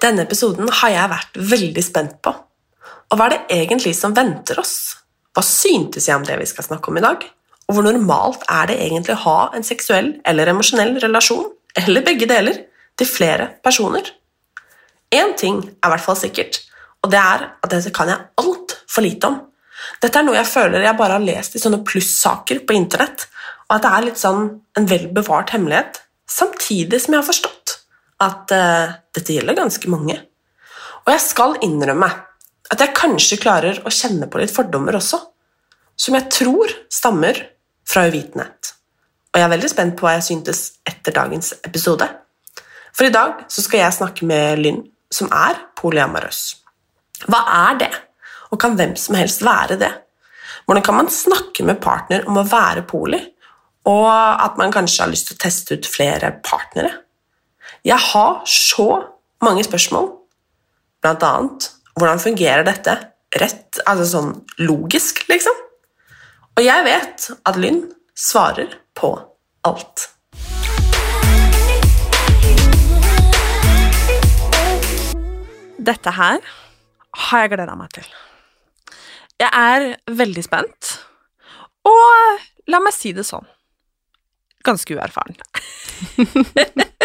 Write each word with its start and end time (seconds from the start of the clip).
Denne 0.00 0.24
episoden 0.24 0.70
har 0.80 0.92
jeg 0.94 1.12
vært 1.12 1.38
veldig 1.50 1.82
spent 1.84 2.16
på. 2.24 2.32
Og 3.10 3.18
hva 3.18 3.26
er 3.26 3.34
det 3.34 3.58
egentlig 3.58 3.92
som 3.98 4.14
venter 4.16 4.60
oss? 4.62 4.96
Hva 5.36 5.42
syntes 5.44 6.06
jeg 6.08 6.16
om 6.16 6.24
det 6.24 6.38
vi 6.40 6.48
skal 6.48 6.66
snakke 6.66 6.90
om 6.90 6.96
i 6.96 7.04
dag? 7.04 7.26
Og 7.68 7.76
hvor 7.76 7.84
normalt 7.84 8.46
er 8.50 8.70
det 8.70 8.78
egentlig 8.80 9.14
å 9.18 9.24
ha 9.26 9.36
en 9.54 9.66
seksuell 9.66 10.14
eller 10.26 10.50
emosjonell 10.50 10.96
relasjon, 11.02 11.50
eller 11.78 12.06
begge 12.06 12.28
deler, 12.30 12.64
til 12.98 13.08
flere 13.08 13.50
personer? 13.64 14.08
Én 15.14 15.36
ting 15.38 15.60
er 15.68 15.90
i 15.90 15.92
hvert 15.92 16.06
fall 16.06 16.18
sikkert, 16.18 16.62
og 17.04 17.12
det 17.12 17.20
er 17.20 17.46
at 17.50 17.70
dette 17.72 17.92
kan 17.94 18.10
jeg 18.10 18.26
altfor 18.40 19.04
lite 19.04 19.30
om. 19.30 19.38
Dette 20.00 20.20
er 20.20 20.26
noe 20.26 20.38
jeg 20.38 20.48
føler 20.48 20.86
jeg 20.86 20.98
bare 20.98 21.18
har 21.18 21.24
lest 21.24 21.56
i 21.56 21.62
sånne 21.62 21.82
plussaker 21.86 22.64
på 22.64 22.76
internett, 22.78 23.26
og 23.68 23.76
at 23.76 23.84
det 23.84 23.92
er 23.92 24.08
litt 24.08 24.22
sånn 24.22 24.48
en 24.78 24.88
vel 24.90 25.10
bevart 25.14 25.52
hemmelighet, 25.54 26.02
samtidig 26.30 27.02
som 27.02 27.16
jeg 27.16 27.22
har 27.22 27.30
forstått 27.30 27.79
at 28.20 28.52
uh, 28.54 28.96
dette 29.16 29.36
gjelder 29.36 29.58
ganske 29.58 29.92
mange. 29.92 30.16
Og 31.06 31.12
jeg 31.14 31.22
skal 31.24 31.56
innrømme 31.64 32.10
at 32.70 32.82
jeg 32.84 32.94
kanskje 32.96 33.40
klarer 33.42 33.80
å 33.82 33.92
kjenne 33.92 34.28
på 34.30 34.40
litt 34.40 34.52
fordommer 34.54 34.98
også, 34.98 35.18
som 35.98 36.16
jeg 36.16 36.28
tror 36.32 36.72
stammer 36.92 37.38
fra 37.88 38.06
uvitenhet. 38.08 38.74
Og 39.30 39.38
jeg 39.38 39.46
er 39.46 39.52
veldig 39.52 39.70
spent 39.70 39.96
på 39.98 40.06
hva 40.06 40.16
jeg 40.16 40.28
syntes 40.30 40.62
etter 40.86 41.14
dagens 41.14 41.52
episode. 41.66 42.06
For 42.96 43.06
i 43.06 43.14
dag 43.14 43.44
så 43.50 43.64
skal 43.64 43.84
jeg 43.84 43.96
snakke 43.98 44.28
med 44.28 44.62
Lynn, 44.62 44.84
som 45.10 45.30
er 45.34 45.58
polyamorøs. 45.78 46.40
Hva 47.30 47.42
er 47.70 47.82
det, 47.82 47.90
og 48.50 48.60
kan 48.62 48.76
hvem 48.78 48.96
som 48.98 49.18
helst 49.18 49.44
være 49.46 49.78
det? 49.80 49.90
Hvordan 50.66 50.86
kan 50.86 50.98
man 50.98 51.12
snakke 51.12 51.66
med 51.66 51.80
partner 51.82 52.26
om 52.30 52.38
å 52.40 52.46
være 52.46 52.86
poly, 52.88 53.20
og 53.90 54.10
at 54.10 54.58
man 54.60 54.74
kanskje 54.74 55.04
har 55.04 55.12
lyst 55.12 55.30
til 55.30 55.38
å 55.38 55.42
teste 55.44 55.78
ut 55.78 55.88
flere 55.88 56.32
partnere? 56.46 56.92
Jeg 57.80 57.96
har 57.96 58.42
så 58.44 58.88
mange 59.40 59.62
spørsmål, 59.64 60.10
blant 61.00 61.22
annet 61.24 61.68
hvordan 61.96 62.20
fungerer 62.20 62.66
dette 62.66 62.92
rett, 63.40 63.78
altså 63.88 64.04
sånn 64.04 64.34
logisk, 64.60 65.22
liksom? 65.30 65.56
Og 66.58 66.60
jeg 66.60 66.84
vet 66.84 67.28
at 67.48 67.56
Lynn 67.56 67.86
svarer 68.12 68.74
på 68.92 69.14
alt. 69.64 70.04
Dette 75.80 76.14
her 76.20 76.44
har 77.30 77.46
jeg 77.46 77.54
gleda 77.56 77.80
meg 77.80 77.96
til. 77.96 78.12
Jeg 79.40 79.48
er 79.56 79.88
veldig 80.20 80.44
spent, 80.44 80.92
og 81.88 82.44
la 82.68 82.84
meg 82.84 82.92
si 82.92 83.16
det 83.16 83.24
sånn 83.24 83.48
ganske 84.68 85.00
uerfaren. 85.00 85.40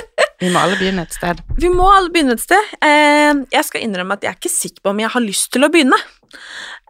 Vi 0.46 0.52
må 0.54 0.62
alle 0.62 0.78
begynne 0.78 1.06
et 1.08 1.16
sted. 1.16 1.40
Vi 1.58 1.70
må 1.74 1.88
alle 1.90 2.12
begynne 2.14 2.36
et 2.38 2.44
sted. 2.44 2.74
Eh, 2.86 3.32
jeg 3.56 3.66
skal 3.66 3.82
innrømme 3.82 4.18
at 4.18 4.26
jeg 4.26 4.30
er 4.30 4.38
ikke 4.38 4.52
sikker 4.54 4.84
på 4.86 4.92
om 4.92 5.00
jeg 5.02 5.10
har 5.16 5.24
lyst 5.24 5.50
til 5.56 5.66
å 5.66 5.72
begynne. 5.74 5.98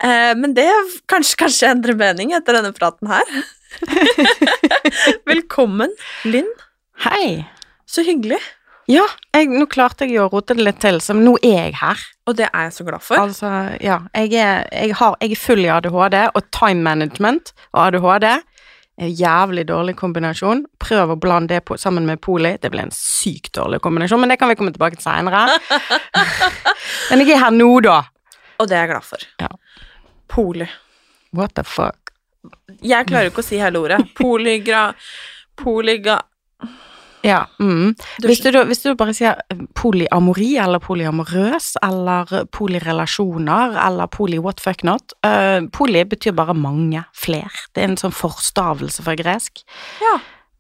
Eh, 0.04 0.34
men 0.36 0.56
det 0.58 0.68
kanskje, 1.12 1.38
kanskje 1.40 1.70
endrer 1.72 1.96
mening 2.00 2.34
etter 2.36 2.60
denne 2.60 2.74
praten 2.76 3.08
her. 3.14 3.32
Velkommen, 5.32 5.96
Linn. 6.28 6.52
Hei. 7.06 7.46
Så 7.88 8.04
hyggelig. 8.04 8.42
Ja, 8.92 9.06
jeg, 9.34 9.48
nå 9.50 9.66
klarte 9.72 10.06
jeg 10.06 10.18
jo 10.18 10.28
å 10.28 10.34
rote 10.34 10.54
det 10.58 10.66
litt 10.68 10.82
til, 10.84 11.00
så 11.02 11.16
nå 11.18 11.38
er 11.40 11.70
jeg 11.70 11.78
her. 11.80 12.02
Og 12.28 12.36
det 12.38 12.50
er 12.52 12.68
jeg 12.68 12.76
så 12.76 12.86
glad 12.86 13.06
for. 13.06 13.22
Altså, 13.24 13.52
ja, 13.82 14.02
jeg 14.14 14.36
er, 14.36 14.68
jeg 14.76 14.98
har, 15.00 15.16
jeg 15.24 15.32
er 15.34 15.42
full 15.42 15.64
i 15.64 15.72
ADHD, 15.74 16.20
og 16.36 16.52
time 16.54 16.84
management 16.86 17.56
og 17.72 17.88
ADHD 17.88 18.28
jævlig 18.98 19.66
dårlig 19.68 19.96
kombinasjon. 20.00 20.64
Prøv 20.80 21.14
å 21.14 21.20
blande 21.20 21.56
det 21.56 21.66
på, 21.68 21.78
sammen 21.78 22.06
med 22.08 22.22
poli. 22.24 22.56
Det 22.62 22.72
blir 22.72 22.86
en 22.86 22.96
sykt 22.96 23.54
dårlig 23.58 23.82
kombinasjon, 23.84 24.22
men 24.22 24.32
det 24.32 24.40
kan 24.40 24.52
vi 24.52 24.58
komme 24.60 24.74
tilbake 24.76 25.00
til 25.00 25.08
seinere. 25.08 25.46
men 27.10 27.26
jeg 27.26 27.36
er 27.36 27.44
her 27.44 27.56
nå, 27.56 27.70
da. 27.84 28.00
Og 28.62 28.70
det 28.72 28.78
er 28.78 28.86
jeg 28.86 28.94
glad 28.94 29.08
for. 29.10 29.28
Ja. 29.44 29.52
Poli. 30.32 30.70
What 31.36 31.58
the 31.60 31.66
fuck? 31.68 32.14
Jeg 32.86 33.08
klarer 33.10 33.32
ikke 33.32 33.44
å 33.44 33.48
si 33.48 33.60
hele 33.60 33.82
ordet. 33.84 34.00
Polygra... 34.18 34.88
Polyga... 35.60 36.22
Ja. 37.26 37.46
Mm. 37.60 37.96
Hvis, 38.22 38.44
du, 38.46 38.52
hvis 38.70 38.84
du 38.84 38.92
bare 38.98 39.16
sier 39.18 39.40
polyamori 39.78 40.52
eller 40.62 40.82
polyamorøs 40.84 41.72
eller 41.86 42.46
polyrelasjoner 42.54 43.80
eller 43.88 44.12
poly 44.14 44.38
what 44.44 44.62
fuck 44.62 44.86
not 44.86 45.16
uh, 45.26 45.66
Poly 45.74 46.04
betyr 46.06 46.36
bare 46.38 46.54
mange, 46.54 47.02
fler. 47.18 47.52
Det 47.74 47.82
er 47.82 47.90
en 47.90 48.00
sånn 48.00 48.14
forstavelse 48.16 49.06
fra 49.06 49.16
gresk. 49.18 49.64
Ja. 50.04 50.16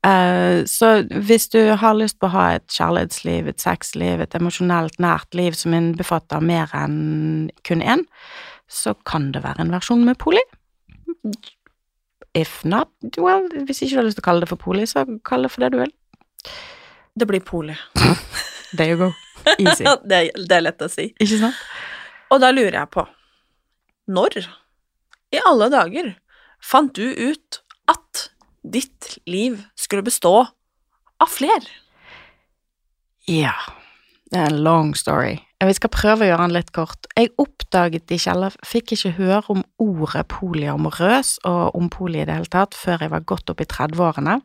Uh, 0.05 0.61
så 0.69 0.99
hvis 1.09 1.47
du 1.53 1.59
har 1.81 1.97
lyst 1.97 2.19
på 2.21 2.29
å 2.29 2.35
ha 2.35 2.45
et 2.57 2.65
kjærlighetsliv, 2.69 3.49
et 3.49 3.61
sexliv, 3.61 4.21
et 4.21 4.37
emosjonelt 4.37 4.99
nært 5.01 5.37
liv 5.37 5.57
som 5.57 5.73
innbefatter 5.73 6.43
mer 6.45 6.73
enn 6.77 7.51
kun 7.65 7.81
én, 7.81 8.05
så 8.69 8.95
kan 9.05 9.31
det 9.33 9.43
være 9.45 9.65
en 9.65 9.73
versjon 9.73 10.05
med 10.05 10.17
poly. 10.21 10.41
If 12.35 12.63
not, 12.67 12.91
well, 13.21 13.47
hvis 13.65 13.81
ikke 13.81 13.95
du 13.95 13.99
har 14.01 14.07
lyst 14.09 14.19
til 14.19 14.25
å 14.25 14.29
kalle 14.29 14.43
det 14.43 14.51
for 14.51 14.61
poly, 14.61 14.85
så 14.89 15.05
kall 15.25 15.47
det 15.47 15.53
for 15.53 15.65
det 15.65 15.71
du 15.73 15.79
vil. 15.85 15.93
Det 17.15 17.27
blir 17.29 17.43
poli. 17.45 17.75
There 18.77 18.89
you 18.89 18.97
go. 18.99 19.11
Easy. 19.57 19.85
det, 20.09 20.21
det 20.35 20.57
er 20.57 20.65
lett 20.65 20.83
å 20.83 20.89
si. 20.91 21.09
Ikke 21.21 21.39
sant? 21.39 21.65
Og 22.33 22.41
da 22.41 22.49
lurer 22.51 22.79
jeg 22.79 22.89
på 22.91 23.03
Når 24.11 24.39
i 25.35 25.41
alle 25.45 25.69
dager 25.73 26.13
fant 26.63 26.93
du 26.95 27.05
ut 27.05 27.59
at 27.91 28.27
ditt 28.65 29.17
liv 29.29 29.59
skulle 29.77 30.05
bestå 30.05 30.35
av 31.21 31.31
fler? 31.31 31.65
Ja, 33.29 33.55
det 34.31 34.39
er 34.39 34.51
en 34.51 34.63
long 34.65 34.93
story. 34.97 35.39
Vi 35.65 35.73
skal 35.73 35.93
prøve 35.93 36.25
å 36.25 36.29
gjøre 36.29 36.45
den 36.45 36.55
litt 36.55 36.71
kort. 36.75 37.07
Jeg 37.17 37.31
oppdaget 37.41 38.11
ikke, 38.11 38.33
eller 38.33 38.57
fikk 38.67 38.93
ikke 38.95 39.13
høre 39.17 39.43
om 39.53 39.63
ordet 39.81 40.25
polyamorøs 40.33 41.39
og 41.47 41.77
om 41.77 41.89
poly 41.93 42.21
i 42.21 42.27
det 42.27 42.37
hele 42.37 42.51
tatt 42.53 42.77
før 42.77 43.05
jeg 43.05 43.13
var 43.13 43.25
godt 43.25 43.53
opp 43.53 43.63
i 43.63 43.69
30-årene. 43.71 44.39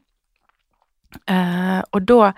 Eh, 1.26 1.80
og 1.92 2.06
da 2.08 2.32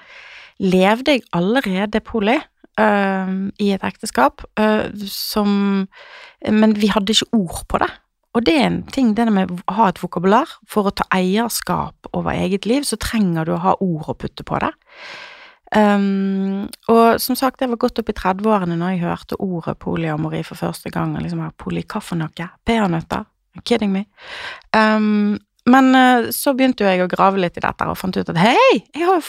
levde 0.62 1.16
jeg 1.16 1.26
allerede 1.34 2.00
poly 2.06 2.38
uh, 2.80 3.32
i 3.58 3.72
et 3.74 3.82
ekteskap 3.84 4.44
uh, 4.60 4.86
som 5.10 5.88
Men 6.46 6.76
vi 6.78 6.90
hadde 6.92 7.12
ikke 7.12 7.34
ord 7.36 7.64
på 7.68 7.80
det. 7.82 7.90
Og 8.32 8.46
det 8.46 8.54
er 8.56 8.66
en 8.66 8.78
ting, 8.88 9.12
det 9.16 9.26
med 9.32 9.50
å 9.52 9.74
ha 9.76 9.90
et 9.90 10.00
vokabular. 10.02 10.48
For 10.68 10.88
å 10.88 10.94
ta 10.96 11.04
eierskap 11.12 12.08
over 12.16 12.32
eget 12.32 12.66
liv, 12.66 12.86
så 12.88 12.96
trenger 12.96 13.46
du 13.46 13.52
å 13.54 13.60
ha 13.62 13.74
ord 13.78 14.08
å 14.08 14.16
putte 14.16 14.46
på 14.46 14.58
det. 14.62 14.72
Um, 15.72 16.68
og 16.92 17.20
som 17.22 17.36
sagt, 17.36 17.62
jeg 17.62 17.70
var 17.72 17.80
godt 17.80 18.00
opp 18.02 18.10
i 18.12 18.16
30-årene 18.16 18.76
når 18.76 18.94
jeg 18.94 19.04
hørte 19.04 19.38
ordet 19.40 19.78
polyamori 19.80 20.42
for 20.44 20.60
første 20.60 20.90
gang. 20.92 21.14
liksom, 21.20 21.44
for 21.54 22.16
noe? 22.18 22.48
Peanøtter? 22.64 23.24
Kidding 23.64 23.92
me? 23.92 24.06
Um, 24.72 25.38
men 25.70 25.94
eh, 25.94 26.30
så 26.34 26.54
begynte 26.56 26.84
jo 26.84 26.90
jeg 26.90 27.04
å 27.04 27.10
grave 27.10 27.42
litt 27.42 27.58
i 27.58 27.64
dette 27.64 27.86
og 27.88 27.98
fant 27.98 28.16
ut 28.16 28.32
at 28.32 28.40
hei, 28.42 28.82
jeg 28.94 29.04
har 29.06 29.20
jo 29.20 29.26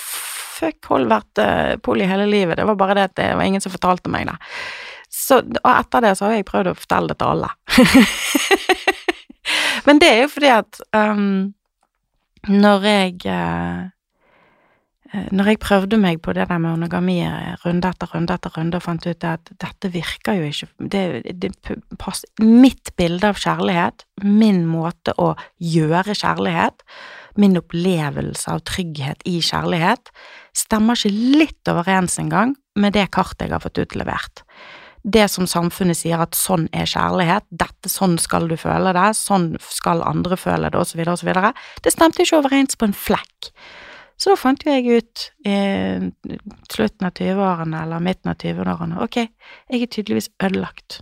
fuck 0.54 0.90
hold 0.92 1.10
vært 1.10 1.42
uh, 1.42 1.76
poly 1.84 2.06
hele 2.08 2.28
livet, 2.30 2.60
det 2.60 2.66
var 2.70 2.78
bare 2.80 2.96
det 2.98 3.08
at 3.10 3.16
det 3.20 3.30
var 3.38 3.48
ingen 3.48 3.64
som 3.64 3.74
fortalte 3.74 4.12
meg 4.14 4.28
det. 4.30 4.36
Så, 5.14 5.42
og 5.46 5.70
etter 5.70 6.06
det 6.06 6.14
så 6.18 6.28
har 6.28 6.38
jeg 6.38 6.48
prøvd 6.48 6.72
å 6.72 6.78
fortelle 6.78 7.12
det 7.12 7.18
til 7.22 7.34
alle. 7.34 7.50
Men 9.88 10.00
det 10.02 10.10
er 10.10 10.22
jo 10.24 10.32
fordi 10.34 10.50
at 10.54 10.80
um, 10.96 11.54
når 12.50 12.88
jeg 12.88 13.20
eh, 13.30 13.34
eh, 13.34 13.93
Når 15.14 15.52
jeg 15.52 15.60
prøvde 15.62 15.98
meg 16.02 16.22
på 16.26 16.34
det 16.34 16.48
der 16.50 16.58
med 16.58 16.74
monogami 16.74 17.20
eh, 17.22 17.54
runde 17.62 17.90
etter 17.94 18.10
runde 18.16 18.34
etter 18.34 18.54
runde 18.58 18.80
og 18.80 18.86
fant 18.86 19.06
ut 19.06 19.26
at 19.30 19.52
dette 19.62 19.92
virker 19.94 20.40
jo 20.40 20.48
ikke 20.50 20.90
det, 20.94 21.04
det 21.38 21.52
passer, 22.02 22.30
Mitt 22.42 22.96
bilde 22.98 23.30
av 23.30 23.38
kjærlighet, 23.38 24.08
min 24.26 24.64
måte 24.66 25.14
å 25.22 25.34
gjøre 25.62 26.18
kjærlighet, 26.18 26.82
min 27.38 27.58
opplevelse 27.62 28.50
av 28.50 28.64
trygghet 28.66 29.22
i 29.30 29.40
kjærlighet, 29.46 30.10
stemmer 30.58 30.98
ikke 30.98 31.38
litt 31.44 31.70
overens 31.70 32.18
engang 32.22 32.58
med 32.74 32.98
det 32.98 33.12
kartet 33.14 33.48
jeg 33.48 33.54
har 33.54 33.62
fått 33.62 33.84
utlevert 33.86 34.46
det 35.04 35.26
som 35.28 35.48
samfunnet 35.50 36.00
sier 36.00 36.22
at 36.24 36.36
sånn 36.38 36.70
er 36.72 36.88
kjærlighet, 36.88 37.46
dette, 37.52 37.92
sånn 37.92 38.16
skal 38.22 38.48
du 38.48 38.56
føle 38.60 38.94
det, 38.96 39.10
sånn 39.20 39.50
skal 39.68 40.04
andre 40.08 40.38
føle 40.40 40.72
det, 40.72 40.80
osv., 40.80 41.04
osv., 41.12 41.32
det 41.84 41.92
stemte 41.92 42.24
ikke 42.24 42.40
overens 42.40 42.80
på 42.80 42.88
en 42.88 42.96
flekk. 42.96 43.52
Så 44.24 44.32
da 44.32 44.40
fant 44.40 44.62
jo 44.64 44.72
jeg 44.72 45.02
ut 45.02 45.24
i 45.44 45.56
slutten 46.72 47.10
av 47.10 47.18
20-årene, 47.18 47.82
eller 47.84 48.04
midten 48.04 48.32
av 48.32 48.38
20-årene, 48.40 49.02
ok, 49.04 49.18
jeg 49.20 49.82
er 49.84 49.92
tydeligvis 49.92 50.30
ødelagt. 50.40 51.02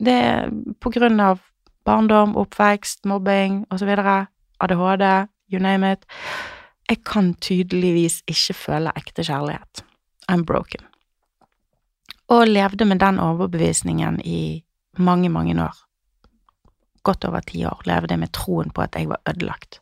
Det 0.00 0.14
er 0.14 0.54
på 0.80 0.92
grunn 0.94 1.20
av 1.20 1.42
barndom, 1.84 2.32
oppvekst, 2.40 3.04
mobbing 3.10 3.66
osv., 3.74 3.92
ADHD, 4.64 5.04
you 5.52 5.60
name 5.60 5.92
it. 5.92 6.08
Jeg 6.88 7.02
kan 7.04 7.34
tydeligvis 7.44 8.22
ikke 8.30 8.56
føle 8.56 8.96
ekte 8.96 9.26
kjærlighet. 9.28 9.84
I'm 10.32 10.48
broken 10.48 10.88
og 12.28 12.48
levde 12.48 12.84
med 12.84 12.98
den 12.98 13.18
overbevisningen 13.20 14.20
i 14.24 14.64
mange, 14.98 15.28
mange 15.28 15.62
år. 15.62 15.76
Godt 17.02 17.24
over 17.24 17.40
ti 17.40 17.64
år 17.64 17.82
levde 17.84 18.12
jeg 18.12 18.18
med 18.18 18.32
troen 18.32 18.70
på 18.70 18.82
at 18.82 18.96
jeg 18.96 19.08
var 19.08 19.20
ødelagt, 19.28 19.80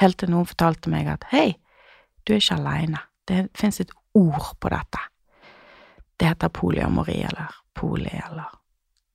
helt 0.00 0.18
til 0.18 0.30
noen 0.30 0.46
fortalte 0.46 0.90
meg 0.92 1.08
at 1.08 1.24
hei, 1.32 1.54
du 2.26 2.32
er 2.32 2.40
ikke 2.40 2.58
aleine, 2.58 3.02
det 3.28 3.46
fins 3.58 3.80
et 3.80 3.92
ord 4.14 4.52
på 4.60 4.70
dette. 4.72 5.00
Det 6.20 6.28
heter 6.28 6.52
polyamori 6.54 7.20
eller 7.26 7.54
poli 7.74 8.12
eller 8.12 8.50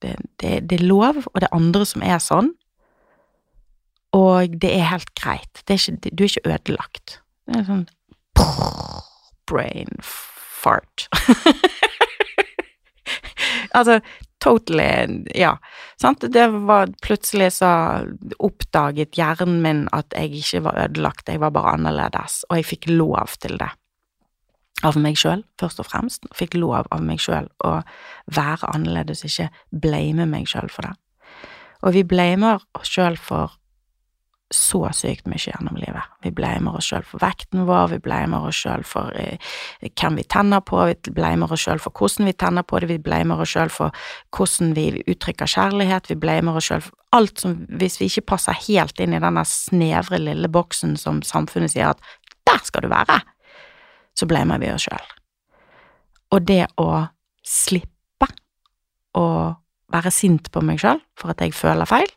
det, 0.02 0.16
det, 0.40 0.70
det, 0.70 0.80
er 0.80 0.86
lov, 0.86 1.24
og 1.26 1.40
det 1.40 1.48
er 1.48 1.56
andre 1.56 1.86
som 1.88 2.04
er 2.06 2.20
sånn, 2.22 2.52
og 4.14 4.54
det 4.62 4.70
er 4.76 4.90
helt 4.92 5.10
greit. 5.18 5.62
Er 5.66 5.74
ikke, 5.74 6.12
du 6.14 6.22
er 6.24 6.30
ikke 6.30 6.52
ødelagt. 6.54 7.18
Det 7.48 7.62
er 7.62 7.66
sånn 7.66 7.86
brain 9.48 9.90
fart. 10.04 11.08
altså, 13.78 14.00
totally 14.44 15.24
Ja. 15.34 15.58
Sant? 16.00 16.20
Det 16.32 16.46
var 16.48 16.92
plutselig 17.02 17.52
så 17.52 18.04
oppdaget 18.38 19.18
hjernen 19.18 19.62
min 19.62 19.88
at 19.92 20.14
jeg 20.14 20.38
ikke 20.42 20.62
var 20.68 20.78
ødelagt, 20.84 21.28
jeg 21.28 21.40
var 21.40 21.50
bare 21.50 21.74
annerledes, 21.74 22.44
og 22.48 22.56
jeg 22.56 22.64
fikk 22.64 22.90
lov 22.90 23.36
til 23.40 23.58
det. 23.58 23.70
Av 24.86 24.94
meg 24.94 25.16
sjøl, 25.18 25.42
først 25.58 25.80
og 25.82 25.88
fremst. 25.90 26.26
Fikk 26.38 26.54
lov 26.54 26.86
av 26.94 27.02
meg 27.02 27.18
sjøl 27.18 27.48
å 27.66 27.80
være 28.30 28.70
annerledes, 28.74 29.24
ikke 29.26 29.50
blame 29.74 30.26
meg 30.26 30.46
sjøl 30.46 30.70
for 30.70 30.86
det. 30.86 30.94
Og 31.82 31.94
vi 31.94 32.04
blamer 32.06 32.62
oss 32.78 32.90
sjøl 32.94 33.18
for 33.18 33.57
så 34.54 34.80
sykt 34.96 35.26
mye 35.28 35.40
gjennom 35.42 35.76
livet. 35.76 36.04
Vi 36.24 36.30
blamer 36.32 36.78
oss 36.78 36.86
sjøl 36.88 37.04
for 37.04 37.20
vekten 37.20 37.66
vår, 37.68 37.90
vi 37.92 37.98
blamer 38.04 38.46
oss 38.48 38.62
sjøl 38.62 38.84
for 38.88 39.12
eh, 39.20 39.36
hvem 39.84 40.16
vi 40.16 40.24
tenner 40.24 40.62
på, 40.64 40.78
vi 40.88 41.12
blamer 41.12 41.52
oss 41.52 41.66
sjøl 41.66 41.82
for 41.82 41.92
hvordan 41.92 42.30
vi 42.30 42.34
tenner 42.40 42.64
på 42.64 42.80
det, 42.80 42.88
vi 42.88 42.98
blamer 43.04 43.42
oss 43.44 43.52
sjøl 43.52 43.72
for 43.72 43.92
hvordan 44.36 44.72
vi 44.78 44.86
uttrykker 45.04 45.52
kjærlighet, 45.52 46.08
vi 46.08 46.16
blamer 46.20 46.56
oss 46.56 46.70
sjøl 46.70 46.86
for 46.86 46.96
alt 47.16 47.40
som 47.40 47.58
Hvis 47.80 48.00
vi 48.00 48.08
ikke 48.08 48.26
passer 48.34 48.56
helt 48.66 49.00
inn 49.00 49.16
i 49.16 49.20
denne 49.20 49.44
snevre, 49.48 50.20
lille 50.20 50.48
boksen 50.48 50.96
som 51.00 51.20
samfunnet 51.24 51.72
sier 51.72 51.92
at 51.92 52.00
der 52.48 52.64
skal 52.64 52.84
du 52.84 52.90
være, 52.92 53.20
så 54.16 54.26
blamer 54.28 54.60
vi 54.60 54.72
oss 54.72 54.88
sjøl. 54.88 55.12
Og 56.32 56.44
det 56.48 56.64
å 56.80 57.04
slippe 57.44 58.28
å 59.16 59.26
være 59.92 60.12
sint 60.12 60.50
på 60.52 60.64
meg 60.64 60.80
sjøl 60.80 61.00
for 61.16 61.32
at 61.32 61.44
jeg 61.44 61.56
føler 61.56 61.88
feil, 61.88 62.08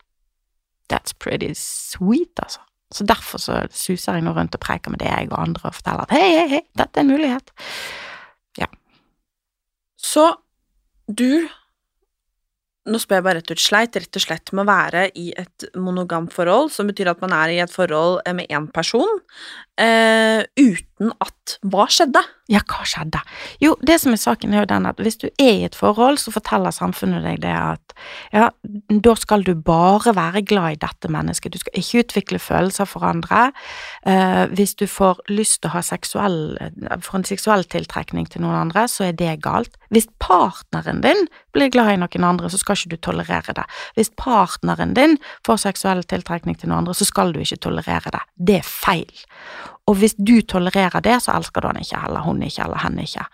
That's 0.92 1.16
pretty 1.18 1.54
sweet, 1.58 2.36
altså. 2.44 2.62
Så 2.92 3.06
derfor 3.08 3.40
så 3.40 3.62
suser 3.72 4.18
jeg 4.18 4.26
nå 4.26 4.34
rundt 4.36 4.56
og 4.58 4.64
preker 4.64 4.92
med 4.92 5.00
det 5.00 5.08
jeg 5.08 5.30
og 5.32 5.40
andre 5.40 5.70
og 5.70 5.78
forteller 5.78 6.04
at 6.04 6.12
hei, 6.12 6.28
hei, 6.36 6.48
hei, 6.58 6.62
dette 6.76 7.00
er 7.00 7.06
en 7.06 7.14
mulighet. 7.14 7.54
Ja. 8.60 8.68
Så 9.96 10.28
du 11.08 11.48
nå 12.90 12.98
spør 12.98 13.20
jeg 13.20 13.26
bare 13.28 13.40
rett 13.40 13.52
ut 13.54 13.62
sleit, 13.62 13.98
rett 13.98 14.18
og 14.18 14.24
slett 14.24 14.52
med 14.58 14.64
å 14.64 14.72
være 14.72 15.04
i 15.22 15.28
et 15.38 15.68
monogamt 15.78 16.34
forhold, 16.34 16.72
som 16.74 16.90
betyr 16.90 17.12
at 17.12 17.22
man 17.22 17.36
er 17.38 17.54
i 17.54 17.60
et 17.62 17.72
forhold 17.72 18.24
med 18.34 18.50
én 18.50 18.66
person, 18.74 19.22
eh, 19.78 20.42
uten 20.58 20.91
at 21.10 21.58
Hva 21.66 21.88
skjedde? 21.92 22.22
Ja, 22.52 22.60
hva 22.68 22.84
skjedde? 22.88 23.20
Jo, 23.64 23.74
det 23.86 23.98
som 24.02 24.14
er 24.14 24.20
saken, 24.20 24.54
er 24.54 24.64
jo 24.64 24.70
den 24.70 24.88
at 24.90 25.00
hvis 25.02 25.18
du 25.22 25.28
er 25.30 25.52
i 25.62 25.66
et 25.66 25.76
forhold, 25.78 26.20
så 26.20 26.34
forteller 26.34 26.74
samfunnet 26.76 27.24
deg 27.24 27.40
det 27.44 27.54
at 27.56 27.96
ja, 28.34 28.50
da 28.92 29.14
skal 29.20 29.46
du 29.48 29.54
bare 29.56 30.14
være 30.18 30.44
glad 30.48 30.76
i 30.76 30.80
dette 30.82 31.12
mennesket, 31.12 31.54
du 31.54 31.62
skal 31.62 31.80
ikke 31.80 32.04
utvikle 32.04 32.42
følelser 32.44 32.90
for 32.90 33.08
andre. 33.08 33.50
Uh, 34.04 34.52
hvis 34.52 34.76
du 34.80 34.86
får 34.90 35.24
lyst 35.32 35.62
til 35.62 35.72
å 35.72 35.76
ha 35.78 35.84
seksuell, 35.86 36.40
for 37.00 37.20
en 37.20 37.28
seksuell 37.28 37.66
tiltrekning 37.72 38.28
til 38.32 38.44
noen 38.44 38.60
andre, 38.66 38.88
så 38.92 39.10
er 39.10 39.18
det 39.18 39.40
galt. 39.46 39.78
Hvis 39.94 40.10
partneren 40.24 41.04
din 41.06 41.28
blir 41.56 41.72
glad 41.72 41.94
i 41.94 42.00
noen 42.02 42.30
andre, 42.34 42.52
så 42.52 42.60
skal 42.60 42.80
ikke 42.80 42.96
du 42.96 43.04
tolerere 43.10 43.56
det. 43.58 43.68
Hvis 43.96 44.12
partneren 44.20 44.96
din 44.98 45.18
får 45.48 45.66
seksuell 45.70 46.04
tiltrekning 46.04 46.60
til 46.60 46.72
noen 46.72 46.84
andre, 46.84 46.98
så 46.98 47.08
skal 47.08 47.32
du 47.32 47.42
ikke 47.44 47.64
tolerere 47.64 48.12
det. 48.12 48.26
Det 48.36 48.60
er 48.60 48.68
feil. 48.68 49.24
Og 49.90 49.98
hvis 50.00 50.16
du 50.18 50.42
tolererer 50.42 51.04
det, 51.04 51.18
så 51.24 51.36
elsker 51.36 51.62
du 51.62 51.72
han 51.72 51.82
ikke, 51.82 52.02
eller 52.08 52.26
hun 52.26 52.42
ikke, 52.46 52.66
eller 52.66 52.84
henne 52.84 53.06
ikke. 53.08 53.26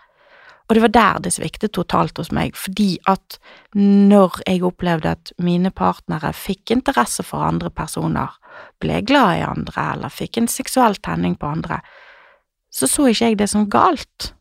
Og 0.68 0.76
det 0.76 0.82
var 0.84 0.92
der 0.92 1.20
det 1.24 1.32
sviktet 1.32 1.72
totalt 1.72 2.18
hos 2.20 2.28
meg, 2.34 2.56
fordi 2.56 2.98
at 3.08 3.38
når 3.74 4.42
jeg 4.44 4.64
opplevde 4.68 5.14
at 5.16 5.32
mine 5.40 5.70
partnere 5.72 6.34
fikk 6.36 6.74
interesse 6.74 7.24
for 7.24 7.44
andre 7.46 7.70
personer, 7.72 8.34
ble 8.80 9.00
glad 9.06 9.38
i 9.38 9.46
andre 9.46 9.86
eller 9.94 10.12
fikk 10.12 10.36
en 10.38 10.50
seksuell 10.50 10.98
tenning 11.00 11.38
på 11.40 11.48
andre, 11.48 11.80
så 12.70 12.86
så 12.86 13.08
ikke 13.08 13.30
jeg 13.30 13.38
det 13.38 13.48
som 13.48 13.70
galt. 13.70 14.34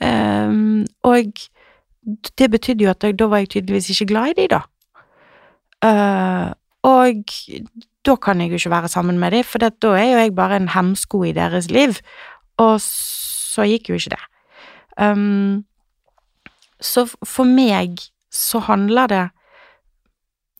Um, 0.00 0.86
og 1.04 1.36
det 2.38 2.50
betydde 2.50 2.84
jo 2.84 2.90
at 2.90 3.04
jeg, 3.04 3.18
da 3.18 3.28
var 3.28 3.42
jeg 3.42 3.50
tydeligvis 3.52 3.90
ikke 3.92 4.08
glad 4.14 4.32
i 4.32 4.38
de, 4.40 4.48
da. 4.54 4.62
Uh, 5.84 6.54
og 6.86 7.32
da 8.06 8.16
kan 8.16 8.40
jeg 8.40 8.52
jo 8.52 8.60
ikke 8.60 8.70
være 8.70 8.88
sammen 8.88 9.18
med 9.18 9.34
dem, 9.34 9.44
for 9.44 9.58
da 9.58 9.70
er 9.96 10.10
jo 10.12 10.18
jeg 10.18 10.34
bare 10.34 10.56
en 10.56 10.70
hemsko 10.72 11.22
i 11.24 11.32
deres 11.32 11.70
liv. 11.70 11.98
Og 12.58 12.80
så 12.80 13.66
gikk 13.68 13.90
jo 13.90 13.98
ikke 13.98 14.14
det. 14.14 14.22
Um, 14.98 15.64
så 16.80 17.06
for 17.26 17.44
meg 17.44 17.98
så 18.34 18.62
handler 18.66 19.06
det 19.10 19.26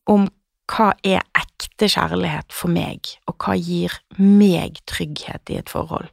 om 0.07 0.29
hva 0.69 0.93
er 1.07 1.25
ekte 1.39 1.89
kjærlighet 1.89 2.53
for 2.53 2.71
meg, 2.73 3.07
og 3.27 3.39
hva 3.41 3.57
gir 3.57 3.95
meg 4.19 4.81
trygghet 4.91 5.51
i 5.53 5.59
et 5.63 5.71
forhold. 5.73 6.09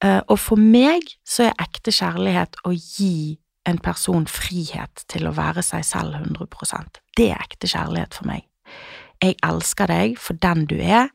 Uh, 0.00 0.22
og 0.32 0.38
for 0.40 0.56
meg 0.56 1.04
så 1.28 1.50
er 1.50 1.58
ekte 1.60 1.92
kjærlighet 1.92 2.56
å 2.64 2.72
gi 2.72 3.38
en 3.68 3.78
person 3.82 4.24
frihet 4.30 5.04
til 5.12 5.28
å 5.28 5.34
være 5.36 5.62
seg 5.62 5.84
selv 5.84 6.16
100% 6.16 7.02
Det 7.18 7.28
er 7.34 7.42
ekte 7.44 7.68
kjærlighet 7.68 8.16
for 8.16 8.30
meg. 8.30 8.49
Jeg 9.20 9.36
elsker 9.44 9.90
deg 9.90 10.18
for 10.18 10.38
den 10.40 10.66
du 10.70 10.76
er. 10.80 11.10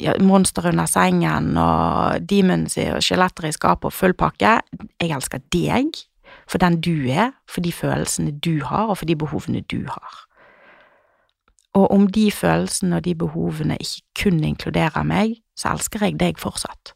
Ja, 0.00 0.14
monster 0.20 0.66
under 0.70 0.88
sengen 0.88 1.56
og 1.60 2.24
demons 2.28 2.78
og 2.80 3.02
skjeletter 3.04 3.48
i 3.48 3.52
skapet 3.52 3.90
og 3.90 3.96
full 3.96 4.16
pakke. 4.16 4.58
Jeg 5.00 5.12
elsker 5.12 5.42
deg 5.52 5.92
for 6.48 6.58
den 6.58 6.80
du 6.80 7.08
er, 7.12 7.32
for 7.48 7.64
de 7.64 7.72
følelsene 7.72 8.32
du 8.40 8.64
har, 8.64 8.88
og 8.88 8.98
for 8.98 9.08
de 9.08 9.16
behovene 9.16 9.60
du 9.60 9.84
har. 9.88 10.22
Og 11.76 11.90
om 11.90 12.06
de 12.06 12.30
følelsene 12.32 12.96
og 12.96 13.04
de 13.04 13.14
behovene 13.14 13.76
ikke 13.80 14.24
kun 14.24 14.42
inkluderer 14.44 15.06
meg, 15.08 15.38
så 15.56 15.72
elsker 15.72 16.04
jeg 16.04 16.18
deg 16.20 16.40
fortsatt. 16.40 16.92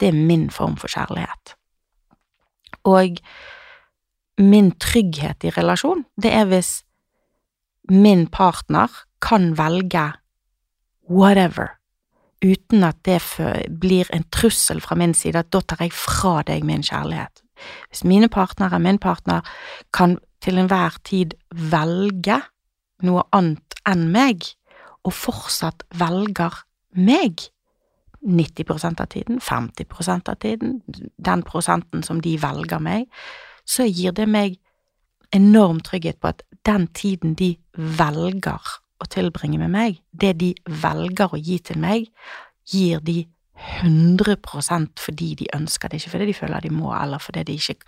Det 0.00 0.08
er 0.08 0.16
min 0.16 0.50
form 0.50 0.76
for 0.80 0.92
kjærlighet. 0.92 1.54
Og 2.84 3.20
min 4.40 4.70
trygghet 4.80 5.44
i 5.44 5.52
relasjon, 5.56 6.04
det 6.22 6.32
er 6.32 6.48
hvis 6.48 6.82
min 7.88 8.26
partner 8.26 8.88
kan 9.20 9.52
velge 9.58 10.06
whatever, 11.10 11.76
uten 12.44 12.84
at 12.84 12.96
det 13.04 13.20
blir 13.80 14.08
en 14.14 14.24
trussel 14.32 14.80
fra 14.80 14.96
min 14.96 15.14
side, 15.14 15.38
at 15.38 15.52
da 15.52 15.60
tar 15.60 15.84
jeg 15.84 15.92
fra 15.92 16.40
deg 16.46 16.64
min 16.64 16.84
kjærlighet. 16.86 17.42
Hvis 17.90 18.04
mine 18.04 18.28
partnere, 18.32 18.78
min 18.80 18.98
partner, 18.98 19.44
kan 19.92 20.18
til 20.40 20.58
enhver 20.58 20.96
tid 21.04 21.36
velge 21.52 22.40
noe 23.04 23.24
annet 23.36 23.76
enn 23.88 24.08
meg, 24.12 24.44
og 25.04 25.16
fortsatt 25.16 25.84
velger 25.96 26.62
meg, 26.96 27.48
90% 28.20 29.00
av 29.00 29.08
tiden, 29.08 29.38
50% 29.40 30.28
av 30.28 30.36
tiden, 30.44 30.80
den 31.16 31.42
prosenten 31.42 32.02
som 32.04 32.20
de 32.20 32.34
velger 32.42 32.82
meg, 32.84 33.06
så 33.64 33.86
gir 33.88 34.12
det 34.12 34.28
meg 34.28 34.58
enorm 35.32 35.80
trygghet 35.80 36.20
på 36.20 36.32
at 36.34 36.42
den 36.68 36.86
tiden 36.92 37.34
de 37.38 37.54
velger 37.72 38.60
å 39.00 39.08
tilbringe 39.10 39.60
med 39.60 39.72
meg, 39.72 40.00
det 40.12 40.34
de 40.40 40.54
velger 40.82 41.32
å 41.32 41.40
gi 41.40 41.58
til 41.70 41.80
meg, 41.82 42.10
gir 42.70 43.00
de 43.04 43.22
100% 43.60 45.00
fordi 45.04 45.34
de 45.42 45.48
ønsker 45.56 45.90
det, 45.90 46.00
ikke 46.00 46.14
fordi 46.14 46.28
de 46.30 46.36
føler 46.36 46.64
de 46.64 46.72
må, 46.72 46.92
eller 46.96 47.22
fordi 47.22 47.44
de 47.48 47.56
ikke 47.60 47.80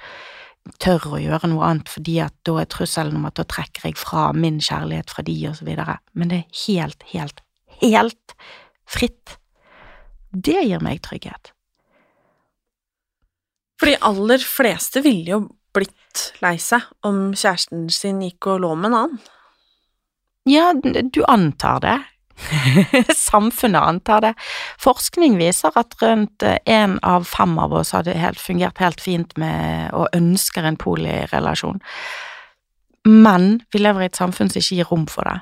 tør 0.82 1.16
å 1.16 1.20
gjøre 1.20 1.50
noe 1.50 1.68
annet 1.68 1.90
fordi 1.90 2.18
at 2.22 2.34
da 2.46 2.58
er 2.62 2.68
trusselen 2.70 3.16
om 3.18 3.26
at 3.26 3.38
da 3.40 3.46
trekker 3.48 3.88
jeg 3.88 3.98
fra 3.98 4.28
min 4.36 4.60
kjærlighet 4.62 5.10
fra 5.10 5.24
de, 5.26 5.34
og 5.50 5.56
så 5.58 5.66
videre. 5.66 5.96
Men 6.14 6.30
det 6.30 6.42
er 6.42 6.60
helt, 6.66 7.08
helt, 7.14 7.42
helt 7.80 8.36
fritt. 8.86 9.38
Det 10.30 10.60
gir 10.68 10.84
meg 10.84 11.02
trygghet. 11.04 11.52
For 13.80 13.90
de 13.90 13.98
aller 14.06 14.44
fleste 14.46 15.02
ville 15.02 15.34
jo 15.34 15.40
blitt 15.74 16.28
lei 16.44 16.54
seg 16.60 16.84
om 17.08 17.32
kjæresten 17.32 17.88
sin 17.90 18.20
gikk 18.22 18.52
og 18.52 18.62
lå 18.62 18.74
med 18.78 18.92
en 18.92 18.98
annen. 19.00 19.22
Ja, 20.48 20.72
du 21.12 21.24
antar 21.24 21.80
det. 21.80 21.98
Samfunnet 23.16 23.82
antar 23.82 24.20
det. 24.20 24.34
Forskning 24.80 25.38
viser 25.38 25.72
at 25.78 25.94
rundt 26.02 26.42
én 26.66 26.98
av 27.02 27.24
fem 27.28 27.58
av 27.58 27.72
oss 27.72 27.92
hadde 27.94 28.16
helt, 28.18 28.40
fungert 28.40 28.82
helt 28.82 29.00
fint 29.00 29.36
med 29.38 29.92
og 29.94 30.10
ønsker 30.16 30.66
en 30.66 30.80
polirelasjon. 30.80 31.80
Men 33.06 33.62
vi 33.72 33.82
lever 33.82 34.04
i 34.04 34.10
et 34.10 34.18
samfunn 34.18 34.50
som 34.50 34.62
ikke 34.62 34.78
gir 34.80 34.90
rom 34.90 35.06
for 35.10 35.28
det. 35.28 35.38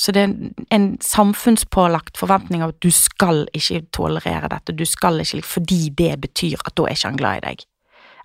Så 0.00 0.12
det 0.16 0.22
er 0.22 0.32
en 0.72 0.90
samfunnspålagt 1.04 2.16
forventning 2.16 2.62
av 2.64 2.72
at 2.72 2.80
du 2.80 2.88
skal 2.94 3.44
ikke 3.56 3.82
tolerere 3.92 4.48
dette, 4.48 4.72
du 4.72 4.86
skal 4.88 5.20
ikke 5.20 5.42
fordi 5.44 5.90
det 5.96 6.14
betyr 6.22 6.62
at 6.64 6.76
da 6.78 6.86
er 6.86 6.96
ikke 6.96 7.10
han 7.10 7.20
glad 7.20 7.40
i 7.40 7.46
deg, 7.48 7.64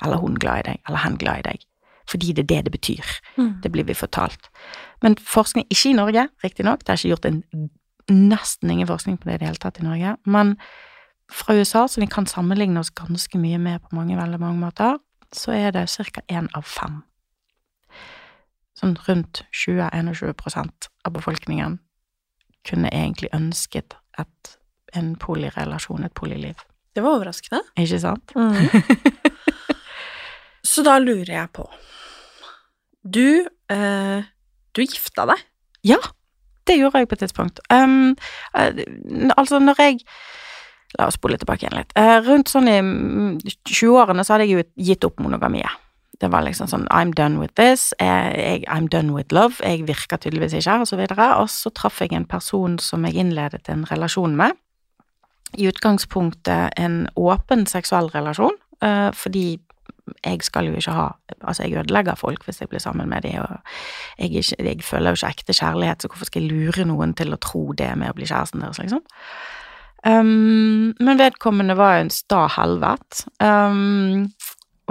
eller 0.05 0.21
hun 0.23 0.37
glad 0.39 0.61
i 0.61 0.67
deg, 0.69 0.83
eller 0.87 1.03
han 1.03 1.17
glad 1.19 1.41
i 1.41 1.47
deg. 1.49 1.65
Fordi 2.07 2.31
det 2.37 2.45
er 2.45 2.51
det 2.53 2.61
det 2.67 2.71
betyr. 2.71 3.11
Mm. 3.35 3.51
Det 3.63 3.71
blir 3.73 3.87
vi 3.89 3.97
fortalt. 3.97 4.47
Men 5.03 5.17
forskning, 5.19 5.65
ikke 5.69 5.89
i 5.91 5.97
Norge, 5.97 6.27
riktignok, 6.43 6.85
det 6.85 6.93
er 6.93 7.01
ikke 7.01 7.13
gjort 7.15 7.25
en 7.29 7.69
nesten 8.11 8.69
ingen 8.69 8.87
forskning 8.87 9.17
på 9.17 9.29
det 9.29 9.35
i 9.35 9.41
det 9.41 9.49
hele 9.49 9.61
tatt 9.61 9.79
i 9.81 9.85
Norge, 9.85 10.15
men 10.29 10.55
fra 11.31 11.55
USA, 11.57 11.87
som 11.89 12.03
vi 12.03 12.07
kan 12.11 12.27
sammenligne 12.29 12.79
oss 12.79 12.93
ganske 12.93 13.39
mye 13.41 13.57
med 13.57 13.81
på 13.81 13.95
mange, 13.97 14.17
veldig 14.17 14.39
mange 14.39 14.61
måter, 14.61 14.99
så 15.33 15.55
er 15.55 15.71
det 15.73 15.87
ca. 15.89 16.21
én 16.29 16.47
av 16.53 16.67
fem. 16.69 17.01
Sånn 18.77 18.97
rundt 19.07 19.41
20-21% 19.55 20.89
av 21.07 21.15
befolkningen 21.15 21.79
kunne 22.67 22.91
egentlig 22.91 23.31
ønsket 23.33 23.95
et, 24.19 24.57
en 24.93 25.15
polirelasjon, 25.15 26.05
et 26.05 26.13
poliliv. 26.13 26.61
Det 26.95 27.03
var 27.03 27.17
overraskende. 27.17 27.63
Ikke 27.79 27.99
sant? 27.99 28.35
Mm. 28.35 28.69
så 30.71 30.83
da 30.85 30.97
lurer 30.99 31.33
jeg 31.33 31.51
på 31.55 31.65
Du, 33.03 33.47
eh, 33.69 34.23
du 34.75 34.83
gifta 34.85 35.27
deg? 35.29 35.41
Ja, 35.85 35.99
det 36.67 36.79
gjorde 36.79 37.01
jeg 37.01 37.09
på 37.09 37.17
et 37.17 37.23
tidspunkt. 37.25 37.61
Um, 37.73 38.15
altså, 39.37 39.59
når 39.59 39.81
jeg 39.81 40.03
La 40.95 41.09
oss 41.09 41.17
spole 41.17 41.35
tilbake 41.35 41.65
igjen 41.65 41.75
litt. 41.75 41.89
Uh, 41.97 42.21
rundt 42.23 42.47
sånn 42.47 42.69
i 42.71 42.77
20-årene 43.67 44.23
så 44.23 44.35
hadde 44.35 44.45
jeg 44.47 44.53
jo 44.53 44.85
gitt 44.93 45.03
opp 45.03 45.19
monogamiet. 45.19 45.81
Det 46.21 46.29
var 46.31 46.45
liksom 46.45 46.69
sånn 46.71 46.85
I'm 46.87 47.11
done 47.11 47.41
with 47.41 47.57
this, 47.59 47.89
jeg, 47.99 48.63
I'm 48.71 48.87
done 48.87 49.11
with 49.11 49.35
love, 49.35 49.59
jeg 49.59 49.83
virker 49.89 50.21
tydeligvis 50.21 50.55
ikke, 50.61 50.77
og 50.85 50.87
så 50.87 50.99
videre. 50.99 51.33
Og 51.41 51.49
så 51.51 51.71
traff 51.75 51.99
jeg 51.99 52.15
en 52.15 52.27
person 52.29 52.77
som 52.79 53.03
jeg 53.03 53.19
innledet 53.19 53.67
en 53.73 53.83
relasjon 53.89 54.37
med. 54.39 54.55
I 55.59 55.67
utgangspunktet 55.67 56.79
en 56.79 57.01
åpen 57.19 57.67
seksuell 57.67 58.07
relasjon, 58.15 58.55
uh, 58.85 59.11
fordi 59.11 59.57
jeg 60.25 60.41
skal 60.45 60.69
jo 60.69 60.77
ikke 60.77 60.95
ha 60.95 61.09
Altså, 61.41 61.63
jeg 61.63 61.77
ødelegger 61.77 62.15
folk 62.15 62.45
hvis 62.45 62.61
jeg 62.61 62.69
blir 62.69 62.81
sammen 62.81 63.09
med 63.09 63.21
dem, 63.21 63.41
og 63.41 63.57
jeg, 64.17 64.31
ikke, 64.31 64.55
jeg, 64.63 64.83
føler 64.83 65.11
jo 65.11 65.19
ikke 65.19 65.27
ekte 65.27 65.53
kjærlighet, 65.53 66.01
så 66.01 66.07
hvorfor 66.07 66.25
skal 66.25 66.41
jeg 66.41 66.51
lure 66.51 66.85
noen 66.85 67.13
til 67.13 67.33
å 67.33 67.39
tro 67.41 67.73
det 67.77 67.91
med 67.97 68.09
å 68.09 68.15
bli 68.17 68.25
kjæresten 68.25 68.63
deres, 68.63 68.79
liksom? 68.81 69.03
Um, 70.05 70.93
men 70.99 71.19
vedkommende 71.19 71.77
var 71.77 71.95
jo 71.95 72.05
en 72.05 72.13
sta 72.13 72.45
helvete. 72.55 73.25
Um, 73.41 74.31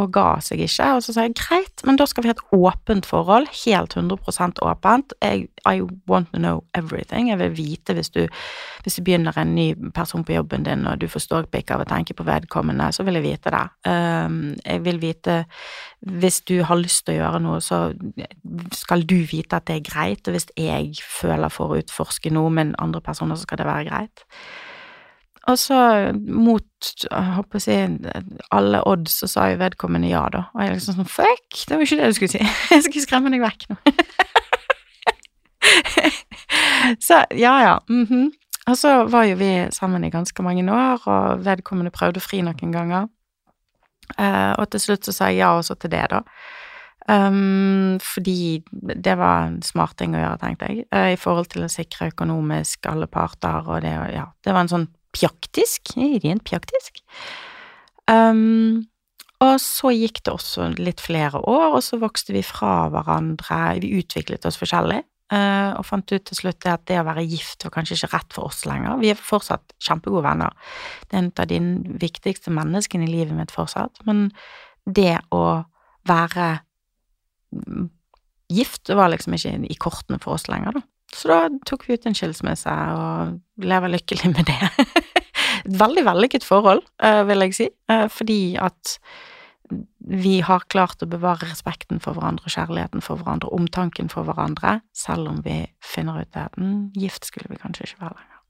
og 0.01 0.11
ga 0.15 0.27
seg 0.43 0.65
ikke. 0.65 0.89
Og 0.97 1.05
så 1.05 1.15
sa 1.15 1.25
jeg 1.27 1.37
greit, 1.39 1.83
men 1.87 1.99
da 1.99 2.07
skal 2.11 2.25
vi 2.25 2.31
ha 2.31 2.35
et 2.35 2.43
åpent 2.55 3.07
forhold, 3.07 3.47
helt 3.63 3.95
100% 3.95 4.61
åpent. 4.67 5.15
Jeg, 5.23 5.47
I 5.71 5.85
want 6.11 6.33
to 6.33 6.41
know 6.41 6.65
everything. 6.75 7.31
Jeg 7.31 7.39
vil 7.39 7.55
vite 7.57 7.95
hvis 7.95 8.11
du, 8.15 8.25
hvis 8.83 8.99
du 8.99 9.05
begynner 9.07 9.39
en 9.39 9.55
ny 9.55 9.69
person 9.95 10.25
på 10.27 10.35
jobben 10.35 10.67
din, 10.67 10.87
og 10.91 10.99
du 11.01 11.07
får 11.11 11.27
ståpikk 11.27 11.71
av 11.75 11.85
å 11.85 11.89
tenke 11.89 12.17
på 12.17 12.27
vedkommende, 12.27 12.91
så 12.95 13.07
vil 13.07 13.21
jeg 13.21 13.27
vite 13.29 13.55
det. 13.55 13.65
Um, 13.87 14.55
jeg 14.65 14.85
vil 14.85 15.01
vite 15.03 15.45
Hvis 16.05 16.43
du 16.45 16.59
har 16.63 16.77
lyst 16.77 17.07
til 17.07 17.15
å 17.15 17.21
gjøre 17.23 17.39
noe, 17.41 17.61
så 17.65 17.95
skal 18.77 19.07
du 19.09 19.23
vite 19.25 19.57
at 19.57 19.65
det 19.71 19.79
er 19.79 19.87
greit, 19.87 20.27
og 20.29 20.35
hvis 20.37 20.51
jeg 20.59 20.99
føler 21.01 21.49
for 21.49 21.73
å 21.73 21.79
utforske 21.81 22.33
noe 22.35 22.51
med 22.53 22.75
andre 22.79 23.01
personer, 23.01 23.39
så 23.39 23.47
skal 23.47 23.63
det 23.63 23.71
være 23.71 23.87
greit. 23.89 24.27
Og 25.51 25.59
så 25.61 25.79
mot 26.15 26.65
jeg 27.05 27.45
å 27.45 27.61
si, 27.61 27.77
alle 28.55 28.81
odds 28.89 29.19
så 29.21 29.29
sa 29.29 29.51
jo 29.53 29.61
vedkommende 29.61 30.09
ja, 30.09 30.25
da. 30.33 30.47
Og 30.55 30.65
jeg 30.65 30.77
liksom 30.77 30.97
sånn 31.01 31.11
fuck, 31.11 31.59
det 31.69 31.77
var 31.77 31.85
ikke 31.85 31.99
det 32.01 32.09
du 32.09 32.17
skulle 32.19 32.37
si. 32.37 32.43
Jeg 32.75 32.87
skulle 32.87 33.05
skremme 33.05 33.33
deg 33.33 33.45
vekk 33.45 33.67
nå. 33.73 33.77
så 37.07 37.25
ja, 37.37 37.55
ja. 37.65 37.77
Mm 37.89 38.07
-hmm. 38.07 38.27
Og 38.67 38.79
så 38.79 39.05
var 39.05 39.25
jo 39.29 39.37
vi 39.37 39.69
sammen 39.71 40.05
i 40.05 40.11
ganske 40.11 40.43
mange 40.43 40.65
år, 40.73 41.09
og 41.09 41.45
vedkommende 41.45 41.93
prøvde 41.93 42.21
å 42.21 42.25
fri 42.25 42.41
noen 42.43 42.73
ganger. 42.73 43.09
Uh, 44.19 44.53
og 44.59 44.71
til 44.71 44.81
slutt 44.81 45.05
så 45.05 45.13
sa 45.13 45.29
jeg 45.29 45.43
ja 45.43 45.53
også 45.57 45.75
til 45.75 45.91
det, 45.91 46.07
da. 46.11 46.23
Um, 47.09 48.01
fordi 48.01 48.65
det 49.05 49.19
var 49.19 49.47
en 49.47 49.63
smart 49.63 49.99
ting 49.99 50.17
å 50.17 50.23
gjøre, 50.23 50.39
tenkte 50.41 50.71
jeg, 50.71 50.87
uh, 50.95 51.13
i 51.13 51.21
forhold 51.21 51.51
til 51.53 51.65
å 51.65 51.69
sikre 51.69 52.09
økonomisk 52.13 52.87
alle 52.87 53.07
parter, 53.07 53.69
og 53.69 53.83
det, 53.85 53.93
ja, 54.15 54.31
det 54.45 54.55
var 54.55 54.65
en 54.65 54.73
sånn 54.73 54.89
pjaktisk, 55.15 55.95
rent 55.97 56.45
pjaktisk. 56.49 57.01
Um, 58.11 58.85
og 59.45 59.57
så 59.61 59.93
gikk 59.95 60.23
det 60.25 60.35
også 60.35 60.69
litt 60.79 61.03
flere 61.03 61.41
år, 61.41 61.77
og 61.77 61.83
så 61.85 61.99
vokste 62.01 62.35
vi 62.37 62.45
fra 62.47 62.89
hverandre, 62.93 63.81
vi 63.83 63.95
utviklet 63.99 64.47
oss 64.49 64.59
forskjellig, 64.61 65.01
uh, 65.35 65.73
og 65.79 65.87
fant 65.89 66.15
ut 66.15 66.27
til 66.29 66.39
slutt 66.39 66.69
at 66.71 66.85
det 66.91 67.01
å 67.01 67.07
være 67.07 67.27
gift 67.29 67.67
var 67.67 67.75
kanskje 67.77 67.99
ikke 67.99 68.13
rett 68.15 68.37
for 68.37 68.51
oss 68.51 68.65
lenger. 68.69 69.01
Vi 69.03 69.13
er 69.13 69.21
fortsatt 69.21 69.75
kjempegode 69.83 70.25
venner. 70.27 70.55
Det 71.09 71.19
er 71.19 71.25
en 71.25 71.33
av 71.43 71.51
de 71.51 71.61
viktigste 72.03 72.55
menneskene 72.55 73.09
i 73.09 73.13
livet 73.13 73.37
mitt 73.37 73.55
fortsatt, 73.55 74.03
men 74.09 74.29
det 74.85 75.19
å 75.35 75.45
være 76.09 76.49
gift 78.53 78.91
var 78.93 79.13
liksom 79.13 79.37
ikke 79.37 79.55
i 79.71 79.79
kortene 79.81 80.21
for 80.23 80.37
oss 80.37 80.49
lenger, 80.51 80.79
da. 80.79 80.85
Så 81.15 81.31
da 81.31 81.39
tok 81.69 81.87
vi 81.87 81.95
ut 81.95 82.07
en 82.09 82.17
skilsmisse 82.17 82.73
og 82.99 83.63
lever 83.63 83.93
lykkelig 83.93 84.33
med 84.33 84.51
det. 84.51 84.71
Et 85.65 85.79
veldig 85.81 86.05
vellykket 86.07 86.45
forhold, 86.47 86.83
eh, 87.03 87.23
vil 87.29 87.47
jeg 87.47 87.57
si, 87.57 87.69
eh, 87.89 88.09
fordi 88.09 88.57
at 88.61 88.99
vi 90.05 90.41
har 90.45 90.67
klart 90.69 91.03
å 91.03 91.09
bevare 91.09 91.49
respekten 91.49 92.01
for 92.03 92.15
hverandre, 92.15 92.51
kjærligheten 92.53 93.03
for 93.03 93.17
hverandre, 93.17 93.49
omtanken 93.57 94.11
for 94.13 94.29
hverandre, 94.29 94.83
selv 94.93 95.29
om 95.29 95.41
vi 95.43 95.65
finner 95.81 96.21
ut 96.21 96.37
at 96.37 96.53
mm, 96.61 96.93
gift 97.01 97.25
skulle 97.25 97.49
vi 97.49 97.57
kanskje 97.63 97.89
ikke 97.89 98.03
være 98.05 98.19
lenger. 98.19 98.43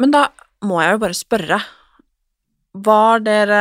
Men 0.00 0.14
da 0.16 0.22
må 0.64 0.80
jeg 0.80 0.96
jo 0.96 1.02
bare 1.04 1.18
spørre, 1.18 1.60
var 2.74 3.20
dere 3.22 3.60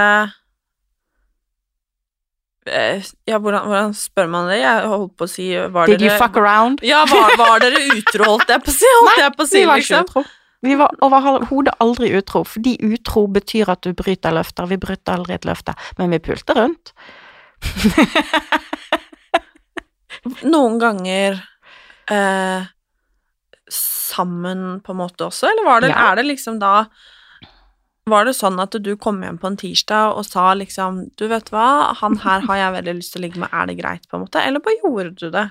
Eh, 2.63 3.03
ja, 3.27 3.37
hvordan, 3.37 3.65
hvordan, 3.67 3.93
spør 3.93 4.29
man 4.31 4.47
det? 4.47 4.61
Jeg 4.61 4.87
holdt 4.87 5.17
på 5.19 5.25
å 5.27 5.31
si 5.31 5.49
var 5.51 5.89
Did 5.89 5.99
dere, 5.99 6.13
you 6.13 6.19
fuck 6.21 6.37
around? 6.39 6.79
Ja, 6.85 7.01
var, 7.11 7.33
var 7.35 7.59
dere 7.59 7.81
utro, 7.91 8.23
holdt 8.23 8.53
jeg 8.53 8.63
på 8.63 8.71
å 8.71 8.75
si? 8.77 8.87
Holdt 8.87 9.09
Nei, 9.09 9.17
jeg 9.19 9.33
på 9.35 9.43
å 9.43 9.49
si, 9.49 9.57
vi 9.59 9.67
var 9.67 9.81
liksom. 9.81 10.05
ikke 10.07 10.13
utro. 10.13 10.23
Vi 10.63 10.77
var 10.79 10.93
overhodet 11.03 11.75
aldri 11.83 12.13
utro, 12.15 12.45
fordi 12.47 12.77
utro 12.87 13.25
betyr 13.27 13.71
at 13.73 13.83
du 13.83 13.91
bryter 13.97 14.35
løfter. 14.35 14.69
Vi 14.71 14.79
bryter 14.79 15.17
aldri 15.17 15.35
et 15.35 15.47
løfte, 15.47 15.75
men 15.97 16.15
vi 16.15 16.21
pulte 16.23 16.55
rundt. 16.55 16.93
Noen 20.53 20.77
ganger 20.79 21.41
eh, 22.11 22.69
sammen, 23.73 24.79
på 24.85 24.93
en 24.93 25.01
måte 25.01 25.27
også, 25.27 25.49
eller 25.51 25.67
var 25.67 25.83
det, 25.83 25.91
ja. 25.91 26.11
er 26.11 26.21
det 26.21 26.29
liksom 26.29 26.61
da 26.63 26.85
var 28.09 28.27
det 28.27 28.35
sånn 28.35 28.59
at 28.59 28.75
du 28.83 28.93
kom 28.99 29.21
hjem 29.23 29.37
på 29.39 29.47
en 29.47 29.57
tirsdag 29.59 30.17
og 30.19 30.25
sa 30.27 30.49
liksom 30.59 31.05
Du, 31.19 31.27
vet 31.31 31.51
hva, 31.53 31.93
han 32.01 32.17
her 32.23 32.43
har 32.49 32.59
jeg 32.59 32.75
veldig 32.77 32.95
lyst 32.97 33.15
til 33.15 33.21
å 33.21 33.25
ligge 33.25 33.43
med, 33.43 33.53
er 33.55 33.69
det 33.69 33.77
greit, 33.79 34.07
på 34.09 34.17
en 34.17 34.25
måte? 34.25 34.43
Eller 34.43 34.63
bare 34.63 34.79
gjorde 34.81 35.13
du 35.19 35.29
det? 35.31 35.45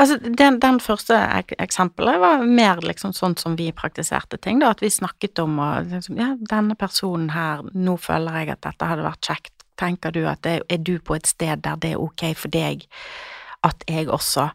Altså, 0.00 0.16
den, 0.22 0.58
den 0.62 0.78
første 0.80 1.16
ek 1.16 1.52
eksempelet 1.60 2.20
var 2.22 2.44
mer 2.46 2.80
liksom 2.84 3.12
sånn 3.16 3.36
som 3.40 3.56
vi 3.58 3.68
praktiserte 3.76 4.38
ting, 4.40 4.62
da, 4.62 4.72
at 4.72 4.80
vi 4.84 4.90
snakket 4.92 5.42
om 5.44 5.58
og 5.62 5.92
liksom, 5.92 6.16
Ja, 6.20 6.32
denne 6.50 6.76
personen 6.78 7.32
her, 7.34 7.64
nå 7.74 7.98
føler 8.00 8.40
jeg 8.40 8.54
at 8.54 8.64
dette 8.64 8.88
hadde 8.88 9.04
vært 9.06 9.28
kjekt. 9.28 9.54
Tenker 9.80 10.12
du 10.14 10.24
at 10.28 10.42
det, 10.46 10.60
er 10.70 10.80
du 10.84 10.98
på 11.00 11.16
et 11.16 11.26
sted 11.26 11.62
der 11.64 11.78
det 11.80 11.94
er 11.94 12.02
ok 12.02 12.28
for 12.38 12.52
deg 12.52 12.86
at 13.62 13.84
jeg 13.86 14.08
også 14.10 14.48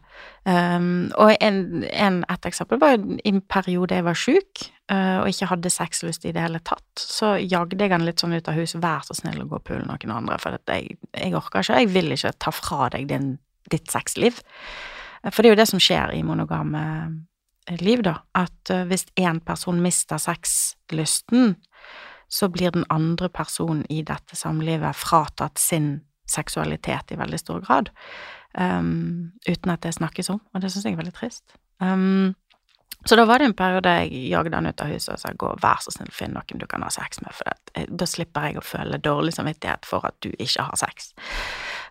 um, 0.44 1.08
Og 1.16 1.32
en, 1.40 1.60
en, 1.88 2.18
et 2.28 2.48
eksempel 2.48 2.80
var 2.80 2.98
i 2.98 3.30
en 3.30 3.40
periode 3.40 3.96
jeg 3.96 4.04
var 4.04 4.18
sjuk, 4.18 4.64
uh, 4.92 5.22
og 5.22 5.30
ikke 5.30 5.48
hadde 5.52 5.72
sexlyst 5.72 6.26
i 6.28 6.34
det 6.36 6.44
hele 6.44 6.60
tatt, 6.64 6.86
så 7.00 7.36
jagde 7.40 7.80
jeg 7.80 7.94
han 7.94 8.04
litt 8.06 8.20
sånn 8.20 8.36
ut 8.36 8.50
av 8.50 8.58
huset, 8.58 8.82
vær 8.84 9.06
så 9.06 9.16
snill 9.16 9.42
å 9.44 9.48
gå 9.48 9.60
og 9.60 9.64
pule 9.64 9.86
noen 9.86 10.14
andre, 10.14 10.38
for 10.42 10.58
jeg, 10.60 10.98
jeg, 11.12 11.34
orker 11.36 11.64
ikke, 11.64 11.80
jeg 11.80 11.92
vil 11.94 12.14
ikke 12.16 12.34
ta 12.44 12.54
fra 12.54 12.90
deg 12.94 13.08
din, 13.10 13.34
ditt 13.72 13.88
sexliv. 13.92 14.42
For 15.26 15.42
det 15.42 15.50
er 15.50 15.54
jo 15.56 15.60
det 15.60 15.70
som 15.70 15.82
skjer 15.82 16.14
i 16.14 16.22
monogame 16.26 16.84
liv, 17.80 18.02
da, 18.02 18.18
at 18.38 18.72
eh, 18.72 18.86
hvis 18.88 19.06
én 19.20 19.40
person 19.44 19.80
mister 19.82 20.20
sexlysten, 20.22 21.56
så 22.28 22.48
blir 22.52 22.72
den 22.74 22.84
andre 22.92 23.28
personen 23.28 23.84
i 23.92 24.02
dette 24.06 24.36
samlivet 24.36 24.96
fratatt 24.96 25.58
sin 25.58 25.98
seksualitet 26.28 27.12
i 27.12 27.16
veldig 27.16 27.38
stor 27.40 27.62
grad, 27.64 27.88
um, 28.52 29.30
uten 29.48 29.72
at 29.72 29.80
det 29.80 29.94
snakkes 29.96 30.28
om, 30.34 30.42
og 30.52 30.60
det 30.60 30.68
syns 30.72 30.84
jeg 30.84 30.96
er 30.96 31.00
veldig 31.00 31.14
trist. 31.16 31.56
Um, 31.80 32.34
så 33.06 33.16
da 33.16 33.24
var 33.24 33.40
det 33.40 33.48
en 33.48 33.56
periode 33.56 33.94
jeg 34.02 34.28
jagde 34.28 34.58
han 34.58 34.68
ut 34.68 34.82
av 34.82 34.92
huset 34.92 35.14
og 35.14 35.22
sa 35.22 35.32
gå, 35.32 35.54
vær 35.62 35.80
så 35.80 35.94
snill, 35.94 36.10
finn 36.12 36.34
noen 36.36 36.60
du 36.60 36.66
kan 36.68 36.84
ha 36.84 36.90
sex 36.92 37.22
med, 37.24 37.32
for 37.32 37.48
det, 37.48 37.86
da 37.88 38.08
slipper 38.10 38.48
jeg 38.48 38.60
å 38.60 38.66
føle 38.66 39.00
dårlig 39.00 39.32
samvittighet 39.38 39.88
for 39.88 40.04
at 40.08 40.18
du 40.24 40.28
ikke 40.34 40.68
har 40.68 40.80
sex. 40.80 41.14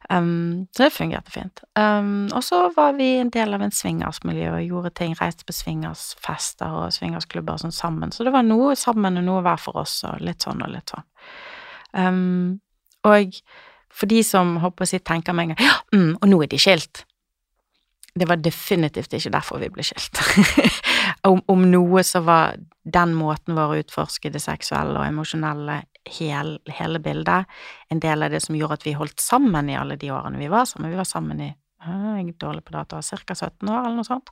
Så 0.08 0.84
det 0.84 0.94
fungerte 0.94 1.34
fint. 1.34 1.64
Og 1.76 2.44
så 2.46 2.60
var 2.76 2.94
vi 2.96 3.10
en 3.18 3.32
del 3.34 3.56
av 3.58 3.64
en 3.66 3.74
swingersmiljø 3.74 4.52
og 4.54 4.68
gjorde 4.68 4.94
ting, 5.00 5.16
reiste 5.20 5.48
på 5.48 5.56
swingersfester 5.58 6.78
og 6.84 6.94
swingersklubber 6.96 7.60
sånn 7.60 7.76
sammen, 7.76 8.14
så 8.16 8.28
det 8.28 8.36
var 8.36 8.46
noe 8.48 8.76
sammen 8.80 9.20
og 9.20 9.26
noe 9.28 9.44
hver 9.46 9.60
for 9.62 9.82
oss, 9.82 10.00
og 10.08 10.22
litt 10.24 10.46
sånn 10.46 10.64
og 10.64 10.72
litt 10.72 10.94
sånn. 10.94 11.08
Og 13.08 13.42
for 13.98 14.10
de 14.10 14.24
som 14.26 14.58
håper 14.62 14.86
å 14.86 14.90
si 14.90 15.00
tenker 15.02 15.36
med 15.36 15.48
en 15.48 15.56
gang 15.56 15.70
ja, 15.70 15.76
mm, 15.96 16.10
og 16.20 16.30
nå 16.30 16.42
er 16.44 16.52
de 16.52 16.60
skilt. 16.62 17.04
Det 18.18 18.28
var 18.30 18.42
definitivt 18.42 19.14
ikke 19.14 19.34
derfor 19.34 19.62
vi 19.62 19.70
ble 19.74 19.86
skilt. 19.86 20.22
om, 21.30 21.42
om, 21.50 21.66
noe 21.72 22.04
så 22.06 22.24
var 22.26 22.58
den 22.84 23.14
måten 23.18 23.58
vår 23.58 23.74
å 23.74 23.80
utforske 23.84 24.32
det 24.34 24.42
seksuelle 24.42 24.98
og 24.98 25.06
emosjonelle, 25.06 25.82
hel, 26.18 26.58
hele 26.80 27.00
bildet, 27.04 27.48
en 27.94 28.02
del 28.04 28.26
av 28.26 28.34
det 28.34 28.42
som 28.46 28.58
gjorde 28.58 28.80
at 28.80 28.88
vi 28.88 28.98
holdt 28.98 29.22
sammen 29.24 29.70
i 29.72 29.78
alle 29.78 29.98
de 30.00 30.12
årene 30.16 30.42
vi 30.42 30.52
var 30.52 30.68
sammen. 30.70 30.92
Vi 30.92 31.00
var 31.00 31.10
sammen 31.10 31.42
i 31.44 31.54
jeg 31.88 32.24
er 32.26 32.40
dårlig 32.42 32.64
på 32.66 32.74
data, 32.74 33.00
ca. 33.02 33.36
17 33.36 33.70
år, 33.70 33.86
eller 33.86 34.00
noe 34.00 34.08
sånt. 34.08 34.32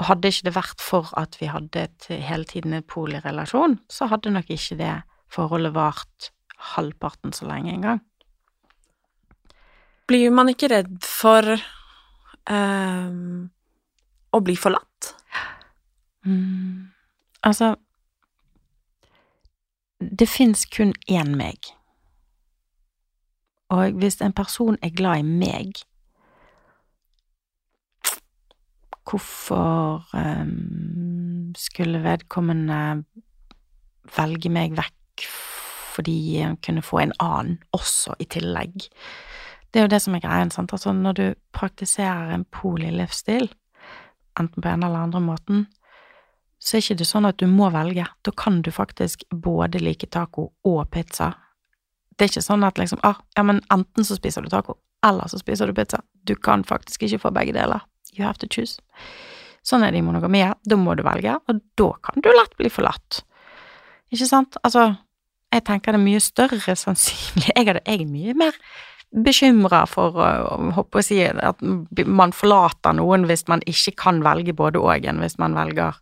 Og 0.00 0.06
hadde 0.08 0.30
ikke 0.30 0.46
det 0.46 0.54
vært 0.56 0.80
for 0.82 1.10
at 1.18 1.36
vi 1.40 1.50
hadde 1.52 1.82
et, 1.82 2.06
hele 2.08 2.48
tiden 2.48 2.76
en 2.76 2.86
polirelasjon, 2.86 3.76
så 3.92 4.08
hadde 4.08 4.32
nok 4.32 4.48
ikke 4.50 4.78
det 4.80 4.94
forholdet 5.32 5.74
vart 5.76 6.30
halvparten 6.72 7.34
så 7.34 7.48
lenge 7.50 7.74
engang. 7.74 8.00
Blir 10.08 10.32
man 10.34 10.50
ikke 10.52 10.70
redd 10.72 10.96
for 11.06 11.46
um, 12.50 13.50
å 14.32 14.40
bli 14.44 14.56
forlatt? 14.58 15.12
Mm, 16.26 16.92
altså 17.48 17.74
Det 20.10 20.28
fins 20.28 20.64
kun 20.66 20.92
én 21.10 21.36
meg. 21.36 21.72
Og 23.72 23.96
hvis 24.00 24.20
en 24.20 24.34
person 24.36 24.76
er 24.82 24.92
glad 24.96 25.22
i 25.22 25.22
meg, 25.22 25.80
hvorfor 29.08 30.04
um, 30.12 31.52
skulle 31.56 32.02
vedkommende 32.04 33.04
velge 34.16 34.52
meg 34.52 34.76
vekk 34.76 35.26
fordi 35.92 36.40
han 36.40 36.56
kunne 36.64 36.84
få 36.84 37.02
en 37.02 37.12
annen 37.20 37.58
også 37.76 38.16
i 38.20 38.24
tillegg? 38.24 38.88
Det 39.72 39.80
er 39.80 39.86
jo 39.86 39.92
det 39.92 40.02
som 40.04 40.16
er 40.16 40.24
greien, 40.24 40.50
sant. 40.52 40.72
Altså, 40.72 40.92
når 40.92 41.12
du 41.16 41.26
praktiserer 41.52 42.32
en 42.34 42.44
polilivsstil, 42.44 43.50
enten 44.40 44.62
på 44.62 44.68
en 44.68 44.84
eller 44.84 45.06
andre 45.08 45.20
måten, 45.20 45.66
så 46.62 46.76
er 46.76 46.84
ikke 46.84 46.98
det 47.00 47.08
sånn 47.08 47.26
at 47.26 47.40
du 47.42 47.48
må 47.50 47.72
velge. 47.74 48.04
Da 48.22 48.32
kan 48.38 48.60
du 48.62 48.70
faktisk 48.70 49.24
både 49.34 49.80
like 49.82 50.06
taco 50.14 50.52
og 50.68 50.82
pizza. 50.94 51.32
Det 52.14 52.26
er 52.26 52.30
ikke 52.30 52.44
sånn 52.44 52.66
at 52.66 52.78
liksom 52.78 53.00
ah, 53.02 53.18
ja, 53.36 53.42
men 53.46 53.58
enten 53.74 54.06
så 54.06 54.14
spiser 54.14 54.44
du 54.44 54.50
taco, 54.52 54.76
eller 55.02 55.30
så 55.30 55.40
spiser 55.40 55.66
du 55.66 55.74
pizza. 55.74 56.02
Du 56.28 56.36
kan 56.38 56.62
faktisk 56.64 57.02
ikke 57.02 57.24
få 57.24 57.32
begge 57.34 57.56
deler. 57.56 57.82
You 58.14 58.22
have 58.26 58.38
to 58.38 58.46
choose. 58.46 58.78
Sånn 59.66 59.82
er 59.82 59.94
det 59.94 60.02
i 60.02 60.06
monogamia. 60.06 60.52
Da 60.62 60.78
må 60.78 60.94
du 60.98 61.02
velge, 61.06 61.34
og 61.48 61.62
da 61.80 61.90
kan 62.06 62.22
du 62.22 62.30
lett 62.30 62.54
bli 62.60 62.70
forlatt. 62.70 63.24
Ikke 64.14 64.28
sant? 64.28 64.58
Altså, 64.62 64.92
jeg 65.52 65.64
tenker 65.66 65.94
det 65.94 66.00
er 66.00 66.04
mye 66.06 66.22
større 66.22 66.76
sannsynlig 66.78 67.50
Jeg, 67.56 67.82
er 67.82 68.06
mye 68.06 68.36
mer 68.38 68.58
bekymra 69.12 69.82
for 69.90 70.14
håper 70.76 71.00
å 71.00 71.04
si, 71.04 71.18
at 71.26 71.60
man 72.06 72.32
forlater 72.32 72.94
noen 72.96 73.26
hvis 73.28 73.44
man 73.50 73.60
ikke 73.68 73.96
kan 74.06 74.22
velge 74.24 74.54
både 74.56 74.80
og 74.80 75.08
enn 75.10 75.20
hvis 75.20 75.36
man 75.42 75.58
velger. 75.58 75.98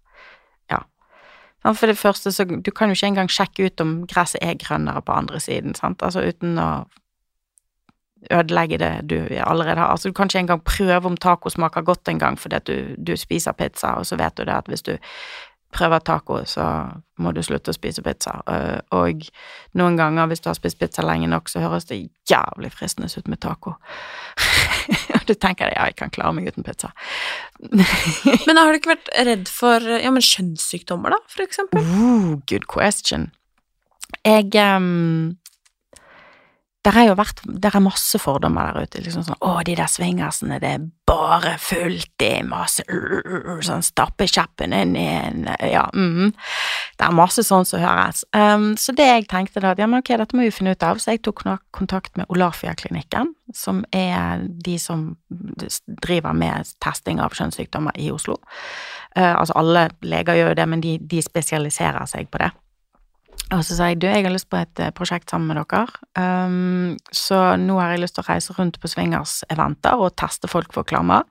For 1.62 1.86
det 1.86 1.98
første, 1.98 2.32
så 2.32 2.44
du 2.44 2.70
kan 2.70 2.88
jo 2.88 2.96
ikke 2.96 3.06
engang 3.06 3.30
sjekke 3.30 3.66
ut 3.68 3.80
om 3.80 4.06
gresset 4.08 4.40
er 4.42 4.56
grønnere 4.56 5.02
på 5.04 5.12
andre 5.12 5.40
siden, 5.40 5.74
sant, 5.76 6.02
altså 6.02 6.24
uten 6.24 6.56
å 6.58 6.70
ødelegge 8.30 8.78
det 8.78 8.92
du 9.10 9.16
allerede 9.44 9.80
har. 9.80 9.92
Altså, 9.92 10.08
du 10.08 10.16
kan 10.16 10.28
ikke 10.28 10.38
engang 10.38 10.64
prøve 10.64 11.06
om 11.06 11.16
taco 11.16 11.48
smaker 11.48 11.84
godt 11.84 12.08
engang 12.08 12.38
fordi 12.38 12.56
at 12.56 12.66
du, 12.66 12.96
du 12.96 13.16
spiser 13.16 13.52
pizza, 13.52 13.94
og 14.00 14.06
så 14.06 14.16
vet 14.16 14.36
du 14.36 14.44
det 14.44 14.56
at 14.56 14.68
hvis 14.68 14.82
du 14.82 14.96
prøver 15.72 15.98
taco, 15.98 16.40
så 16.44 16.64
må 17.18 17.32
du 17.32 17.42
slutte 17.42 17.70
å 17.70 17.76
spise 17.76 18.02
pizza. 18.02 18.40
Eh, 18.50 18.80
og 18.96 19.22
noen 19.78 19.96
ganger, 19.96 20.26
hvis 20.26 20.42
du 20.42 20.50
har 20.50 20.58
spist 20.58 20.80
pizza 20.80 21.04
lenge 21.06 21.28
nok, 21.30 21.48
så 21.48 21.62
høres 21.62 21.86
det 21.86 22.08
jævlig 22.30 22.72
fristende 22.74 23.10
ut 23.16 23.28
med 23.30 23.40
taco. 23.40 23.76
Og 25.30 25.38
tenker 25.40 25.70
jeg 25.70 25.78
ja, 25.78 25.88
jeg 25.90 25.98
kan 26.00 26.12
klare 26.14 26.34
meg 26.36 26.48
uten 26.50 26.66
pizza. 26.66 26.92
men 28.46 28.58
har 28.58 28.70
du 28.70 28.80
ikke 28.80 28.94
vært 28.94 29.12
redd 29.28 29.50
for 29.52 29.84
ja, 29.96 30.10
men 30.12 30.24
kjønnssykdommer, 30.24 31.14
da, 31.14 31.20
for 31.30 31.46
eksempel? 31.46 31.84
Ooh, 31.96 32.40
good 32.50 32.66
question. 32.70 33.30
Jeg 34.26 34.50
um, 34.58 35.36
der 36.80 36.96
er 36.96 37.10
jo 37.10 37.16
vært, 37.18 37.42
der 37.44 37.74
er 37.76 37.82
masse 37.84 38.18
fordommer 38.18 38.72
der 38.72 38.86
ute. 38.86 39.02
liksom 39.04 39.24
sånn, 39.26 39.36
'Å, 39.40 39.64
de 39.64 39.74
der 39.76 39.86
swingersene, 39.86 40.60
det 40.60 40.68
er 40.68 40.86
bare 41.06 41.58
fullt 41.58 42.22
i 42.22 42.42
masse 42.42 42.84
sånn 43.66 43.82
Stappe 43.84 44.24
kjeppen 44.24 44.72
inn 44.72 44.96
i 44.96 45.06
en 45.06 45.44
Ja, 45.60 45.90
mm. 45.92 46.32
Det 46.96 47.06
er 47.06 47.12
masse 47.12 47.42
sånn 47.44 47.66
som 47.66 47.80
høres. 47.80 48.24
Um, 48.32 48.76
så 48.76 48.94
det 48.96 49.06
jeg 49.06 49.28
tenkte 49.28 49.60
da, 49.60 49.74
ja, 49.76 49.86
men 49.86 50.00
ok, 50.00 50.16
dette 50.16 50.36
må 50.36 50.42
vi 50.42 50.50
finne 50.50 50.72
ut 50.72 50.82
av, 50.82 50.96
så 50.96 51.12
jeg 51.12 51.22
tok 51.22 51.44
kontakt 51.70 52.16
med 52.16 52.26
Olafia-klinikken, 52.28 53.34
som 53.52 53.84
er 53.92 54.46
de 54.48 54.78
som 54.78 55.16
driver 56.00 56.32
med 56.32 56.66
testing 56.80 57.20
av 57.20 57.32
kjønnssykdommer 57.32 57.92
i 57.96 58.10
Oslo. 58.10 58.36
Uh, 59.16 59.36
altså 59.36 59.56
alle 59.56 59.90
leger 60.00 60.34
gjør 60.34 60.48
jo 60.48 60.54
det, 60.54 60.68
men 60.68 60.80
de, 60.80 60.98
de 60.98 61.22
spesialiserer 61.22 62.06
seg 62.06 62.30
på 62.30 62.38
det. 62.38 62.52
Og 63.50 63.64
så 63.66 63.74
sa 63.74 63.88
jeg 63.90 63.98
du, 63.98 64.06
jeg 64.06 64.22
har 64.22 64.30
lyst 64.30 64.46
på 64.50 64.60
et 64.60 64.80
eh, 64.82 64.92
prosjekt 64.94 65.32
sammen 65.32 65.50
med 65.50 65.58
dere, 65.58 65.82
um, 66.14 66.94
så 67.14 67.56
nå 67.58 67.80
har 67.80 67.94
jeg 67.94 68.04
lyst 68.04 68.14
til 68.14 68.22
å 68.22 68.28
reise 68.28 68.54
rundt 68.54 68.78
på 68.78 68.90
swingers-eventer 68.92 69.98
og 69.98 70.14
teste 70.20 70.50
folk 70.50 70.70
for 70.76 70.86
klammer. 70.86 71.26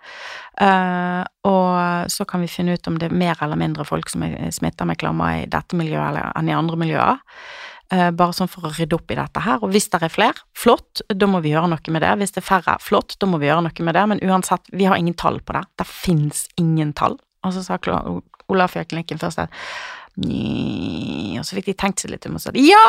Uh, 0.59 1.23
og 1.47 2.11
så 2.11 2.27
kan 2.27 2.43
vi 2.43 2.51
finne 2.51 2.75
ut 2.75 2.89
om 2.91 2.97
det 2.99 3.07
er 3.07 3.15
mer 3.15 3.39
eller 3.45 3.59
mindre 3.59 3.85
folk 3.87 4.11
som 4.11 4.25
er 4.27 4.51
smitta 4.51 4.87
med 4.89 4.99
klammer 4.99 5.45
i 5.45 5.47
dette 5.47 5.79
miljøet 5.79 6.09
eller 6.09 6.33
enn 6.35 6.51
i 6.51 6.57
andre 6.57 6.79
miljøer. 6.81 7.21
Uh, 7.89 8.09
bare 8.11 8.35
sånn 8.35 8.51
for 8.51 8.67
å 8.67 8.73
rydde 8.75 8.99
opp 8.99 9.15
i 9.15 9.17
dette 9.17 9.45
her. 9.45 9.63
Og 9.63 9.71
hvis 9.71 9.87
det 9.93 10.01
er 10.03 10.11
flere, 10.11 10.43
flott, 10.59 11.05
da 11.07 11.29
må 11.29 11.39
vi 11.45 11.53
gjøre 11.53 11.71
noe 11.71 11.95
med 11.95 12.03
det. 12.03 12.17
Hvis 12.19 12.35
det 12.35 12.43
er 12.43 12.49
færre, 12.49 12.75
flott, 12.83 13.15
da 13.23 13.31
må 13.31 13.39
vi 13.39 13.47
gjøre 13.47 13.63
noe 13.69 13.87
med 13.87 13.95
det. 13.95 14.03
Men 14.11 14.25
uansett, 14.27 14.67
vi 14.75 14.91
har 14.91 14.99
ingen 14.99 15.15
tall 15.15 15.39
på 15.39 15.55
det. 15.55 15.63
Det 15.79 15.87
fins 15.87 16.49
ingen 16.59 16.91
tall. 16.99 17.15
Og 17.47 17.55
så 17.55 17.63
sa 17.63 17.79
Olafia-klinikken 18.49 19.21
først 19.21 19.45
at 19.45 19.55
og 20.27 21.45
så 21.47 21.57
fikk 21.57 21.69
de 21.71 21.77
tenkt 21.79 22.03
seg 22.03 22.13
litt 22.13 22.27
om 22.27 22.37
og 22.37 22.43
sa 22.43 22.53
ja! 22.57 22.83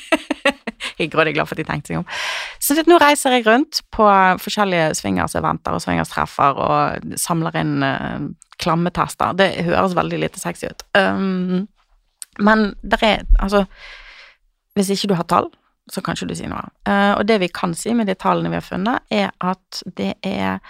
jeg 1.00 1.06
er 1.06 1.12
grådig 1.12 1.34
glad 1.36 1.48
for 1.48 1.56
at 1.56 1.62
de 1.62 1.68
tenkte 1.68 1.92
seg 1.92 2.00
om. 2.00 2.06
Så 2.62 2.76
nå 2.88 2.98
reiser 3.00 3.36
jeg 3.36 3.46
rundt 3.46 3.82
på 3.94 4.06
forskjellige 4.42 4.94
swingers-eventer 5.00 5.76
og 5.76 5.84
swingers-treffer 5.84 6.60
og 6.60 7.16
samler 7.20 7.60
inn 7.60 7.76
uh, 7.84 8.28
klammetester. 8.60 9.36
Det 9.38 9.50
høres 9.68 9.96
veldig 9.98 10.20
lite 10.24 10.42
sexy 10.42 10.70
ut. 10.70 10.84
Um, 10.98 11.66
men 12.40 12.70
det 12.80 13.00
er 13.04 13.24
altså 13.42 13.64
Hvis 14.78 14.92
ikke 14.94 15.08
du 15.10 15.16
har 15.18 15.26
tall, 15.28 15.48
så 15.90 16.00
kan 16.00 16.14
ikke 16.14 16.30
du 16.30 16.36
si 16.38 16.46
noe. 16.48 16.62
Uh, 16.86 17.18
og 17.18 17.24
det 17.28 17.40
vi 17.42 17.48
kan 17.52 17.74
si 17.74 17.92
med 17.94 18.06
de 18.06 18.14
tallene 18.14 18.52
vi 18.52 18.60
har 18.60 18.64
funnet, 18.64 19.02
er 19.10 19.32
at 19.42 19.80
det 19.98 20.14
er 20.22 20.60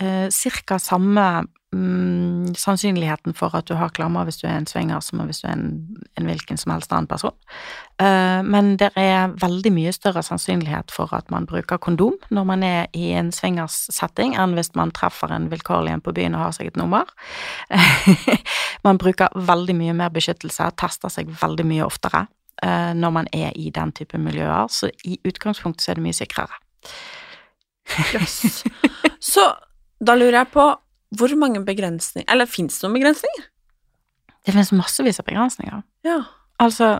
uh, 0.00 0.28
ca. 0.32 0.78
samme 0.80 1.26
mm, 1.74 2.54
sannsynligheten 2.58 3.34
for 3.36 3.54
at 3.58 3.66
du 3.68 3.74
har 3.78 3.92
klammer 3.96 4.26
hvis 4.26 4.38
du 4.40 4.46
er 4.48 4.56
en 4.56 4.68
swinger, 4.68 5.02
som 5.04 5.22
hvis 5.26 5.42
du 5.42 5.48
er 5.48 5.56
en, 5.56 5.66
en 6.18 6.28
hvilken 6.28 6.60
som 6.60 6.72
helst 6.74 6.92
annen 6.94 7.08
person. 7.10 7.34
Uh, 8.02 8.40
men 8.46 8.74
det 8.80 8.90
er 8.98 9.34
veldig 9.42 9.72
mye 9.74 9.94
større 9.94 10.22
sannsynlighet 10.26 10.94
for 10.94 11.12
at 11.16 11.30
man 11.34 11.48
bruker 11.50 11.78
kondom 11.82 12.16
når 12.34 12.46
man 12.48 12.64
er 12.66 12.86
i 12.96 13.10
en 13.18 13.32
swingers-setting, 13.34 14.36
enn 14.38 14.56
hvis 14.58 14.72
man 14.78 14.94
treffer 14.94 15.34
en 15.34 15.50
vilkårlig 15.52 15.94
en 15.94 16.04
på 16.04 16.14
byen 16.16 16.38
og 16.38 16.46
har 16.46 16.56
seg 16.56 16.70
et 16.72 16.80
nummer. 16.80 17.10
man 18.86 19.00
bruker 19.02 19.34
veldig 19.34 19.76
mye 19.78 19.98
mer 19.98 20.14
beskyttelse, 20.14 20.70
tester 20.80 21.12
seg 21.12 21.30
veldig 21.42 21.68
mye 21.68 21.86
oftere 21.86 22.26
uh, 22.64 22.92
når 22.96 23.18
man 23.18 23.30
er 23.32 23.52
i 23.58 23.70
den 23.74 23.92
type 23.96 24.18
miljøer, 24.20 24.70
så 24.70 24.90
i 25.04 25.18
utgangspunktet 25.26 25.84
så 25.84 25.92
er 25.92 26.00
det 26.00 26.06
mye 26.08 26.16
sikrere. 26.16 26.62
Yes. 28.14 28.64
Så 29.20 29.44
da 30.04 30.16
lurer 30.18 30.42
jeg 30.42 30.50
på 30.54 30.64
hvor 31.18 31.34
mange 31.38 31.64
begrensninger 31.64 32.30
Eller 32.30 32.48
fins 32.50 32.78
det 32.78 32.86
noen 32.86 32.98
begrensninger? 32.98 33.46
Det 34.44 34.52
finnes 34.52 34.72
massevis 34.76 35.20
av 35.22 35.28
begrensninger. 35.28 35.84
Ja. 36.04 36.18
Altså, 36.60 36.98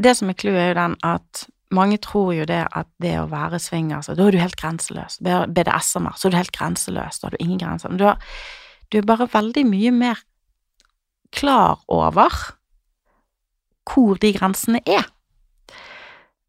det 0.00 0.14
som 0.16 0.30
er 0.32 0.38
clouet, 0.40 0.60
er 0.62 0.70
jo 0.72 0.78
den 0.78 0.96
at 1.04 1.44
mange 1.72 1.98
tror 2.04 2.32
jo 2.36 2.46
det 2.48 2.62
at 2.76 2.88
det 3.00 3.12
å 3.20 3.28
være 3.28 3.60
swinger, 3.60 4.00
så 4.04 4.16
da 4.16 4.26
er 4.26 4.34
du 4.34 4.40
helt 4.40 4.58
grenseløs. 4.60 5.18
BDSM-er, 5.20 6.16
så 6.16 6.28
er 6.28 6.34
du 6.34 6.38
helt 6.40 6.56
grenseløs, 6.56 7.20
da 7.20 7.28
har 7.28 7.36
du 7.36 7.44
ingen 7.44 7.60
grenser. 7.60 7.92
Du 7.96 8.06
har, 8.08 8.20
Du 8.92 8.98
er 8.98 9.08
bare 9.08 9.24
veldig 9.24 9.62
mye 9.64 9.90
mer 9.90 10.18
klar 11.32 11.80
over 11.88 12.34
hvor 13.88 14.18
de 14.20 14.32
grensene 14.36 14.82
er. 14.86 15.06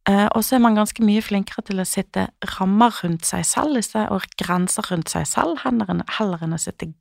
Eh, 0.10 0.28
og 0.36 0.44
så 0.44 0.58
er 0.58 0.64
man 0.64 0.76
ganske 0.76 1.04
mye 1.06 1.24
flinkere 1.24 1.64
til 1.64 1.80
å 1.80 1.88
sette 1.88 2.28
rammer 2.58 2.92
rundt 3.04 3.24
seg 3.28 3.46
selv 3.48 3.80
og 4.12 4.26
grenser 4.40 4.90
rundt 4.92 5.14
seg 5.14 5.28
selv, 5.30 5.62
heller 5.64 6.44
enn, 6.44 6.56
å 6.56 6.60
sette 6.60 6.92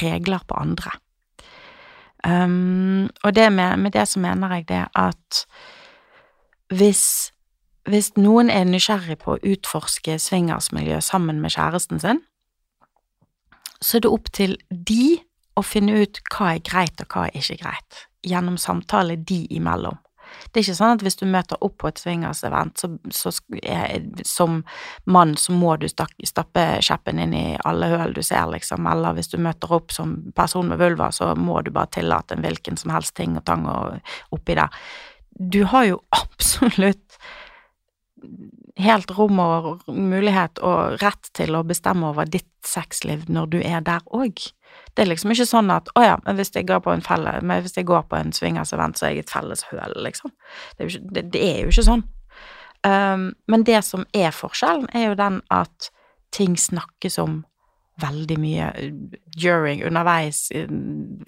regler 0.00 0.44
på 0.46 0.58
andre. 0.58 0.94
Um, 2.24 3.10
og 3.24 3.34
det 3.36 3.50
med, 3.52 3.78
med, 3.78 3.92
det 3.92 4.06
så 4.08 4.20
mener 4.22 4.54
jeg 4.54 4.68
det 4.70 4.84
at 4.96 5.40
hvis, 6.72 7.32
hvis 7.84 8.14
noen 8.16 8.48
er 8.48 8.64
nysgjerrig 8.64 9.18
på 9.20 9.34
å 9.34 9.42
utforske 9.42 10.16
swingersmiljø 10.22 11.02
sammen 11.04 11.42
med 11.42 11.52
kjæresten 11.52 12.00
sin, 12.00 12.22
så 13.82 13.98
er 13.98 14.06
det 14.06 14.14
opp 14.14 14.30
til 14.32 14.56
de 14.70 15.18
å 15.58 15.62
finne 15.66 15.98
ut 16.00 16.22
hva 16.32 16.54
er 16.54 16.64
greit 16.64 17.02
og 17.02 17.12
hva 17.12 17.26
er 17.28 17.36
ikke 17.42 17.60
greit, 17.60 18.00
gjennom 18.24 18.56
samtale 18.56 19.18
de 19.20 19.42
imellom. 19.52 19.98
Det 20.50 20.60
er 20.60 20.64
ikke 20.64 20.76
sånn 20.78 20.96
at 20.96 21.04
hvis 21.06 21.18
du 21.20 21.24
møter 21.30 21.60
opp 21.64 21.76
på 21.82 21.90
et 21.90 22.00
swingersevent 22.00 22.80
så, 22.80 22.90
så, 23.14 23.32
som 24.28 24.60
mann, 25.04 25.36
så 25.40 25.54
må 25.56 25.76
du 25.80 25.88
stappe 25.90 26.66
kjeppen 26.84 27.22
inn 27.22 27.34
i 27.36 27.46
alle 27.64 27.90
høl 27.94 28.16
du 28.16 28.22
ser, 28.24 28.46
liksom, 28.52 28.88
eller 28.90 29.16
hvis 29.18 29.32
du 29.34 29.38
møter 29.42 29.72
opp 29.74 29.94
som 29.94 30.16
person 30.36 30.70
med 30.70 30.82
vulva, 30.82 31.10
så 31.14 31.32
må 31.38 31.60
du 31.62 31.72
bare 31.74 31.92
tillate 31.98 32.36
en 32.36 32.44
hvilken 32.44 32.80
som 32.80 32.94
helst 32.94 33.16
ting 33.18 33.38
og 33.38 33.46
tang 33.48 33.66
oppi 34.34 34.58
der. 34.58 34.84
Du 35.34 35.64
har 35.70 35.88
jo 35.90 36.02
absolutt 36.22 37.18
helt 38.80 39.10
rom 39.14 39.38
og 39.38 39.84
mulighet 39.86 40.58
og 40.64 40.98
rett 41.02 41.30
til 41.36 41.54
å 41.54 41.64
bestemme 41.66 42.10
over 42.10 42.26
ditt 42.26 42.50
sexliv 42.66 43.28
når 43.30 43.52
du 43.52 43.58
er 43.62 43.84
der 43.84 44.02
òg. 44.10 44.40
Det 44.94 45.02
er 45.02 45.10
liksom 45.10 45.32
ikke 45.34 45.46
sånn 45.48 45.72
at 45.74 45.88
å 45.98 46.04
ja, 46.04 46.18
men 46.26 46.38
hvis 46.38 46.52
jeg 46.54 46.68
går 46.68 46.82
på 46.84 46.92
en 46.92 47.02
felle, 47.02 47.32
men 47.42 47.64
hvis 47.64 47.74
jeg 47.78 47.88
går 47.88 48.04
på 48.10 48.18
en 48.18 48.30
swingersevent, 48.34 48.98
så 48.98 49.08
er 49.08 49.16
jeg 49.16 49.24
et 49.24 49.32
felles 49.34 49.64
høl, 49.72 49.96
liksom. 50.06 50.30
Det 50.76 50.84
er 50.84 50.92
ikke, 50.92 51.14
det, 51.16 51.24
det 51.34 51.42
er 51.48 51.58
jo 51.62 51.72
ikke 51.72 51.86
sånn. 51.88 52.04
Um, 52.84 53.24
men 53.50 53.64
det 53.66 53.80
som 53.86 54.04
er 54.14 54.34
forskjellen, 54.36 54.86
er 54.94 55.08
jo 55.08 55.18
den 55.18 55.40
at 55.54 55.90
ting 56.34 56.54
snakkes 56.58 57.18
om 57.22 57.42
veldig 58.02 58.36
mye 58.42 58.68
during, 59.38 59.82
underveis, 59.86 60.48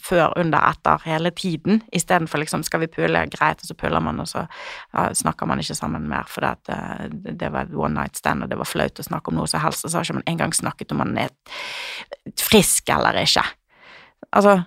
før, 0.03 0.33
under, 0.39 0.59
etter, 0.67 1.03
hele 1.07 1.31
tiden, 1.31 1.83
istedenfor 1.95 2.43
liksom 2.43 2.65
skal 2.67 2.83
vi 2.83 2.91
pule, 2.91 3.23
greit, 3.31 3.63
og 3.63 3.71
så 3.71 3.77
puler 3.79 4.03
man, 4.03 4.19
og 4.23 4.29
så 4.31 4.43
ja, 4.47 5.07
snakker 5.15 5.47
man 5.47 5.63
ikke 5.63 5.79
sammen 5.79 6.09
mer 6.11 6.27
for 6.31 6.49
at 6.49 6.73
uh, 6.73 7.07
det 7.11 7.53
var 7.55 7.71
one 7.71 7.95
night 7.95 8.19
stand, 8.19 8.43
og 8.43 8.51
det 8.51 8.59
var 8.59 8.71
flaut 8.71 8.99
å 8.99 9.07
snakke 9.07 9.31
om 9.31 9.39
noe 9.39 9.51
som 9.51 9.63
helst, 9.63 9.87
og 9.87 9.93
så 9.93 10.01
har 10.01 10.09
ikke 10.09 10.19
man 10.19 10.31
engang 10.33 10.57
snakket 10.57 10.95
om 10.95 11.05
man 11.05 11.19
er 11.23 11.31
frisk 12.41 12.91
eller 12.91 13.23
ikke. 13.23 13.47
Altså 14.33 14.63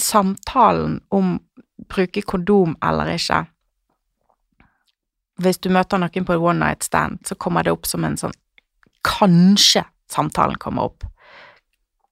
Samtalen 0.00 0.96
om 1.14 1.36
bruke 1.86 2.22
kondom 2.26 2.72
eller 2.82 3.12
ikke 3.14 3.44
Hvis 5.38 5.60
du 5.62 5.68
møter 5.70 5.98
noen 5.98 6.26
på 6.26 6.34
et 6.34 6.42
one 6.42 6.58
night 6.58 6.84
stand, 6.86 7.20
så 7.26 7.34
kommer 7.34 7.62
det 7.62 7.72
opp 7.74 7.86
som 7.86 8.04
en 8.06 8.16
sånn 8.18 8.34
Kanskje 9.04 9.84
samtalen 10.10 10.58
kommer 10.62 10.90
opp. 10.90 11.06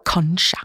Kanskje. 0.08 0.60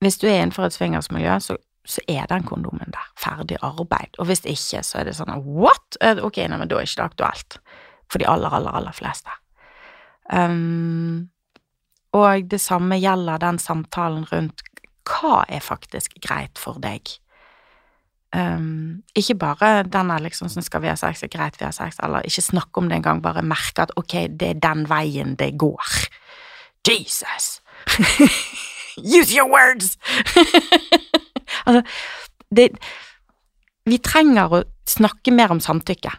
Hvis 0.00 0.18
du 0.20 0.26
er 0.28 0.40
innenfor 0.40 0.66
et 0.66 0.76
swingersmiljø, 0.76 1.36
så, 1.44 1.56
så 1.84 2.02
er 2.08 2.28
den 2.30 2.46
kondomen 2.48 2.92
der. 2.94 3.10
Ferdig 3.20 3.58
arbeid. 3.62 4.16
Og 4.18 4.30
hvis 4.30 4.44
ikke, 4.48 4.82
så 4.86 5.00
er 5.00 5.10
det 5.10 5.16
sånn 5.18 5.32
what? 5.44 6.00
Ok, 6.00 6.40
nei, 6.48 6.58
men 6.60 6.70
da 6.70 6.80
er 6.80 6.88
ikke 6.88 7.02
det 7.02 7.08
aktuelt. 7.10 7.60
For 8.10 8.22
de 8.22 8.28
aller, 8.28 8.52
aller, 8.56 8.74
aller 8.80 8.96
fleste. 8.96 9.36
Um, 10.30 11.30
og 12.16 12.46
det 12.50 12.60
samme 12.62 12.98
gjelder 12.98 13.42
den 13.42 13.58
samtalen 13.62 14.24
rundt 14.30 14.62
hva 15.10 15.42
er 15.48 15.62
faktisk 15.64 16.16
greit 16.22 16.58
for 16.60 16.78
deg? 16.82 17.08
Um, 18.30 19.02
ikke 19.18 19.34
bare 19.34 19.68
den 19.82 20.10
er 20.14 20.22
liksom 20.22 20.46
sånn 20.52 20.62
skal 20.62 20.84
vi 20.84 20.90
ha 20.90 20.94
sex, 20.98 21.24
er 21.26 21.32
greit 21.32 21.56
vi 21.58 21.66
har 21.66 21.74
sex, 21.74 21.98
eller 21.98 22.26
ikke 22.26 22.44
snakke 22.46 22.78
om 22.78 22.90
det 22.90 23.00
engang, 23.00 23.22
bare 23.24 23.42
merke 23.42 23.82
at 23.82 23.94
ok, 23.98 24.14
det 24.38 24.52
er 24.52 24.60
den 24.62 24.84
veien 24.90 25.34
det 25.40 25.56
går. 25.58 25.96
Jesus! 26.86 27.58
Use 29.18 29.34
your 29.34 29.50
words! 29.50 29.98
altså, 31.66 31.82
det 32.54 32.70
Vi 33.88 33.98
trenger 33.98 34.52
å 34.52 34.64
snakke 34.86 35.32
mer 35.34 35.50
om 35.50 35.60
samtykke. 35.62 36.12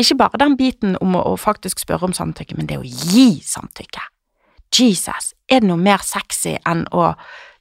Ikke 0.00 0.16
bare 0.16 0.40
den 0.40 0.56
biten 0.56 0.96
om 1.02 1.16
å, 1.18 1.22
å 1.34 1.36
faktisk 1.36 1.82
spørre 1.82 2.08
om 2.08 2.14
samtykke, 2.16 2.56
men 2.56 2.70
det 2.70 2.78
å 2.80 2.86
gi 2.86 3.42
samtykke. 3.44 4.06
Jesus, 4.74 5.34
er 5.50 5.60
det 5.60 5.68
noe 5.68 5.78
mer 5.78 6.02
sexy 6.02 6.56
enn 6.66 6.86
å 6.90 7.12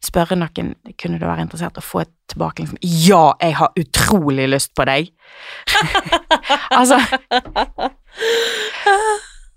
spørre 0.04 0.38
noen 0.40 0.74
kunne 1.00 1.20
du 1.20 1.26
være 1.26 1.46
interessert 1.46 1.80
å 1.80 1.86
få 1.86 2.04
et 2.04 2.12
tilbake 2.32 2.64
liksom, 2.64 2.80
Ja, 2.82 3.34
jeg 3.42 3.58
har 3.60 3.74
utrolig 3.80 4.50
lyst 4.52 4.74
på 4.78 4.88
deg! 4.90 5.14
altså 6.80 7.00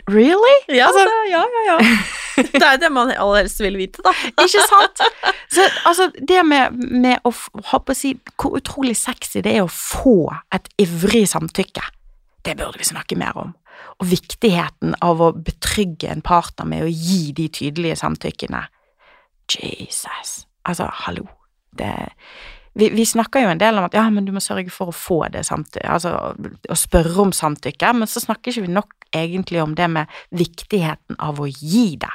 Really? 0.06 0.54
Ja, 0.70 0.86
altså, 0.86 1.02
det, 1.02 1.30
ja, 1.32 1.42
ja, 1.42 1.62
ja. 1.72 1.78
Det 2.36 2.62
er 2.62 2.76
det 2.78 2.92
man 2.94 3.10
aller 3.10 3.40
helst 3.40 3.58
vil 3.58 3.74
vite, 3.78 4.02
da. 4.06 4.12
ikke 4.44 4.62
sant? 4.68 5.02
Så 5.50 5.64
altså, 5.88 6.10
det 6.28 6.44
med, 6.46 6.78
med 6.78 7.26
å 7.26 7.32
på 7.32 7.80
å 7.82 7.96
si 7.96 8.12
hvor 8.38 8.54
utrolig 8.60 8.94
sexy 8.98 9.42
det 9.42 9.56
er 9.56 9.64
å 9.64 9.72
få 9.72 10.28
et 10.54 10.70
ivrig 10.82 11.24
samtykke, 11.32 11.82
det 12.46 12.54
burde 12.60 12.78
vi 12.78 12.86
snakke 12.86 13.18
mer 13.18 13.34
om. 13.40 13.54
Og 13.98 14.06
viktigheten 14.12 14.94
av 15.02 15.24
å 15.24 15.32
betrygge 15.34 16.12
en 16.12 16.22
partner 16.24 16.68
med 16.70 16.86
å 16.86 16.92
gi 16.92 17.32
de 17.34 17.48
tydelige 17.50 17.98
samtykkene. 17.98 18.62
Jesus. 19.54 20.46
Altså, 20.64 20.88
hallo. 21.06 21.26
Det 21.76 21.92
vi, 22.76 22.90
vi, 22.92 23.06
snakker 23.06 23.40
jo 23.40 23.48
en 23.48 23.60
del 23.60 23.78
om 23.78 23.86
at 23.86 23.94
ja, 23.96 24.02
men 24.12 24.26
du 24.26 24.34
må 24.36 24.40
sørge 24.44 24.68
for 24.72 24.92
å 24.92 24.94
få 24.94 25.22
det 25.32 25.46
samtykke, 25.48 25.88
altså 25.88 26.10
å 26.68 26.76
spørre 26.76 27.22
om 27.24 27.32
samtykke, 27.32 27.92
men 27.96 28.10
så 28.10 28.20
snakker 28.20 28.52
ikke 28.52 28.66
vi 28.66 28.74
nok 28.74 29.06
egentlig 29.16 29.62
om 29.62 29.72
det 29.78 29.86
med 29.94 30.12
viktigheten 30.36 31.16
av 31.24 31.40
å 31.40 31.48
gi 31.48 31.86
det. 32.02 32.12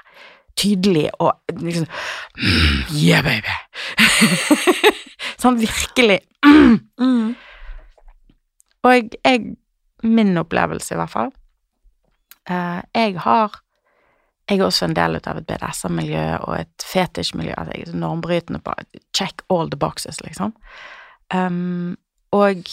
Tydelig 0.61 1.07
og 1.23 1.31
liksom 1.63 1.87
Yeah, 2.91 3.23
baby! 3.23 3.55
sånn 5.41 5.55
virkelig 5.61 6.17
mm. 6.43 7.29
Og 8.83 8.89
jeg, 8.91 9.07
jeg, 9.23 9.53
Min 10.03 10.35
opplevelse, 10.41 10.91
i 10.91 10.99
hvert 10.99 11.13
fall 11.13 11.31
uh, 12.51 12.83
Jeg 12.91 13.15
har 13.23 13.55
jeg 14.51 14.59
er 14.59 14.67
også 14.67 14.89
en 14.89 14.95
del 14.97 15.15
av 15.15 15.37
et 15.39 15.47
BDSM-miljø 15.47 16.23
og 16.43 16.57
et 16.57 16.83
fetisjmiljø. 16.83 17.53
At 17.55 17.71
jeg 17.71 17.87
er 17.87 17.95
normbrytende 17.95 18.59
på 18.63 18.73
check 19.15 19.41
all 19.49 19.71
the 19.71 19.79
boxes, 19.79 20.19
liksom. 20.25 20.51
Um, 21.33 21.95
og 22.35 22.67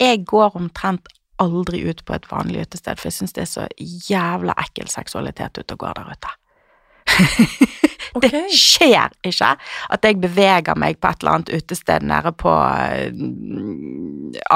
jeg 0.00 0.24
går 0.28 0.56
omtrent 0.58 1.08
aldri 1.40 1.80
ut 1.88 2.04
på 2.04 2.14
et 2.14 2.28
vanlig 2.30 2.66
utested, 2.66 3.00
for 3.00 3.08
jeg 3.08 3.16
syns 3.16 3.36
det 3.36 3.44
er 3.46 3.50
så 3.50 3.66
jævla 4.10 4.52
ekkel 4.60 4.88
seksualitet 4.92 5.58
ute 5.58 5.78
og 5.78 5.80
går 5.80 5.96
der 5.96 6.12
ute. 6.12 6.34
okay. 8.16 8.28
Det 8.28 8.44
skjer 8.54 9.10
ikke 9.26 9.48
at 9.96 10.04
jeg 10.06 10.20
beveger 10.22 10.76
meg 10.78 11.00
på 11.00 11.08
et 11.08 11.24
eller 11.24 11.38
annet 11.38 11.54
utested 11.56 12.04
nede 12.06 12.30
på 12.36 12.52
uh, 12.52 13.08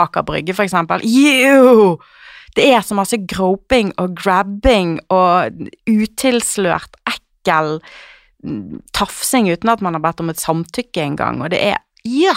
Aker 0.04 0.28
Brygge, 0.28 0.54
for 0.54 0.68
eksempel. 0.68 1.00
Jo! 1.08 1.96
Det 2.56 2.66
er 2.72 2.84
så 2.84 2.96
masse 2.96 3.18
groping 3.28 3.92
og 4.00 4.14
grabbing 4.16 4.96
og 5.12 5.58
utilslørt, 5.90 6.96
ekkel 7.08 7.76
mm, 8.44 8.80
tafsing 8.96 9.50
uten 9.52 9.72
at 9.72 9.82
man 9.84 9.98
har 9.98 10.04
bedt 10.04 10.22
om 10.24 10.32
et 10.32 10.40
samtykke 10.40 11.04
engang, 11.04 11.42
og 11.44 11.52
det 11.52 11.60
er 11.72 11.82
ja, 12.06 12.36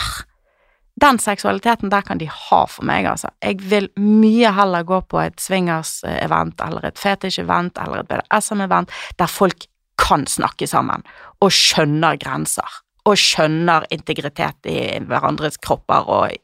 Den 0.99 1.15
seksualiteten 1.19 1.87
der 1.93 2.01
kan 2.03 2.19
de 2.19 2.25
ha 2.27 2.65
for 2.67 2.83
meg, 2.83 3.05
altså. 3.07 3.29
Jeg 3.39 3.61
vil 3.71 3.85
mye 3.95 4.49
heller 4.51 4.83
gå 4.83 4.97
på 5.07 5.21
et 5.21 5.39
swingers-event 5.39 6.59
eller 6.65 6.89
et 6.89 6.99
fetish-event 6.99 7.79
eller 7.79 8.01
et 8.01 8.09
BDSM-event 8.09 8.91
der 9.15 9.31
folk 9.31 9.63
kan 9.95 10.27
snakke 10.27 10.67
sammen 10.67 11.05
og 11.39 11.53
skjønner 11.55 12.19
grenser 12.19 12.81
og 13.07 13.15
skjønner 13.15 13.87
integritet 13.95 14.67
i 14.67 14.99
hverandres 15.07 15.55
kropper 15.63 16.11
og 16.11 16.35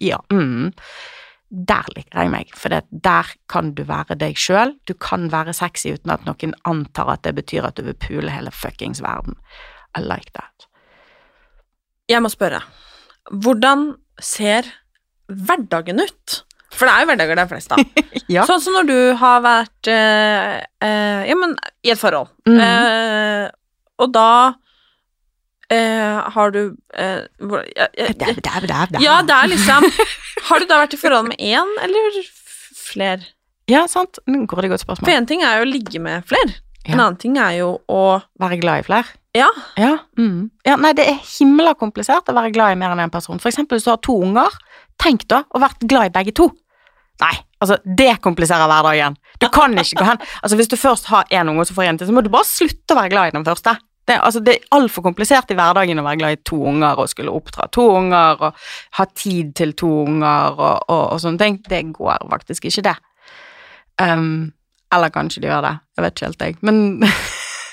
ja, 0.00 0.20
mm 0.28 0.72
der 1.52 1.88
liker 1.92 2.22
jeg 2.22 2.30
meg, 2.32 2.52
for 2.56 2.72
der 2.72 3.32
kan 3.52 3.74
du 3.76 3.82
være 3.84 4.16
deg 4.16 4.38
sjøl. 4.40 4.72
Du 4.88 4.94
kan 4.96 5.28
være 5.32 5.52
sexy 5.56 5.92
uten 5.92 6.14
at 6.14 6.24
noen 6.24 6.54
antar 6.68 7.10
at 7.12 7.26
det 7.26 7.34
betyr 7.36 7.68
at 7.68 7.76
du 7.76 7.84
vil 7.84 7.98
pule 8.00 8.32
hele 8.32 8.52
fuckings 8.56 9.02
verden. 9.04 9.36
I 9.92 10.00
like 10.00 10.32
that. 10.32 10.68
Jeg 12.08 12.24
må 12.24 12.30
spørre, 12.32 12.62
hvordan 13.30 13.92
ser 14.20 14.70
hverdagen 15.28 16.00
ut? 16.00 16.40
For 16.72 16.88
det 16.88 16.94
er 16.94 17.04
jo 17.04 17.10
hverdager 17.10 17.36
det 17.36 17.44
er 17.44 17.50
flest 17.50 17.74
av. 17.76 17.84
ja. 18.32 18.46
Sånn 18.48 18.62
som 18.64 18.78
når 18.78 18.88
du 18.88 18.98
har 19.20 19.44
vært 19.44 19.92
eh, 19.92 20.56
eh, 20.80 21.22
ja, 21.28 21.36
men 21.36 21.52
i 21.84 21.92
et 21.92 22.00
forhold, 22.00 22.32
mm. 22.48 22.60
eh, 22.64 23.44
og 24.00 24.12
da 24.14 24.30
Eh, 25.72 26.32
har 26.34 26.50
du 26.52 26.60
eh, 27.00 27.22
hvor, 27.40 27.62
ja, 27.72 27.86
ja, 27.96 28.10
ja, 29.00 29.14
det 29.24 29.36
er 29.36 29.48
liksom 29.48 29.86
Har 30.48 30.60
du 30.60 30.66
da 30.68 30.82
vært 30.82 30.96
i 30.96 31.00
forhold 31.00 31.30
med 31.30 31.40
én 31.40 31.70
eller 31.80 32.18
flere? 32.76 33.24
Ja, 33.70 33.86
sant. 33.88 34.20
Går 34.26 34.66
det 34.66 34.72
godt 34.74 34.84
spørsmål. 34.84 35.06
For 35.06 35.14
én 35.14 35.28
ting 35.28 35.44
er 35.46 35.60
jo 35.60 35.66
å 35.66 35.70
ligge 35.70 36.02
med 36.02 36.26
flere. 36.28 36.58
En 36.84 36.98
annen 36.98 37.18
ting 37.20 37.38
er 37.38 37.60
jo 37.60 37.76
å 37.90 38.02
Være 38.42 38.58
glad 38.60 38.82
i 38.82 38.86
flere. 38.88 39.18
Ja. 39.32 39.48
Ja, 39.80 39.94
mm. 40.18 40.50
ja, 40.66 40.74
nei, 40.76 40.90
det 40.98 41.06
er 41.08 41.20
himla 41.24 41.72
komplisert 41.80 42.26
å 42.28 42.34
være 42.36 42.50
glad 42.52 42.74
i 42.74 42.80
mer 42.80 42.92
enn 42.92 43.00
én 43.06 43.12
person. 43.12 43.38
For 43.40 43.48
eksempel 43.48 43.78
hvis 43.78 43.86
du 43.86 43.92
har 43.94 44.02
to 44.04 44.18
unger, 44.26 44.52
tenk 45.00 45.24
da 45.30 45.44
å 45.48 45.62
vært 45.62 45.86
glad 45.88 46.10
i 46.10 46.12
begge 46.18 46.34
to. 46.36 46.50
Nei, 47.22 47.32
altså, 47.62 47.78
det 47.86 48.10
kompliserer 48.24 48.68
hverdagen. 48.68 49.16
Du 49.40 49.48
kan 49.52 49.72
ikke 49.78 50.00
gå 50.00 50.08
hen 50.08 50.20
Altså, 50.42 50.58
hvis 50.58 50.68
du 50.68 50.76
først 50.76 51.08
har 51.12 51.24
én 51.30 51.48
unge, 51.48 51.64
og 51.64 51.70
så 51.70 51.76
får 51.76 51.88
en 51.88 52.02
til, 52.02 52.10
så 52.10 52.16
må 52.16 52.24
du 52.24 52.32
bare 52.32 52.48
slutte 52.48 52.92
å 52.92 52.98
være 52.98 53.12
glad 53.14 53.30
i 53.30 53.36
den 53.38 53.46
første. 53.46 53.76
Det, 54.08 54.16
altså, 54.18 54.40
det 54.42 54.54
er 54.56 54.74
altfor 54.74 55.04
komplisert 55.06 55.50
i 55.52 55.56
hverdagen 55.58 56.00
å 56.00 56.06
være 56.06 56.18
glad 56.18 56.34
i 56.34 56.40
to 56.48 56.58
unger 56.72 56.98
og 56.98 57.10
skulle 57.10 57.34
oppdra 57.34 57.68
to 57.70 57.84
unger 58.00 58.40
og 58.48 58.64
ha 58.98 59.06
tid 59.14 59.52
til 59.58 59.76
to 59.78 59.90
unger 60.06 60.58
og, 60.58 60.88
og, 60.88 61.04
og 61.14 61.20
sånne 61.22 61.38
ting. 61.38 61.60
Det 61.68 61.84
går 61.94 62.26
faktisk 62.32 62.66
ikke, 62.70 62.88
det. 62.90 62.96
Um, 64.02 64.50
eller 64.92 65.12
kanskje 65.14 65.44
de 65.44 65.52
gjør 65.52 65.62
det. 65.68 65.76
Jeg 65.96 66.04
vet 66.04 66.16
ikke 66.16 66.26
helt, 66.26 66.42
jeg. 66.42 66.58
Men 66.66 66.76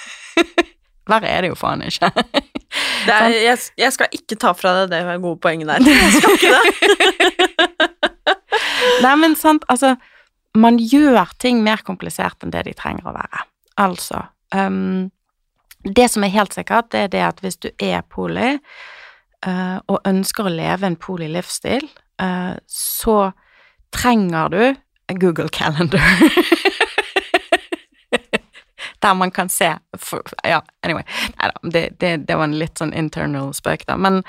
verre 1.11 1.31
er 1.33 1.43
det 1.43 1.51
jo 1.53 1.59
faen 1.59 1.85
ikke. 1.87 2.11
Er, 3.09 3.31
jeg, 3.33 3.57
jeg 3.79 3.93
skal 3.95 4.11
ikke 4.13 4.35
ta 4.37 4.51
fra 4.53 4.71
deg 4.85 4.91
det 4.91 5.15
gode 5.23 5.39
poenget 5.41 5.71
der. 5.71 5.85
Jeg 5.87 6.11
skal 6.19 6.35
ikke 6.35 6.51
det. 6.53 6.59
Nei, 9.05 9.13
men 9.17 9.33
sant, 9.39 9.65
altså 9.71 9.95
Man 10.57 10.77
gjør 10.77 11.31
ting 11.41 11.63
mer 11.65 11.81
komplisert 11.85 12.45
enn 12.45 12.53
det 12.53 12.67
de 12.67 12.75
trenger 12.77 13.09
å 13.09 13.15
være. 13.15 13.41
Altså 13.81 14.21
um, 14.53 15.09
Det 15.83 16.09
som 16.11 16.23
er 16.23 16.33
helt 16.33 16.53
sikkert, 16.53 16.91
det 16.91 16.99
er 16.99 17.11
det 17.13 17.23
at 17.23 17.39
hvis 17.43 17.57
du 17.63 17.69
er 17.79 18.01
poli 18.11 18.57
uh, 19.47 19.77
og 19.87 19.99
ønsker 20.07 20.47
å 20.47 20.51
leve 20.53 20.87
en 20.87 20.99
poli-livsstil, 20.99 21.85
uh, 22.21 22.55
så 22.67 23.31
trenger 23.95 24.49
du 24.53 24.61
Google 25.19 25.49
Calendar. 25.49 26.03
Der 28.99 29.13
man 29.15 29.31
kan 29.31 29.49
se 29.49 29.77
for, 29.97 30.21
Ja, 30.43 30.61
anyway. 30.83 31.03
Det, 31.63 31.89
det, 31.99 32.17
det, 32.27 32.35
var 32.35 32.43
en 32.43 32.59
litt 32.59 32.77
sånn 32.77 32.91
internal 32.93 33.53
spøk, 33.55 33.85
da. 33.87 33.95
Men 33.95 34.23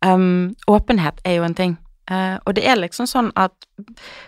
um, 0.00 0.54
åpenhet 0.66 1.20
er 1.28 1.36
jo 1.38 1.44
en 1.44 1.54
ting. 1.58 1.76
Uh, 2.10 2.36
og 2.44 2.52
det 2.56 2.66
er 2.68 2.76
liksom 2.76 3.06
sånn 3.08 3.30
at 3.40 3.54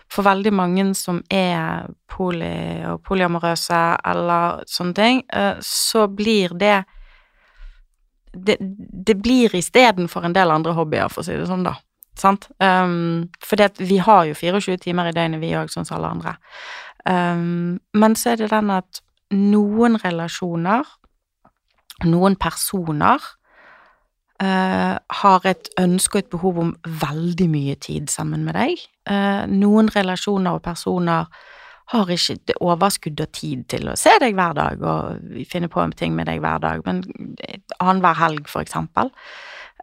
for 0.08 0.24
veldig 0.24 0.52
mange 0.56 0.86
som 0.96 1.18
er 1.28 1.90
poli 2.08 2.48
og 2.88 3.02
polyamorøse 3.04 3.80
eller 4.12 4.62
sånne 4.70 4.96
ting, 4.96 5.20
uh, 5.36 5.58
så 5.60 6.06
blir 6.08 6.56
det 6.56 6.84
Det, 8.36 8.56
det 8.60 9.14
blir 9.16 9.54
istedenfor 9.56 10.24
en 10.26 10.34
del 10.36 10.50
andre 10.52 10.74
hobbyer, 10.76 11.08
for 11.08 11.22
å 11.22 11.24
si 11.24 11.32
det 11.32 11.46
sånn, 11.48 11.62
da. 11.64 11.72
Sant? 12.20 12.50
Um, 12.60 13.30
for 13.40 13.56
vi 13.78 13.96
har 13.96 14.26
jo 14.28 14.34
24 14.36 14.76
timer 14.76 15.08
i 15.08 15.14
døgnet, 15.16 15.40
vi 15.40 15.54
òg, 15.56 15.70
sånn 15.72 15.86
som 15.88 15.96
alle 15.96 16.10
andre. 16.18 16.34
Um, 17.08 17.78
men 17.96 18.16
så 18.16 18.34
er 18.34 18.42
det 18.42 18.50
den 18.52 18.68
at 18.74 19.00
noen 19.32 19.96
relasjoner, 20.02 20.84
noen 22.04 22.36
personer, 22.36 23.24
uh, 24.42 24.96
har 25.22 25.48
et 25.48 25.68
ønske 25.80 26.18
og 26.18 26.24
et 26.24 26.32
behov 26.32 26.62
om 26.62 26.72
veldig 27.02 27.48
mye 27.52 27.76
tid 27.82 28.10
sammen 28.12 28.44
med 28.46 28.56
deg. 28.58 28.82
Uh, 29.08 29.44
noen 29.50 29.90
relasjoner 29.94 30.58
og 30.58 30.64
personer 30.66 31.30
har 31.92 32.10
ikke 32.10 32.56
overskudd 32.66 33.20
og 33.22 33.34
tid 33.36 33.62
til 33.70 33.86
å 33.90 33.98
se 33.98 34.10
deg 34.18 34.34
hver 34.34 34.56
dag 34.58 34.80
og 34.82 35.44
finne 35.46 35.70
på 35.70 35.84
ting 35.94 36.16
med 36.16 36.26
deg 36.26 36.40
hver 36.42 36.58
dag, 36.64 36.82
men 36.86 37.04
annenhver 37.78 38.18
helg, 38.18 38.48
for 38.50 38.66
eksempel. 38.66 39.12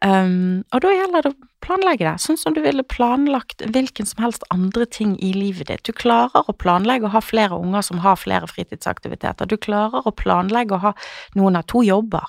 Um, 0.04 0.66
og 0.74 0.84
da 0.84 0.92
gjelder 0.92 1.24
det 1.24 1.32
å 1.32 1.53
planlegge 1.63 2.06
det, 2.06 2.13
sånn 2.21 2.38
som 2.39 2.56
du 2.56 2.60
ville 2.63 2.84
planlagt 2.88 3.63
hvilken 3.73 4.08
som 4.08 4.23
helst 4.26 4.43
andre 4.54 4.86
ting 4.86 5.15
i 5.23 5.32
livet 5.36 5.69
ditt. 5.71 5.84
Du 5.88 5.95
klarer 5.95 6.49
å 6.49 6.56
planlegge 6.56 7.08
å 7.08 7.13
ha 7.15 7.21
flere 7.23 7.58
unger 7.58 7.86
som 7.88 8.02
har 8.04 8.19
flere 8.19 8.49
fritidsaktiviteter. 8.52 9.49
Du 9.49 9.56
klarer 9.58 10.06
å 10.08 10.13
planlegge 10.15 10.78
å 10.78 10.84
ha 10.89 10.93
Noen 11.38 11.58
har 11.58 11.65
to 11.69 11.82
jobber. 11.86 12.28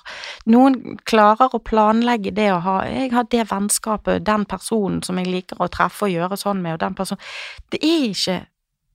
Noen 0.49 0.97
klarer 1.07 1.53
å 1.53 1.61
planlegge 1.61 2.33
det 2.35 2.49
å 2.53 2.61
ha 2.63 2.75
Jeg 2.85 3.11
har 3.13 3.27
det 3.31 3.45
vennskapet, 3.51 4.25
den 4.25 4.45
personen 4.49 5.01
som 5.03 5.19
jeg 5.19 5.29
liker 5.31 5.61
å 5.61 5.69
treffe 5.71 6.07
og 6.07 6.15
gjøre 6.15 6.39
sånn 6.39 6.61
med, 6.63 6.77
og 6.77 6.83
den 6.83 6.97
personen 6.97 7.21
Det 7.69 7.81
er 7.83 8.09
ikke 8.09 8.39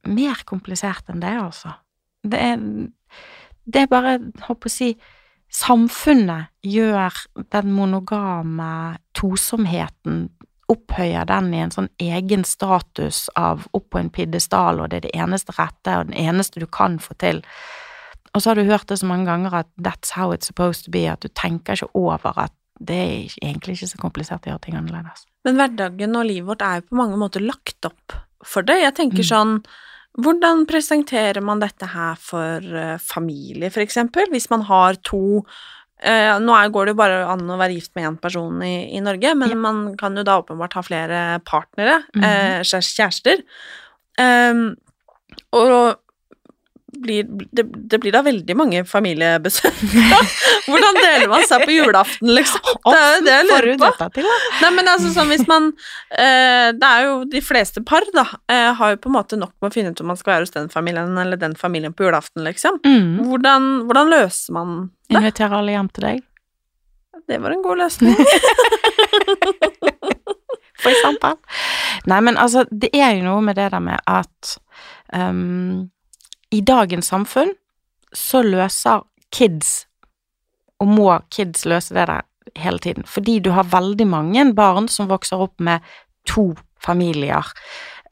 mer 0.08 0.44
komplisert 0.48 1.08
enn 1.12 1.20
det, 1.20 1.36
altså. 1.36 1.74
Det 2.22 2.38
er, 2.40 2.60
det 3.64 3.82
er 3.82 3.90
bare, 3.90 4.18
håper 4.46 4.70
å 4.70 4.72
si 4.72 4.94
samfunnet 5.50 6.50
gjør 6.62 7.16
den 7.50 7.72
monogame 7.74 8.98
tosomheten 9.18 10.28
opphøyer 10.70 11.26
den 11.26 11.50
i 11.54 11.62
en 11.64 11.72
sånn 11.74 11.90
egen 11.98 12.44
status 12.46 13.24
av 13.38 13.66
opp 13.74 13.88
på 13.90 13.98
en 13.98 14.10
pidestall, 14.14 14.78
og 14.78 14.92
det 14.92 15.00
er 15.00 15.06
det 15.08 15.16
eneste 15.18 15.54
rette 15.56 15.96
og 15.98 16.10
den 16.10 16.18
eneste 16.28 16.62
du 16.62 16.68
kan 16.70 17.00
få 17.02 17.16
til. 17.18 17.42
Og 18.30 18.42
så 18.42 18.52
har 18.52 18.60
du 18.60 18.70
hørt 18.70 18.86
det 18.86 19.00
så 19.00 19.08
mange 19.10 19.26
ganger 19.26 19.56
at 19.64 19.70
that's 19.82 20.14
how 20.14 20.30
it's 20.30 20.46
supposed 20.46 20.86
to 20.86 20.94
be, 20.94 21.08
at 21.10 21.22
du 21.24 21.28
tenker 21.34 21.74
ikke 21.74 21.90
over 21.98 22.38
at 22.38 22.54
det 22.80 22.96
er 22.96 23.34
egentlig 23.42 23.76
ikke 23.76 23.90
så 23.90 24.00
komplisert 24.00 24.46
å 24.46 24.52
gjøre 24.52 24.64
ting 24.68 24.78
annerledes. 24.78 25.26
Men 25.44 25.58
hverdagen 25.58 26.16
og 26.16 26.28
livet 26.28 26.48
vårt 26.48 26.62
er 26.64 26.80
jo 26.80 26.88
på 26.88 27.00
mange 27.00 27.18
måter 27.20 27.42
lagt 27.44 27.88
opp 27.88 28.14
for 28.46 28.64
det. 28.64 28.78
Jeg 28.80 28.96
tenker 28.96 29.24
mm. 29.24 29.30
sånn 29.32 29.56
hvordan 30.18 30.64
presenterer 30.68 31.42
man 31.44 31.62
dette 31.62 31.86
her 31.92 32.18
for 32.18 32.64
uh, 32.74 32.96
familie, 32.98 33.70
for 33.70 33.84
eksempel, 33.84 34.26
hvis 34.32 34.50
man 34.50 34.64
har 34.68 34.98
to 35.06 35.22
uh, 35.40 36.36
Nå 36.42 36.56
er, 36.56 36.72
går 36.72 36.88
det 36.88 36.94
jo 36.94 36.98
bare 36.98 37.22
an 37.30 37.44
å 37.46 37.58
være 37.60 37.76
gift 37.76 37.94
med 37.94 38.08
én 38.08 38.18
person 38.20 38.62
i, 38.66 38.90
i 38.96 39.02
Norge, 39.04 39.34
men 39.38 39.54
ja. 39.54 39.58
man 39.60 39.82
kan 40.00 40.16
jo 40.18 40.26
da 40.26 40.40
åpenbart 40.42 40.78
ha 40.78 40.84
flere 40.86 41.20
partnere, 41.46 42.02
mm 42.14 42.22
-hmm. 42.22 42.60
uh, 42.60 42.80
kjærester. 42.82 43.44
Um, 44.20 44.76
og 45.54 46.00
blir, 46.92 47.26
det, 47.52 47.64
det, 47.90 47.98
blir 48.02 48.12
da 48.14 48.22
veldig 48.26 48.56
mange 48.58 48.82
familiebesøk. 48.88 49.80
Hvordan 50.68 50.98
deler 50.98 51.28
man 51.30 51.44
seg 51.48 51.64
på 51.66 51.74
julaften, 51.74 52.32
liksom? 52.36 52.62
Det 52.86 52.96
er 52.98 53.14
jo 53.14 53.24
det 53.26 53.34
jeg 53.34 53.48
lurer 53.48 53.76
på. 53.80 54.24
Nei, 54.60 54.70
men 54.76 54.90
altså 54.92 55.12
sånn 55.14 55.30
hvis 55.32 55.46
man 55.48 55.70
eh, 55.70 56.70
Det 56.76 56.88
er 56.88 57.06
jo 57.06 57.14
de 57.30 57.42
fleste 57.44 57.82
par, 57.86 58.06
da, 58.16 58.26
eh, 58.52 58.70
har 58.78 58.94
jo 58.94 59.00
på 59.02 59.10
en 59.12 59.16
måte 59.16 59.38
nok 59.40 59.54
med 59.58 59.70
å 59.70 59.74
finne 59.74 59.92
ut 59.94 60.02
om 60.02 60.10
man 60.12 60.18
skal 60.20 60.36
være 60.36 60.48
hos 60.48 60.56
den 60.56 60.72
familien 60.72 61.18
eller 61.20 61.40
den 61.40 61.56
familien 61.58 61.94
på 61.96 62.08
julaften, 62.08 62.44
liksom. 62.46 62.80
Mm. 62.86 63.20
Hvordan, 63.28 63.70
hvordan, 63.88 64.10
løser 64.10 64.56
man 64.56 64.74
det? 65.08 65.18
Inviterer 65.20 65.60
alle 65.60 65.76
hjem 65.76 65.92
til 65.94 66.08
deg. 66.08 66.26
Det 67.30 67.38
var 67.38 67.54
en 67.54 67.62
god 67.62 67.84
løsning. 67.84 68.16
For 70.80 70.90
eksempel. 70.90 71.36
Nei, 72.08 72.20
men 72.24 72.38
altså, 72.40 72.64
det 72.70 72.90
er 72.96 73.14
jo 73.18 73.26
noe 73.26 73.44
med 73.44 73.58
det 73.60 73.68
der 73.74 73.82
med 73.84 74.00
at 74.08 74.54
um, 75.12 75.90
i 76.50 76.60
dagens 76.60 77.06
samfunn 77.06 77.52
så 78.16 78.42
løser 78.42 79.04
kids, 79.32 79.86
og 80.80 80.88
må 80.88 81.12
kids 81.30 81.64
løse 81.68 81.94
det 81.94 82.08
der 82.10 82.26
hele 82.56 82.78
tiden, 82.78 83.06
fordi 83.06 83.38
du 83.38 83.50
har 83.50 83.68
veldig 83.70 84.06
mange 84.06 84.54
barn 84.54 84.88
som 84.88 85.08
vokser 85.10 85.38
opp 85.38 85.60
med 85.60 85.78
to 86.26 86.54
familier. 86.82 87.46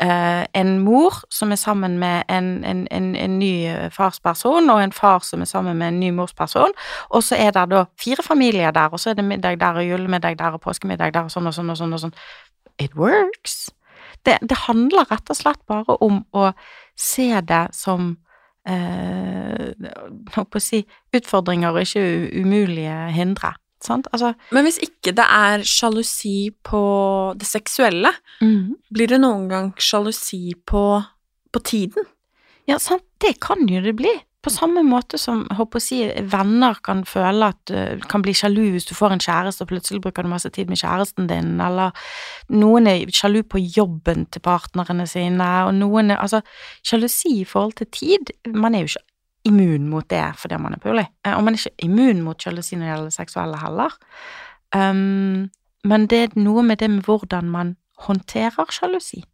Uh, 0.03 0.45
en 0.55 0.77
mor 0.79 1.17
som 1.31 1.51
er 1.51 1.59
sammen 1.59 1.97
med 1.99 2.23
en, 2.31 2.65
en, 2.65 2.85
en, 2.91 3.17
en, 3.17 3.39
ny 3.39 3.67
farsperson, 3.91 4.71
og 4.71 4.83
en 4.83 4.93
far 4.93 5.25
som 5.27 5.43
er 5.43 5.51
sammen 5.51 5.79
med 5.79 5.89
en 5.89 5.99
ny 6.01 6.13
morsperson, 6.15 6.77
og 7.11 7.25
så 7.27 7.35
er 7.35 7.51
det 7.57 7.65
da 7.73 7.83
fire 7.99 8.23
familier 8.23 8.71
der, 8.71 8.93
og 8.93 9.01
så 9.01 9.11
er 9.11 9.19
det 9.19 9.25
middag 9.25 9.59
der, 9.61 9.81
og 9.81 9.89
julemiddag 9.89 10.39
der, 10.39 10.55
og 10.55 10.61
påskemiddag 10.61 11.15
der, 11.15 11.27
og 11.27 11.35
sånn 11.35 11.51
og 11.51 11.57
sånn 11.57 11.75
og 11.75 11.81
sånn. 11.81 11.97
og 11.97 12.05
sånn. 12.05 12.15
It 12.79 12.95
works. 12.95 13.73
Det, 14.23 14.39
det 14.47 14.63
handler 14.69 15.11
rett 15.11 15.31
og 15.31 15.37
slett 15.37 15.67
bare 15.67 15.99
om 16.05 16.23
å 16.31 16.53
se 16.95 17.33
det 17.43 17.67
som 17.75 18.15
eh, 18.69 20.59
si, 20.63 20.83
utfordringer 21.17 21.73
og 21.73 21.81
ikke 21.87 22.05
umulige 22.41 22.99
hindre. 23.17 23.55
Altså, 23.89 24.33
Men 24.53 24.67
hvis 24.67 24.81
ikke 24.83 25.15
det 25.15 25.25
er 25.25 25.63
sjalusi 25.63 26.51
på 26.67 26.83
det 27.39 27.47
seksuelle, 27.47 28.11
mm. 28.43 28.75
blir 28.95 29.07
det 29.07 29.21
noen 29.23 29.49
gang 29.49 29.73
sjalusi 29.79 30.55
på, 30.67 31.03
på 31.53 31.63
tiden? 31.63 32.09
Ja, 32.69 32.79
sant, 32.83 33.07
det 33.23 33.39
kan 33.41 33.69
jo 33.71 33.81
det 33.81 33.95
bli. 33.97 34.13
På 34.49 34.55
samme 34.55 34.81
måte 34.81 35.19
som 35.21 35.43
håper 35.53 35.77
å 35.77 35.83
si, 35.83 35.99
venner 36.33 36.79
kan 36.85 37.03
føle 37.05 37.51
at 37.53 37.73
uh, 37.75 38.07
kan 38.09 38.23
bli 38.25 38.33
sjalu 38.33 38.71
hvis 38.73 38.87
du 38.89 38.95
får 38.97 39.13
en 39.13 39.21
kjæreste 39.21 39.67
og 39.67 39.69
plutselig 39.69 40.01
bruker 40.07 40.25
du 40.25 40.31
masse 40.33 40.49
tid 40.55 40.71
med 40.73 40.81
kjæresten 40.81 41.29
din, 41.29 41.59
eller 41.61 41.93
noen 42.49 42.89
er 42.89 43.13
sjalu 43.13 43.43
på 43.45 43.61
jobben 43.61 44.25
til 44.33 44.41
partnerne 44.47 45.05
sine, 45.11 45.51
og 45.69 45.75
noen 45.77 46.15
er 46.15 46.23
Altså, 46.23 46.41
sjalusi 46.81 47.43
i 47.43 47.45
forhold 47.47 47.77
til 47.79 47.87
tid 47.93 48.33
Man 48.57 48.75
er 48.75 48.83
jo 48.83 48.89
ikke 48.91 49.05
immun 49.49 49.87
mot 49.93 50.09
det 50.11 50.25
fordi 50.41 50.57
man 50.65 50.75
er 50.79 50.83
puli, 50.83 51.05
uh, 51.29 51.35
og 51.37 51.45
man 51.45 51.53
er 51.53 51.61
ikke 51.61 51.87
immun 51.91 52.25
mot 52.25 52.41
sjalusi 52.41 52.79
når 52.79 52.87
det 52.87 52.95
gjelder 52.95 53.17
seksuelle 53.21 53.61
heller. 53.61 54.01
Um, 54.73 55.51
men 55.85 56.09
det 56.09 56.25
er 56.25 56.41
noe 56.41 56.65
med 56.65 56.81
det 56.81 56.89
med 56.91 57.05
hvordan 57.05 57.53
man 57.53 57.77
håndterer 58.09 58.73
sjalusi 58.73 59.27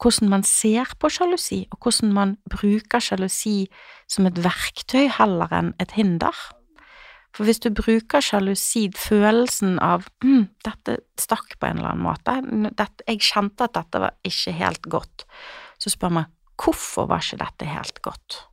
hvordan 0.00 0.30
man 0.32 0.44
ser 0.46 0.88
på 0.98 1.10
sjalusi, 1.12 1.66
og 1.72 1.82
hvordan 1.82 2.14
man 2.16 2.36
bruker 2.50 3.02
sjalusi 3.04 3.68
som 4.10 4.26
et 4.28 4.40
verktøy 4.40 5.10
heller 5.18 5.52
enn 5.54 5.74
et 5.82 5.92
hinder. 5.98 6.36
For 7.36 7.46
hvis 7.46 7.60
du 7.62 7.68
bruker 7.70 8.24
sjalusi, 8.24 8.88
følelsen 8.96 9.78
av 9.78 10.08
mm, 10.24 10.48
'dette 10.64 10.98
stakk 11.20 11.58
på 11.60 11.68
en 11.68 11.78
eller 11.78 11.92
annen 11.92 12.06
måte', 12.08 12.40
dette, 12.74 13.04
'jeg 13.06 13.22
kjente 13.22 13.68
at 13.68 13.76
dette 13.76 14.00
var 14.02 14.16
ikke 14.24 14.56
helt 14.58 14.82
godt', 14.82 15.26
så 15.78 15.90
spør 15.90 16.16
man 16.18 16.30
'hvorfor 16.56 17.06
var 17.06 17.22
ikke 17.22 17.44
dette 17.44 17.66
helt 17.66 18.02
godt'? 18.02 18.50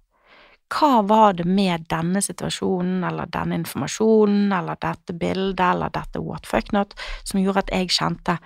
hva 0.68 1.02
var 1.08 1.34
det 1.34 1.46
med 1.48 1.88
denne 1.88 2.22
situasjonen, 2.22 3.04
eller 3.08 3.30
denne 3.32 3.56
informasjonen, 3.62 4.52
eller 4.52 4.76
dette 4.76 5.16
bildet, 5.16 5.64
eller 5.64 5.90
dette 5.90 6.20
what 6.20 6.46
fuck 6.46 6.74
not, 6.76 6.94
som 7.24 7.40
gjorde 7.40 7.64
at 7.66 7.72
jeg 7.72 7.94
kjente 7.96 8.38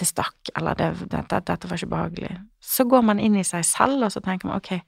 det 0.00 0.08
stakk, 0.08 0.52
eller 0.56 0.76
det, 0.78 0.90
dette, 1.12 1.40
dette 1.46 1.70
var 1.70 1.78
ikke 1.78 1.94
behagelig. 1.94 2.34
Så 2.64 2.86
går 2.88 3.04
man 3.06 3.20
inn 3.22 3.38
i 3.38 3.46
seg 3.46 3.64
selv, 3.68 4.04
og 4.06 4.12
så 4.14 4.22
tenker 4.24 4.48
man 4.48 4.60
ok, 4.60 4.78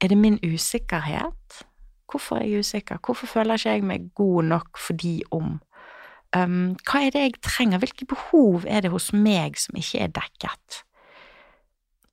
er 0.00 0.12
det 0.12 0.18
min 0.18 0.38
usikkerhet? 0.42 1.64
Hvorfor 2.10 2.40
er 2.40 2.48
jeg 2.48 2.64
usikker? 2.64 2.98
Hvorfor 3.04 3.30
føler 3.30 3.58
ikke 3.58 3.74
jeg 3.76 3.86
meg 3.86 4.10
god 4.18 4.48
nok 4.50 4.80
fordi 4.80 5.20
om? 5.30 5.58
Um, 6.36 6.76
hva 6.86 7.02
er 7.06 7.14
det 7.14 7.24
jeg 7.24 7.40
trenger? 7.42 7.82
Hvilke 7.82 8.06
behov 8.10 8.66
er 8.66 8.84
det 8.84 8.92
hos 8.92 9.10
meg 9.14 9.58
som 9.58 9.78
ikke 9.78 10.04
er 10.06 10.14
dekket? 10.14 10.82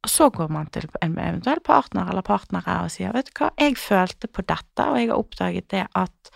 Og 0.06 0.12
så 0.14 0.30
går 0.34 0.50
man 0.54 0.70
til 0.74 0.88
en 1.04 1.18
eventuell 1.20 1.62
partner 1.66 2.10
eller 2.10 2.26
partnere 2.26 2.80
og 2.86 2.94
sier, 2.94 3.14
vet 3.16 3.30
du 3.30 3.34
hva, 3.40 3.52
jeg 3.60 3.78
følte 3.82 4.30
på 4.30 4.46
dette, 4.46 4.86
og 4.86 5.00
jeg 5.00 5.10
har 5.10 5.20
oppdaget 5.20 5.70
det 5.74 5.86
at 5.98 6.32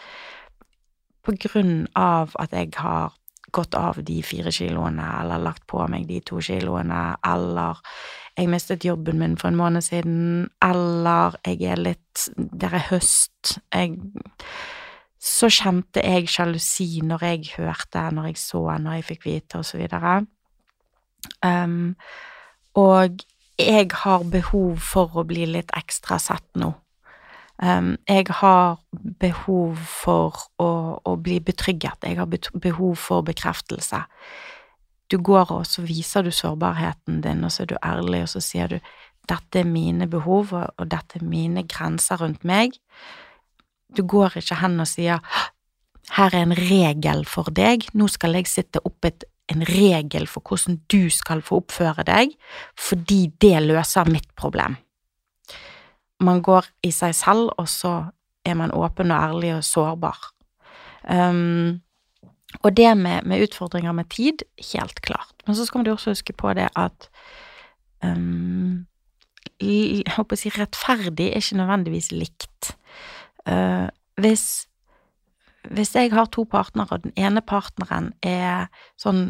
på 1.22 1.36
grunn 1.46 1.86
av 1.96 2.34
at 2.42 2.54
jeg 2.58 2.74
har 2.82 3.14
gått 3.52 3.76
av 3.78 4.00
de 4.06 4.18
fire 4.26 4.52
kiloene, 4.54 5.06
eller 5.22 5.42
lagt 5.44 5.66
på 5.70 5.84
meg 5.92 6.08
de 6.10 6.20
to 6.26 6.42
kiloene, 6.44 7.02
eller 7.28 7.82
jeg 8.38 8.50
mistet 8.52 8.86
jobben 8.88 9.20
min 9.20 9.38
for 9.40 9.52
en 9.52 9.60
måned 9.60 9.86
siden, 9.86 10.50
eller 10.64 11.36
jeg 11.46 11.62
er 11.74 11.82
litt 11.82 12.28
Det 12.36 12.68
er 12.72 12.88
høst. 12.90 13.58
Jeg 13.74 13.98
Så 15.20 15.52
kjente 15.54 16.02
jeg 16.02 16.30
sjalusi 16.30 17.02
når 17.06 17.24
jeg 17.24 17.52
hørte, 17.58 18.08
når 18.12 18.32
jeg 18.32 18.38
så, 18.38 18.64
når 18.80 18.98
jeg 18.98 19.06
fikk 19.12 19.26
vite, 19.26 19.60
og 19.60 19.66
så 19.66 19.78
videre. 19.78 20.26
Um, 21.46 21.96
og 22.74 23.22
jeg 23.60 23.92
har 23.94 24.24
behov 24.24 24.80
for 24.82 25.22
å 25.22 25.24
bli 25.28 25.46
litt 25.46 25.70
ekstra 25.78 26.18
sett 26.18 26.48
nå. 26.58 26.72
Jeg 27.62 28.26
har 28.42 28.80
behov 29.22 29.78
for 29.86 30.38
å, 30.58 30.70
å, 31.06 31.16
bli 31.22 31.38
betrygget, 31.46 32.08
jeg 32.08 32.18
har 32.18 32.30
behov 32.58 32.96
for 32.98 33.22
bekreftelse. 33.28 34.02
Du 35.12 35.20
går 35.22 35.52
og 35.54 35.68
så 35.70 35.84
viser 35.86 36.26
du 36.26 36.32
sårbarheten 36.34 37.22
din, 37.22 37.44
og 37.46 37.54
så 37.54 37.64
er 37.64 37.70
du 37.70 37.78
ærlig, 37.86 38.24
og 38.26 38.32
så 38.34 38.42
sier 38.42 38.72
du 38.72 38.80
dette 39.30 39.62
er 39.62 39.70
mine 39.70 40.08
behov, 40.10 40.56
og 40.58 40.88
dette 40.90 41.20
er 41.20 41.28
mine 41.28 41.64
grenser 41.70 42.24
rundt 42.24 42.42
meg. 42.48 42.74
Du 43.94 44.02
går 44.10 44.40
ikke 44.42 44.58
hen 44.64 44.82
og 44.82 44.90
sier 44.90 45.22
her 46.18 46.34
er 46.34 46.42
en 46.42 46.58
regel 46.58 47.22
for 47.30 47.54
deg, 47.54 47.86
nå 47.94 48.08
skal 48.12 48.40
jeg 48.40 48.50
sitte 48.50 48.82
opp 48.88 49.06
et 49.06 49.28
en 49.52 49.66
regel 49.68 50.28
for 50.32 50.44
hvordan 50.48 50.80
du 50.92 51.10
skal 51.12 51.42
få 51.44 51.62
oppføre 51.62 52.06
deg, 52.08 52.36
fordi 52.80 53.26
det 53.42 53.58
løser 53.66 54.08
mitt 54.12 54.30
problem. 54.40 54.78
Man 56.22 56.42
går 56.46 56.68
i 56.86 56.92
seg 56.94 57.16
selv, 57.18 57.50
og 57.58 57.70
så 57.70 57.96
er 58.46 58.58
man 58.58 58.74
åpen 58.74 59.14
og 59.14 59.24
ærlig 59.30 59.56
og 59.56 59.66
sårbar. 59.66 60.20
Um, 61.10 61.82
og 62.62 62.78
det 62.78 62.90
med, 62.98 63.26
med, 63.26 63.44
utfordringer 63.48 63.92
med 63.96 64.10
tid, 64.14 64.44
helt 64.74 65.02
klart. 65.02 65.34
Men 65.48 65.56
så 65.56 65.66
skal 65.66 65.82
man 65.82 65.92
også 65.94 66.14
huske 66.14 66.34
på 66.34 66.54
det 66.54 66.68
at 66.78 67.10
um, 68.04 68.86
jeg 69.62 70.04
håper 70.16 70.38
å 70.38 70.42
si 70.42 70.52
rettferdig 70.54 71.32
er 71.32 71.42
ikke 71.42 71.62
nødvendigvis 71.62 72.12
likt. 72.14 72.76
Uh, 73.48 73.88
hvis 74.22 74.68
hvis 75.70 75.96
jeg 75.96 76.12
har 76.12 76.26
to 76.26 76.44
partnere, 76.50 76.88
og 76.92 77.04
den 77.04 77.14
ene 77.16 77.42
partneren 77.46 78.12
er 78.26 78.72
sånn 79.00 79.30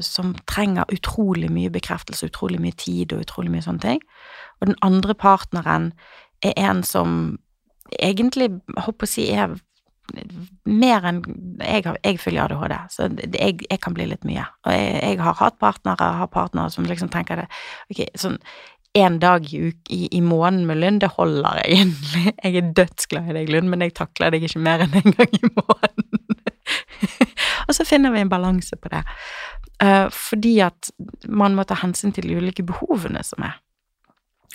som 0.00 0.30
trenger 0.48 0.88
utrolig 0.94 1.50
mye 1.52 1.70
bekreftelse, 1.70 2.30
utrolig 2.30 2.60
mye 2.62 2.76
tid 2.80 3.12
og 3.12 3.26
utrolig 3.26 3.52
mye 3.52 3.64
sånne 3.66 3.84
ting. 3.84 4.00
Og 4.60 4.70
den 4.70 4.78
andre 4.86 5.14
partneren 5.14 5.90
er 6.40 6.54
en 6.56 6.80
som 6.86 7.38
egentlig, 7.98 8.50
håper 8.76 9.08
å 9.08 9.10
si, 9.10 9.28
er 9.32 9.58
mer 10.64 11.04
enn 11.04 11.18
Jeg, 11.60 11.84
jeg 12.00 12.16
følger 12.16 12.46
ADHD, 12.46 12.74
så 12.88 13.10
jeg, 13.10 13.58
jeg, 13.68 13.80
kan 13.84 13.92
bli 13.92 14.06
litt 14.08 14.24
mye. 14.24 14.46
Og 14.64 14.72
jeg, 14.72 14.94
jeg 15.02 15.20
har 15.20 15.36
hatt 15.36 15.58
partnere, 15.60 16.10
har 16.22 16.30
partnere 16.32 16.72
som 16.72 16.88
liksom 16.88 17.10
tenker 17.12 17.42
det 17.42 17.48
Ok, 17.92 18.06
sånn 18.16 18.38
en 18.96 19.18
dag 19.20 19.44
i, 19.52 19.72
i, 19.92 20.08
i 20.16 20.20
måneden 20.24 20.66
med 20.66 20.80
Lund, 20.80 21.00
det 21.00 21.10
holder 21.18 21.60
egentlig. 21.64 22.32
Jeg 22.44 22.56
er 22.56 22.70
dødsglad 22.76 23.28
i 23.28 23.36
deg, 23.36 23.50
Lund, 23.52 23.68
men 23.68 23.84
jeg 23.84 23.94
takler 23.98 24.32
deg 24.32 24.46
ikke 24.48 24.62
mer 24.64 24.84
enn 24.84 24.96
en 24.96 25.12
gang 25.12 25.34
i 25.36 25.50
måneden. 25.52 26.38
og 27.68 27.76
så 27.76 27.84
finner 27.86 28.14
vi 28.14 28.22
en 28.24 28.32
balanse 28.32 28.78
på 28.80 28.90
det. 28.92 29.02
Uh, 29.78 30.08
fordi 30.10 30.58
at 30.64 30.90
man 31.30 31.54
må 31.54 31.62
ta 31.68 31.76
hensyn 31.78 32.10
til 32.14 32.26
de 32.26 32.38
ulike 32.40 32.64
behovene 32.66 33.22
som 33.26 33.44
er. 33.46 33.58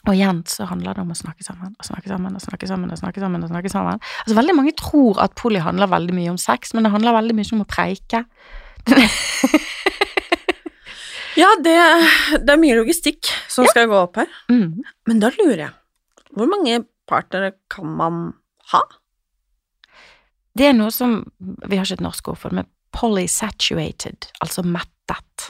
Og 0.04 0.18
igjen 0.18 0.42
så 0.52 0.66
handler 0.68 0.98
det 0.98 1.04
om 1.06 1.14
å 1.14 1.16
snakke 1.16 1.46
sammen 1.46 1.78
og 1.80 1.86
snakke 1.88 2.10
sammen 2.12 2.36
og 2.36 2.44
snakke 2.44 2.68
sammen. 2.68 2.92
og 2.92 3.00
snakke 3.00 3.22
sammen 3.24 3.46
og 3.46 3.52
snakke 3.54 3.72
sammen. 3.72 4.02
Altså 4.26 4.36
Veldig 4.36 4.56
mange 4.58 4.74
tror 4.80 5.22
at 5.24 5.36
poli 5.40 5.62
handler 5.64 5.88
veldig 5.92 6.16
mye 6.18 6.34
om 6.34 6.40
sex, 6.42 6.74
men 6.76 6.84
det 6.84 6.92
handler 6.92 7.16
veldig 7.16 7.36
mye 7.38 7.56
om 7.56 7.64
å 7.64 7.70
preike. 7.72 8.26
ja, 11.42 11.54
det, 11.64 11.78
det, 12.36 12.52
er 12.52 12.60
mye 12.60 12.82
logistikk 12.82 13.32
som 13.48 13.64
ja. 13.64 13.72
skal 13.72 13.88
gå 13.94 14.02
opp 14.02 14.20
her. 14.20 14.28
Mm. 14.52 14.84
Men 15.08 15.24
da 15.24 15.32
lurer 15.38 15.64
jeg, 15.70 15.74
hvor 16.36 16.52
mange 16.52 16.84
partnere 17.08 17.54
kan 17.72 17.88
man 17.96 18.20
ha? 18.74 18.84
Det 20.54 20.68
er 20.68 20.76
noe 20.78 20.92
som 20.94 21.24
Vi 21.40 21.80
har 21.80 21.88
ikke 21.88 21.98
et 22.02 22.04
norsk 22.06 22.28
ord 22.30 22.44
for 22.44 22.52
det, 22.52 22.62
men 22.62 22.73
polysaturated, 22.94 24.30
altså 24.42 24.64
mettet. 24.64 25.50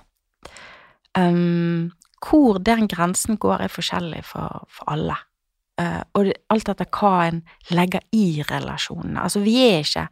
Um, 1.17 1.91
hvor 2.23 2.57
den 2.57 2.87
grensen 2.87 3.37
går, 3.37 3.61
er 3.61 3.67
forskjellig 3.67 4.23
for, 4.25 4.65
for 4.71 4.91
alle. 4.91 5.17
Uh, 5.81 6.01
og 6.13 6.31
alt 6.53 6.69
etter 6.69 6.89
hva 6.93 7.13
en 7.27 7.43
legger 7.73 8.03
i 8.13 8.43
relasjonene. 8.49 9.21
Altså, 9.21 9.43
vi 9.43 9.57
er 9.65 9.83
ikke 9.83 10.07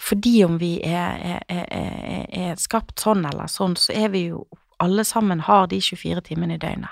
Fordi 0.00 0.44
om 0.44 0.58
vi 0.60 0.80
er, 0.82 1.38
er, 1.48 1.64
er, 1.70 2.26
er, 2.30 2.56
skapt 2.58 3.00
sånn 3.00 3.24
eller 3.24 3.46
sånn, 3.46 3.76
så 3.76 3.92
er 3.92 4.08
vi 4.10 4.26
jo 4.26 4.44
Alle 4.82 5.04
sammen 5.04 5.40
har 5.40 5.68
de 5.70 5.78
24 5.80 6.20
timene 6.26 6.54
i 6.54 6.58
døgnet. 6.58 6.90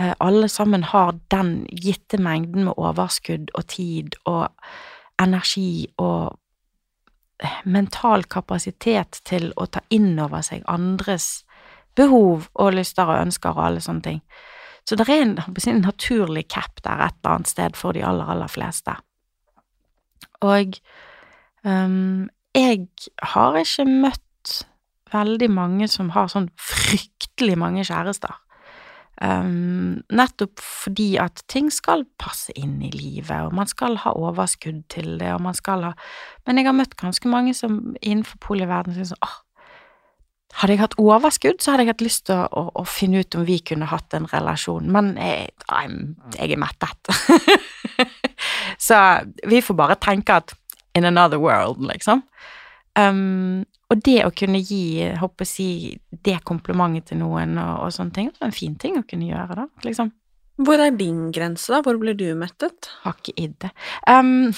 Uh, 0.00 0.14
alle 0.18 0.48
sammen 0.48 0.82
har 0.82 1.12
den 1.30 1.66
gitte 1.70 2.18
mengden 2.18 2.64
med 2.64 2.74
overskudd 2.76 3.52
og 3.54 3.66
tid 3.68 4.16
og 4.24 4.48
energi 5.20 5.86
og 5.98 6.34
mental 7.64 8.24
kapasitet 8.30 9.20
til 9.26 9.50
å 9.56 9.66
ta 9.66 9.82
inn 9.94 10.14
over 10.22 10.44
seg 10.46 10.64
andres 10.70 11.44
behov 11.98 12.48
og 12.54 12.74
lyster 12.76 13.08
og 13.08 13.22
ønsker 13.26 13.54
og 13.54 13.64
alle 13.66 13.82
sånne 13.84 14.04
ting. 14.04 14.20
Så 14.84 14.98
det 15.00 15.08
er 15.08 15.22
en, 15.22 15.38
en 15.40 15.80
naturlig 15.80 16.46
cap 16.52 16.82
der 16.84 17.06
et 17.06 17.16
eller 17.22 17.38
annet 17.38 17.50
sted 17.50 17.78
for 17.78 17.96
de 17.96 18.04
aller, 18.04 18.28
aller 18.30 18.50
fleste. 18.52 18.96
Og 20.44 20.76
um, 21.64 22.28
jeg 22.54 22.88
har 23.34 23.56
ikke 23.58 23.86
møtt 23.88 24.54
veldig 25.14 25.50
mange 25.50 25.88
som 25.88 26.10
har 26.14 26.28
sånn 26.30 26.50
fryktelig 26.60 27.56
mange 27.58 27.86
kjærester. 27.86 28.34
Um, 29.22 30.02
nettopp 30.10 30.58
fordi 30.58 31.12
at 31.22 31.44
ting 31.46 31.68
skal 31.70 32.02
passe 32.18 32.50
inn 32.58 32.80
i 32.82 32.90
livet, 32.90 33.46
og 33.46 33.54
man 33.54 33.70
skal 33.70 34.00
ha 34.02 34.10
overskudd 34.18 34.82
til 34.90 35.12
det, 35.20 35.30
og 35.36 35.44
man 35.44 35.54
skal 35.54 35.84
ha 35.86 35.92
Men 36.46 36.58
jeg 36.58 36.66
har 36.66 36.74
møtt 36.74 36.96
ganske 36.98 37.28
mange 37.30 37.54
som 37.54 37.94
innenfor 38.02 38.40
polyverden 38.42 38.96
syns 38.96 39.12
sånn 39.14 39.22
åh, 39.22 39.36
hadde 40.60 40.74
jeg 40.74 40.82
hatt 40.82 40.98
overskudd, 41.02 41.62
så 41.62 41.72
hadde 41.72 41.86
jeg 41.86 41.92
hatt 41.94 42.04
lyst 42.04 42.26
til 42.28 42.38
å, 42.38 42.46
å, 42.50 42.64
å 42.82 42.84
finne 42.86 43.22
ut 43.22 43.38
om 43.38 43.46
vi 43.46 43.60
kunne 43.66 43.88
hatt 43.90 44.14
en 44.14 44.28
relasjon, 44.30 44.90
men 44.92 45.14
jeg, 45.18 45.48
jeg 46.36 46.50
er 46.54 46.60
mettet. 46.62 47.10
så 48.86 49.00
vi 49.50 49.62
får 49.64 49.78
bare 49.78 49.98
tenke 50.02 50.42
at 50.42 50.54
in 50.94 51.06
another 51.08 51.40
world, 51.42 51.82
liksom. 51.82 52.22
Um, 52.94 53.64
og 53.92 54.02
det 54.06 54.20
å 54.24 54.32
kunne 54.34 54.60
gi, 54.64 55.04
håper 55.20 55.48
si, 55.48 55.68
det 56.24 56.38
komplimentet 56.48 57.12
til 57.12 57.20
noen 57.20 57.58
og, 57.60 57.86
og 57.86 57.94
sånne 57.94 58.16
ting, 58.16 58.30
det 58.32 58.42
er 58.42 58.50
en 58.50 58.56
fin 58.56 58.76
ting 58.80 58.98
å 58.98 59.06
kunne 59.08 59.28
gjøre, 59.28 59.58
da, 59.62 59.66
liksom. 59.86 60.12
Hvor 60.64 60.78
er 60.78 60.94
din 60.94 61.32
grense, 61.34 61.66
da? 61.72 61.80
Hvor 61.82 61.96
blir 61.98 62.14
du 62.14 62.28
mettet? 62.38 62.86
Har 63.02 63.16
ikke 63.18 63.34
idd. 63.42 63.64
Um, 64.06 64.52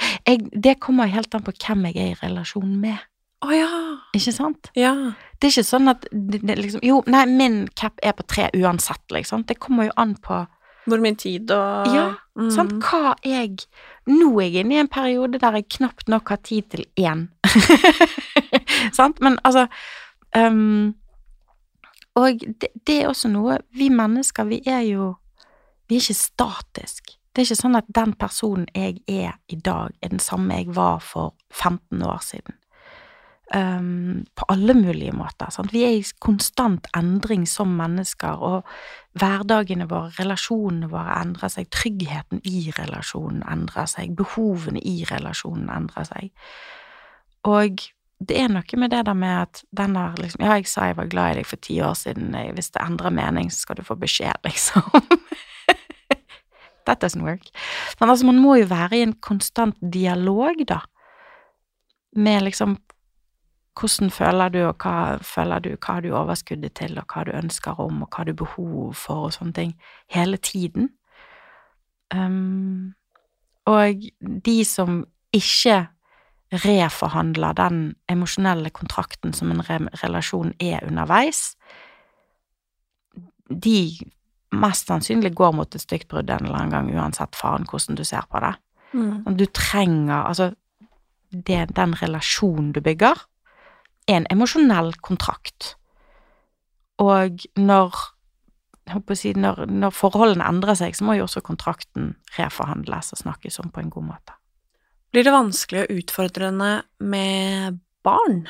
det 0.64 0.78
kommer 0.80 1.10
helt 1.12 1.34
an 1.36 1.44
på 1.44 1.52
hvem 1.52 1.84
jeg 1.90 1.98
er 2.00 2.14
i 2.14 2.20
relasjon 2.22 2.78
med. 2.80 3.02
Å 3.44 3.50
oh, 3.50 3.52
ja. 3.52 3.68
Ikke 4.16 4.32
sant? 4.32 4.70
Ja. 4.78 4.94
Det 5.36 5.50
er 5.50 5.52
ikke 5.52 5.68
sånn 5.68 5.92
at 5.92 6.06
det, 6.08 6.40
det, 6.48 6.56
liksom 6.62 6.80
Jo, 6.86 7.02
nei, 7.12 7.26
min 7.28 7.58
cap 7.76 8.00
er 8.00 8.14
på 8.16 8.24
tre 8.24 8.48
uansett, 8.56 9.04
liksom. 9.12 9.44
Det 9.44 9.58
kommer 9.60 9.90
jo 9.90 9.96
an 10.00 10.16
på 10.16 10.46
Hvor 10.84 11.00
mye 11.00 11.16
tid 11.16 11.50
og 11.54 11.88
Ja, 11.94 12.06
mm. 12.36 12.50
sant. 12.52 12.76
Hva 12.84 13.14
jeg 13.24 13.56
Nå 14.06 14.34
er 14.36 14.50
jeg 14.50 14.64
inne 14.64 14.76
i 14.76 14.82
en 14.82 14.90
periode 14.92 15.40
der 15.40 15.56
jeg 15.56 15.70
knapt 15.78 16.10
nok 16.12 16.28
har 16.28 16.40
tid 16.44 16.68
til 16.74 16.84
én. 17.00 17.28
Sant? 18.98 19.20
Men 19.24 19.38
altså 19.44 19.66
um, 20.36 20.94
Og 22.14 22.44
det, 22.60 22.68
det, 22.86 22.98
er 23.00 23.08
også 23.08 23.30
noe 23.32 23.58
Vi 23.72 23.88
mennesker, 23.88 24.44
vi 24.44 24.60
er 24.66 24.82
jo 24.90 25.14
Vi 25.88 25.96
er 25.96 26.04
ikke 26.04 26.20
statisk. 26.20 27.14
Det 27.32 27.42
er 27.42 27.48
ikke 27.48 27.62
sånn 27.62 27.80
at 27.80 27.88
den 27.96 28.12
personen 28.16 28.68
jeg 28.74 29.00
er 29.08 29.34
i 29.48 29.56
dag, 29.56 29.90
er 30.02 30.12
den 30.12 30.22
samme 30.22 30.54
jeg 30.60 30.76
var 30.76 31.00
for 31.02 31.34
15 31.50 32.02
år 32.02 32.20
siden. 32.22 32.54
Um, 33.54 34.24
på 34.34 34.44
alle 34.48 34.74
mulige 34.74 35.12
måter. 35.12 35.50
Sant? 35.50 35.72
Vi 35.72 35.84
er 35.84 35.98
i 35.98 36.04
konstant 36.18 36.86
endring 36.96 37.46
som 37.48 37.74
mennesker, 37.78 38.40
og 38.40 38.68
hverdagene 39.18 39.88
våre, 39.90 40.12
relasjonene 40.18 40.88
våre 40.92 41.18
endrer 41.20 41.52
seg, 41.52 41.68
tryggheten 41.74 42.42
i 42.48 42.70
relasjonen 42.78 43.44
endrer 43.50 43.90
seg, 43.90 44.14
behovene 44.16 44.80
i 44.80 45.02
relasjonen 45.10 45.68
endrer 45.72 46.08
seg. 46.08 46.32
Og 47.44 47.84
det 48.24 48.38
er 48.40 48.48
noe 48.48 48.78
med 48.80 48.92
det 48.94 49.02
der 49.06 49.16
med 49.18 49.34
at 49.42 49.62
den 49.76 49.96
der 49.98 50.14
liksom 50.20 50.44
Ja, 50.44 50.56
jeg 50.56 50.68
sa 50.70 50.88
jeg 50.88 50.96
var 50.96 51.10
glad 51.12 51.32
i 51.32 51.40
deg 51.40 51.48
for 51.48 51.60
ti 51.60 51.80
år 51.82 51.96
siden, 51.98 52.32
hvis 52.56 52.70
det 52.72 52.82
endrer 52.82 53.12
mening, 53.12 53.50
så 53.52 53.66
skal 53.66 53.76
du 53.76 53.84
få 53.84 53.98
beskjed, 54.00 54.40
liksom. 54.46 54.86
That 56.86 57.00
doesn't 57.00 57.24
work. 57.24 57.48
Men 58.00 58.10
altså, 58.10 58.26
man 58.26 58.38
må 58.38 58.58
jo 58.60 58.66
være 58.68 58.98
i 58.98 59.04
en 59.06 59.14
konstant 59.24 59.76
dialog, 59.92 60.60
da, 60.68 60.80
med 62.16 62.44
liksom 62.44 62.76
hvordan 63.80 64.10
føler 64.10 64.48
du, 64.48 64.60
og 64.68 64.76
hva 64.82 65.18
føler 65.22 65.58
du, 65.64 65.70
hva 65.74 65.96
har 65.96 66.04
du 66.04 66.12
overskuddet 66.14 66.76
til, 66.78 66.98
og 66.98 67.10
hva 67.10 67.24
du 67.26 67.32
ønsker 67.34 67.80
om, 67.80 68.02
og 68.02 68.08
hva 68.08 68.22
har 68.22 68.28
du 68.30 68.36
behov 68.44 68.94
for, 68.98 69.28
og 69.28 69.34
sånne 69.34 69.56
ting, 69.56 69.74
hele 70.14 70.36
tiden. 70.36 70.92
Um, 72.14 72.94
og 73.66 74.04
de 74.20 74.58
som 74.68 75.02
ikke 75.34 75.86
reforhandler 76.54 77.56
den 77.58 77.78
emosjonelle 78.10 78.70
kontrakten 78.70 79.32
som 79.34 79.50
en 79.50 79.64
re 79.66 79.80
relasjon 80.04 80.52
er 80.60 80.84
underveis, 80.86 81.56
de 83.50 83.96
mest 84.54 84.86
sannsynlig 84.86 85.34
går 85.34 85.54
mot 85.56 85.74
et 85.74 85.82
stygt 85.82 86.08
brudd 86.08 86.30
en 86.30 86.46
eller 86.46 86.60
annen 86.60 86.74
gang, 86.74 86.92
uansett 86.94 87.34
faen 87.36 87.66
hvordan 87.68 87.98
du 87.98 88.04
ser 88.06 88.28
på 88.30 88.40
det. 88.44 88.54
Mm. 88.94 89.36
Du 89.36 89.46
trenger 89.46 90.14
Altså, 90.14 90.52
det, 91.30 91.76
den 91.76 91.94
relasjonen 92.02 92.72
du 92.72 92.80
bygger, 92.80 93.18
er 93.18 93.33
en 94.10 94.26
emosjonell 94.32 94.92
kontrakt. 95.04 95.74
Og 97.02 97.44
når, 97.58 97.96
si, 99.16 99.32
når, 99.36 99.64
når 99.70 99.94
forholdene 99.96 100.46
endrer 100.46 100.78
seg, 100.78 100.96
så 100.96 101.06
må 101.06 101.16
jo 101.18 101.26
også 101.26 101.42
kontrakten 101.44 102.14
reforhandles 102.38 103.14
og 103.14 103.22
snakkes 103.24 103.60
om 103.64 103.72
på 103.74 103.82
en 103.82 103.92
god 103.92 104.08
måte. 104.12 104.38
Blir 105.14 105.26
det 105.26 105.34
vanskelig 105.34 105.84
og 105.84 106.00
utfordrende 106.00 106.72
med 106.98 107.80
barn? 108.04 108.44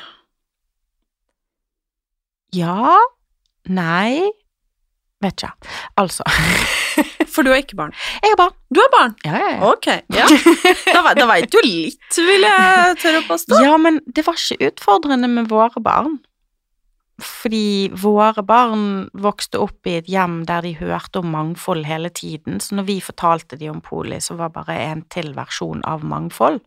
Ja 2.55 2.95
Nei 3.65 4.31
Vet 5.23 5.41
ikke. 5.41 5.51
Altså 5.97 6.25
For 7.35 7.43
du 7.43 7.51
har 7.51 7.59
ikke 7.59 7.77
barn? 7.79 7.91
Jeg 8.23 8.31
har 8.31 8.39
barn. 8.39 8.55
Du 8.71 8.79
har 8.79 8.91
barn? 8.93 9.17
Ja, 9.27 9.39
ja, 9.41 9.49
ja. 9.57 9.71
Ok, 9.73 9.89
ja. 10.15 10.27
Da, 10.95 11.11
da 11.17 11.27
veit 11.27 11.51
du 11.51 11.59
litt, 11.65 12.15
vil 12.15 12.47
jeg 12.47 12.95
tørre 13.01 13.19
å 13.19 13.27
påstå. 13.27 13.59
Ja, 13.65 13.75
men 13.81 13.99
det 14.07 14.23
var 14.27 14.39
ikke 14.39 14.71
utfordrende 14.71 15.29
med 15.31 15.51
våre 15.51 15.83
barn. 15.83 16.17
Fordi 17.23 17.89
våre 17.95 18.43
barn 18.43 19.05
vokste 19.15 19.61
opp 19.63 19.87
i 19.87 19.97
et 20.01 20.09
hjem 20.11 20.41
der 20.49 20.65
de 20.65 20.73
hørte 20.75 21.21
om 21.21 21.29
mangfold 21.31 21.85
hele 21.87 22.11
tiden, 22.11 22.59
så 22.59 22.75
når 22.75 22.89
vi 22.89 22.97
fortalte 23.03 23.59
de 23.59 23.69
om 23.71 23.79
poli, 23.83 24.19
så 24.19 24.35
var 24.35 24.51
bare 24.55 24.75
en 24.89 25.05
til 25.11 25.31
versjon 25.37 25.83
av 25.87 26.03
mangfold. 26.03 26.59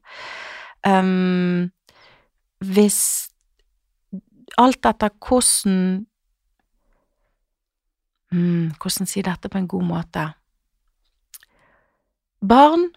Um, 0.86 1.68
hvis 2.64 3.00
Alt 4.58 4.86
etter 4.88 5.10
hvordan 5.22 6.06
hmm, 8.32 8.70
Hvordan 8.80 9.10
si 9.10 9.22
dette 9.26 9.50
på 9.50 9.58
en 9.58 9.68
god 9.68 9.84
måte? 9.86 10.24
Barn 12.40 12.90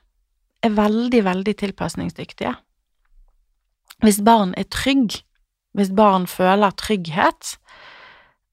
er 0.61 0.75
veldig, 0.77 1.23
veldig 1.25 1.55
tilpasningsdyktige. 1.57 2.53
Hvis 4.01 4.21
barn 4.25 4.53
er 4.57 4.69
trygg, 4.69 5.21
hvis 5.77 5.91
barn 5.95 6.27
føler 6.27 6.73
trygghet, 6.77 7.57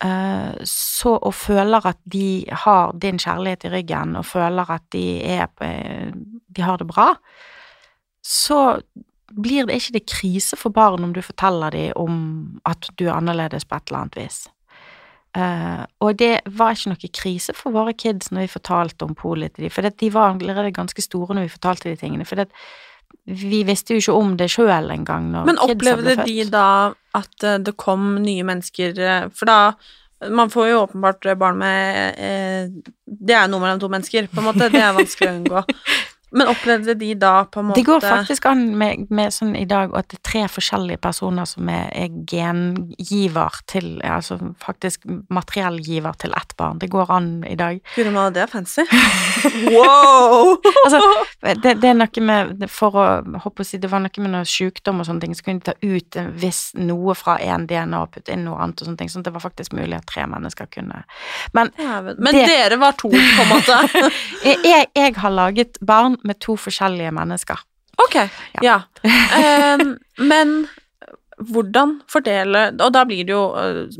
eh, 0.04 0.54
så 0.64 1.16
og 1.16 1.34
føler 1.34 1.86
at 1.86 1.98
de 2.04 2.44
har 2.64 2.92
din 2.92 3.18
kjærlighet 3.18 3.64
i 3.64 3.72
ryggen, 3.76 4.16
og 4.16 4.26
føler 4.26 4.70
at 4.70 4.82
de 4.92 5.22
er 5.24 5.46
de 6.56 6.62
har 6.62 6.76
det 6.76 6.86
bra, 6.86 7.14
så 8.22 8.80
blir 9.28 9.66
det 9.66 9.76
ikke 9.78 9.96
det 9.98 10.06
krise 10.10 10.56
for 10.56 10.72
barn 10.74 11.04
om 11.04 11.12
du 11.12 11.22
forteller 11.22 11.70
dem 11.70 11.92
om 11.96 12.60
at 12.66 12.88
du 12.98 13.06
er 13.06 13.16
annerledes 13.16 13.64
på 13.64 13.76
et 13.76 13.90
eller 13.90 14.00
annet 14.00 14.16
vis. 14.16 14.38
Eh, 15.36 15.84
og 16.00 16.16
det 16.18 16.40
var 16.56 16.74
ikke 16.74 16.94
noe 16.94 17.10
krise 17.20 17.54
for 17.56 17.74
våre 17.74 17.92
kids 17.92 18.30
når 18.32 18.46
vi 18.46 18.52
fortalte 18.56 19.04
om 19.04 19.14
polet 19.18 19.52
til 19.54 19.66
dem, 19.66 19.72
for 19.74 19.84
de 19.88 20.12
var 20.14 20.32
allerede 20.32 20.72
ganske 20.76 21.04
store 21.04 21.36
når 21.36 21.48
vi 21.48 21.56
fortalte 21.56 21.90
de 21.90 21.98
tingene. 22.00 22.26
For 22.28 22.46
vi 23.28 23.62
visste 23.68 23.92
jo 23.94 24.00
ikke 24.00 24.16
om 24.16 24.34
det 24.40 24.48
sjøl 24.52 24.90
engang 24.92 25.30
når 25.32 25.48
Men 25.48 25.58
kidsa 25.60 25.66
ble 25.68 25.92
opplevde 25.92 26.16
født. 26.16 26.28
de 26.28 26.50
da 26.52 26.66
at 27.18 27.44
eh, 27.44 27.58
det 27.60 27.74
kom 27.80 28.14
nye 28.24 28.44
mennesker 28.44 29.00
eh, 29.00 29.28
For 29.36 29.48
da 29.48 29.58
Man 30.32 30.50
får 30.50 30.68
jo 30.68 30.80
åpenbart 30.82 31.28
barn 31.38 31.60
med 31.60 32.14
eh, 32.18 32.70
Det 33.04 33.36
er 33.36 33.48
noe 33.48 33.62
mellom 33.62 33.78
to 33.80 33.88
mennesker, 33.92 34.26
på 34.32 34.40
en 34.40 34.48
måte. 34.48 34.66
Det 34.72 34.80
er 34.82 34.96
vanskelig 34.96 35.28
å 35.28 35.34
unngå. 35.36 35.62
Men 36.30 36.48
opplevde 36.52 36.94
de 37.00 37.14
da 37.16 37.44
på 37.48 37.60
en 37.62 37.70
måte 37.70 37.80
Det 37.80 37.86
går 37.88 38.00
faktisk 38.04 38.46
an 38.50 38.64
med, 38.78 39.06
med 39.10 39.32
sånn 39.32 39.54
i 39.56 39.64
dag 39.68 39.94
at 39.96 40.08
det 40.12 40.18
er 40.18 40.24
tre 40.28 40.42
forskjellige 40.52 41.00
personer 41.00 41.46
som 41.48 41.68
er, 41.72 41.86
er 41.96 42.10
gengiver 42.28 43.60
til 43.70 43.98
Altså 44.04 44.36
faktisk 44.60 45.06
materiellgiver 45.32 46.12
til 46.20 46.34
ett 46.36 46.52
barn. 46.58 46.78
Det 46.82 46.90
går 46.92 47.10
an 47.12 47.30
i 47.48 47.54
dag. 47.58 47.80
Guri 47.96 48.10
malla, 48.12 48.30
det 48.34 48.42
er 48.44 48.50
fancy. 48.52 48.84
wow! 49.74 50.56
Altså, 50.84 51.00
det, 51.62 51.74
det 51.82 51.90
er 51.92 51.96
noe 51.98 52.24
med 52.24 52.64
For 52.72 52.96
å 52.98 53.06
håpe 53.44 53.64
å 53.64 53.66
si 53.66 53.80
Det 53.80 53.90
var 53.92 54.02
noe 54.04 54.22
med 54.24 54.32
noe 54.34 54.44
sykdom 54.48 55.00
og 55.02 55.08
sånne 55.08 55.24
ting, 55.24 55.36
så 55.38 55.46
kunne 55.46 55.62
de 55.62 55.70
ta 55.70 55.76
ut 55.80 56.20
hvis 56.42 56.60
noe 56.78 57.14
fra 57.18 57.38
én 57.42 57.66
DNA 57.70 58.02
og 58.04 58.12
putte 58.14 58.34
inn 58.34 58.44
noe 58.48 58.58
annet 58.62 58.82
og 58.82 58.88
sånne 58.90 59.00
ting, 59.00 59.10
sånn 59.12 59.24
at 59.24 59.30
det 59.30 59.34
var 59.36 59.44
faktisk 59.44 59.74
mulig 59.76 59.96
at 59.98 60.06
tre 60.10 60.26
mennesker 60.28 60.68
kunne 60.74 61.02
Men 61.56 61.72
ja, 61.78 62.00
Men 62.02 62.34
det- 62.34 62.46
dere 62.48 62.76
var 62.80 62.92
to, 62.98 63.10
på 63.10 63.42
en 63.44 63.50
måte. 63.50 63.78
jeg, 64.44 64.88
jeg 64.96 65.14
har 65.18 65.32
laget 65.34 65.78
barn 65.84 66.17
med 66.24 66.38
to 66.40 66.56
forskjellige 66.56 67.12
mennesker. 67.14 67.58
Ok, 68.04 68.16
ja. 68.62 68.80
Ehm, 69.38 69.96
men 70.18 70.52
hvordan 71.38 72.00
fordele 72.10 72.64
Og 72.82 72.92
da 72.94 73.04
blir 73.06 73.24
det 73.26 73.30
jo 73.34 73.42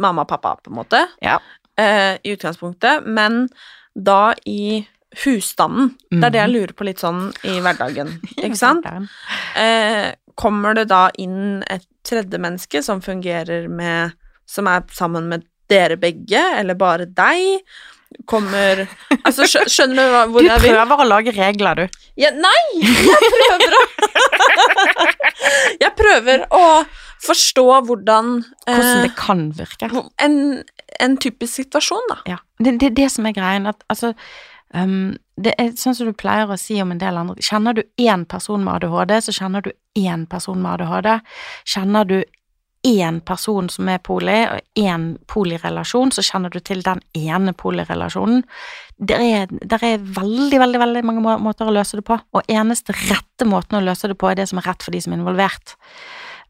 mamma 0.03 0.25
og 0.25 0.29
pappa, 0.31 0.57
på 0.63 0.71
en 0.73 0.79
måte, 0.81 1.01
Ja. 1.23 1.37
uh, 1.79 2.15
i 2.23 2.33
utgangspunktet, 2.35 3.07
men 3.07 3.49
da 3.95 4.35
i 4.47 4.87
husstanden. 5.25 5.95
Det 6.11 6.25
er 6.27 6.31
det 6.35 6.41
jeg 6.43 6.53
lurer 6.53 6.73
på 6.77 6.85
litt 6.87 7.01
sånn 7.03 7.29
i 7.49 7.59
hverdagen, 7.65 8.11
ikke 8.37 8.59
sant? 8.59 8.87
uh, 8.87 10.09
kommer 10.39 10.75
det 10.79 10.89
da 10.91 11.09
inn 11.19 11.63
et 11.71 11.87
tredje 12.07 12.39
menneske 12.39 12.83
som 12.83 13.01
fungerer 13.03 13.69
med 13.69 14.13
Som 14.49 14.67
er 14.71 14.83
sammen 14.97 15.27
med 15.29 15.43
dere 15.69 15.97
begge, 16.01 16.41
eller 16.57 16.75
bare 16.75 17.05
deg? 17.05 17.61
Kommer 18.29 18.87
Altså, 19.25 19.45
skjønner 19.69 19.97
du 20.09 20.13
hva, 20.15 20.23
hvor 20.33 20.41
Du 20.45 20.47
jeg 20.49 20.61
vil? 20.63 20.73
prøver 20.73 21.03
å 21.03 21.07
lage 21.09 21.33
regler, 21.37 21.83
du. 21.85 21.99
Ja, 22.21 22.31
nei! 22.33 22.63
Jeg 22.81 23.21
prøver 23.29 23.77
å 23.77 23.83
Jeg 25.85 25.93
prøver 25.99 26.45
å 26.55 26.63
forstå 27.25 27.65
hvordan 27.89 28.31
Hvordan 28.67 28.85
eh, 28.99 29.03
det 29.07 29.15
kan 29.19 29.47
virke. 29.59 29.89
en, 30.25 30.37
en 31.03 31.17
typisk 31.21 31.61
situasjon, 31.63 32.05
da. 32.13 32.19
Ja. 32.35 32.39
Det 32.63 32.77
det, 32.81 32.93
det 32.99 33.09
som 33.13 33.27
er 33.29 33.35
greien, 33.37 33.67
at 33.71 33.83
altså 33.93 34.13
um, 34.75 35.17
Det 35.37 35.53
er 35.59 35.73
sånn 35.79 35.95
som 35.99 36.09
du 36.11 36.15
pleier 36.19 36.51
å 36.51 36.57
si 36.59 36.79
om 36.83 36.91
en 36.95 36.99
del 37.03 37.19
andre 37.21 37.43
Kjenner 37.45 37.77
du 37.79 37.83
én 38.03 38.25
person 38.31 38.65
med 38.65 38.81
ADHD, 38.81 39.19
så 39.29 39.35
kjenner 39.37 39.63
du 39.67 39.73
én 39.99 40.25
person 40.31 40.59
med 40.63 40.79
ADHD. 40.81 41.21
Kjenner 41.67 42.05
du 42.09 42.19
én 42.87 43.21
person 43.27 43.69
som 43.71 43.89
er 43.91 43.99
poli, 44.05 44.37
og 44.47 44.61
én 44.79 45.09
polirelasjon, 45.31 46.13
så 46.15 46.23
kjenner 46.25 46.53
du 46.53 46.61
til 46.63 46.83
den 46.87 47.01
ene 47.19 47.53
polirelasjonen. 47.53 48.45
Det 48.99 49.19
er, 49.19 49.49
der 49.51 49.85
er 49.85 49.99
veldig, 50.03 50.61
veldig 50.63 50.83
veldig 50.83 51.03
mange 51.07 51.39
måter 51.43 51.69
å 51.69 51.75
løse 51.75 51.99
det 51.99 52.07
på, 52.07 52.19
og 52.19 52.53
eneste 52.53 52.95
rette 53.09 53.49
måten 53.49 53.81
å 53.81 53.85
løse 53.85 54.11
det 54.11 54.19
på 54.19 54.31
er 54.31 54.39
det 54.39 54.49
som 54.51 54.63
er 54.63 54.71
rett 54.71 54.87
for 54.87 54.95
de 54.95 55.03
som 55.03 55.15
er 55.15 55.21
involvert. 55.21 55.75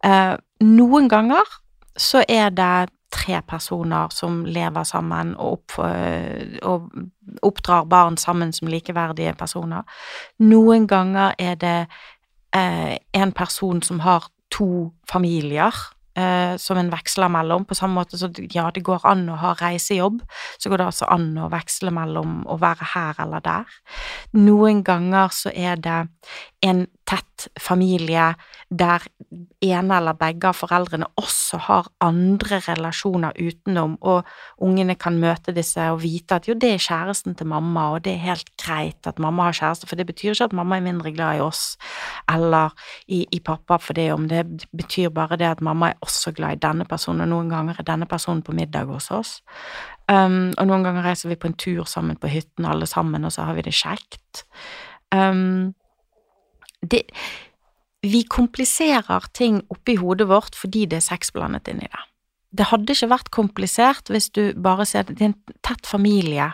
Eh, 0.05 0.37
noen 0.65 1.09
ganger 1.11 1.59
så 1.99 2.23
er 2.29 2.53
det 2.55 2.89
tre 3.13 3.41
personer 3.49 4.13
som 4.13 4.43
lever 4.47 4.85
sammen 4.85 5.33
og, 5.41 5.59
opp, 5.59 5.79
øh, 5.81 6.59
og 6.63 6.91
oppdrar 7.43 7.89
barn 7.89 8.19
sammen 8.21 8.53
som 8.53 8.69
likeverdige 8.69 9.33
personer. 9.39 9.89
Noen 10.45 10.87
ganger 10.87 11.33
er 11.41 11.57
det 11.57 11.79
eh, 12.55 12.99
en 13.17 13.33
person 13.33 13.83
som 13.83 14.05
har 14.05 14.29
to 14.53 14.93
familier 15.09 15.73
eh, 16.19 16.55
som 16.61 16.81
en 16.81 16.91
veksler 16.93 17.31
mellom, 17.33 17.67
på 17.69 17.77
samme 17.79 18.01
måte 18.01 18.19
så 18.21 18.31
ja, 18.55 18.69
det 18.75 18.85
går 18.87 19.07
an 19.09 19.27
å 19.31 19.39
ha 19.41 19.55
reisejobb, 19.61 20.21
så 20.59 20.71
går 20.71 20.83
det 20.83 20.89
altså 20.91 21.09
an 21.15 21.31
å 21.39 21.49
veksle 21.53 21.93
mellom 21.95 22.41
å 22.51 22.59
være 22.61 22.93
her 22.95 23.23
eller 23.25 23.45
der. 23.45 23.79
Noen 24.39 24.83
ganger 24.87 25.35
så 25.35 25.55
er 25.55 25.81
det 25.83 26.01
en 26.67 26.87
tett 27.09 27.49
familie 27.61 28.33
der 28.71 29.05
ene 29.65 29.97
eller 29.97 30.17
begge 30.19 30.51
av 30.51 30.57
foreldrene 30.59 31.07
også 31.17 31.61
har 31.65 31.87
andre 32.05 32.59
relasjoner 32.67 33.37
utenom, 33.41 33.97
og 34.05 34.29
ungene 34.65 34.97
kan 35.01 35.17
møte 35.21 35.55
disse 35.57 35.87
og 35.89 36.03
vite 36.03 36.37
at 36.37 36.49
jo, 36.51 36.57
det 36.59 36.75
er 36.75 36.85
kjæresten 36.85 37.37
til 37.39 37.49
mamma, 37.49 37.87
og 37.95 38.05
det 38.05 38.15
er 38.15 38.27
helt 38.27 38.53
greit 38.61 39.09
at 39.09 39.19
mamma 39.23 39.49
har 39.49 39.57
kjæreste, 39.57 39.89
for 39.89 39.97
det 39.97 40.07
betyr 40.11 40.35
ikke 40.35 40.51
at 40.51 40.59
mamma 40.61 40.77
er 40.77 40.85
mindre 40.85 41.15
glad 41.17 41.39
i 41.39 41.45
oss 41.45 41.79
eller 42.29 42.77
i, 43.07 43.25
i 43.33 43.41
pappa 43.41 43.81
for 43.81 43.97
det 43.97 44.11
om, 44.13 44.29
det 44.29 44.45
betyr 44.77 45.09
bare 45.17 45.41
det 45.41 45.49
at 45.49 45.65
mamma 45.65 45.95
er 45.95 46.05
også 46.05 46.35
glad 46.37 46.59
i 46.59 46.63
denne 46.69 46.85
personen, 46.89 47.25
og 47.25 47.33
noen 47.33 47.53
ganger 47.53 47.81
er 47.81 47.89
denne 47.89 48.11
personen 48.11 48.45
på 48.45 48.53
middag 48.57 48.93
hos 48.93 49.11
oss. 49.15 49.39
Um, 50.09 50.55
og 50.57 50.69
noen 50.69 50.85
ganger 50.85 51.05
reiser 51.05 51.33
vi 51.33 51.41
på 51.41 51.51
en 51.51 51.57
tur 51.61 51.85
sammen 51.89 52.17
på 52.21 52.31
hytten 52.33 52.69
alle 52.69 52.87
sammen, 52.89 53.25
og 53.25 53.33
så 53.33 53.49
har 53.49 53.57
vi 53.57 53.65
det 53.65 53.77
kjekt. 53.77 54.45
Um, 55.13 55.75
det, 56.81 57.03
vi 58.03 58.23
kompliserer 58.31 59.27
ting 59.35 59.63
oppi 59.75 59.97
hodet 59.99 60.29
vårt 60.31 60.59
fordi 60.59 60.87
det 60.87 61.01
er 61.01 61.09
sex 61.11 61.33
blandet 61.35 61.71
inn 61.71 61.83
i 61.83 61.91
det. 61.91 62.05
Det 62.49 62.65
hadde 62.71 62.95
ikke 62.95 63.11
vært 63.11 63.29
komplisert 63.35 64.09
hvis 64.09 64.31
du 64.33 64.55
bare 64.57 64.87
ser 64.89 65.05
det, 65.05 65.19
er 65.21 65.33
en 65.35 65.57
tett 65.67 65.85
familie 65.85 66.47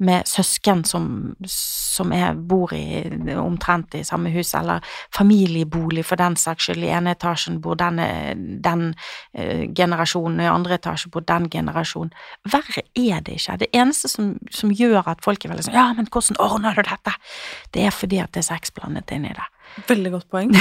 med 0.00 0.24
søsken 0.26 0.80
som, 0.88 1.34
som 1.50 2.12
er, 2.16 2.32
bor 2.34 2.72
i, 2.74 3.04
omtrent 3.36 3.94
i 3.94 4.02
samme 4.06 4.32
hus, 4.32 4.54
eller 4.56 4.82
familiebolig 5.14 6.06
for 6.08 6.18
den 6.18 6.38
saks 6.40 6.66
skyld. 6.66 6.82
I 6.82 6.94
ene 6.96 7.12
etasjen 7.14 7.60
bor 7.62 7.76
den, 7.78 8.00
den 8.64 8.86
uh, 9.36 9.64
generasjonen, 9.76 10.40
og 10.40 10.46
i 10.46 10.52
andre 10.54 10.78
etasje 10.80 11.12
bor 11.14 11.26
den 11.28 11.50
generasjonen. 11.52 12.14
Verre 12.50 12.86
er 12.96 13.22
det 13.26 13.38
ikke. 13.38 13.58
Det 13.62 13.70
eneste 13.76 14.10
som, 14.10 14.34
som 14.50 14.72
gjør 14.74 15.12
at 15.12 15.22
folk 15.26 15.44
er 15.44 15.54
veldig 15.54 15.68
sånn 15.68 15.78
Ja, 15.78 15.90
men 15.94 16.08
hvordan 16.10 16.40
ordner 16.42 16.74
du 16.74 16.82
dette? 16.88 17.14
Det 17.76 17.86
er 17.86 17.94
fordi 17.94 18.22
at 18.24 18.34
det 18.34 18.42
er 18.42 18.50
sex 18.54 18.74
blandet 18.74 19.14
inn 19.14 19.28
i 19.28 19.36
det. 19.36 19.50
Veldig 19.88 20.12
godt 20.14 20.28
poeng. 20.30 20.52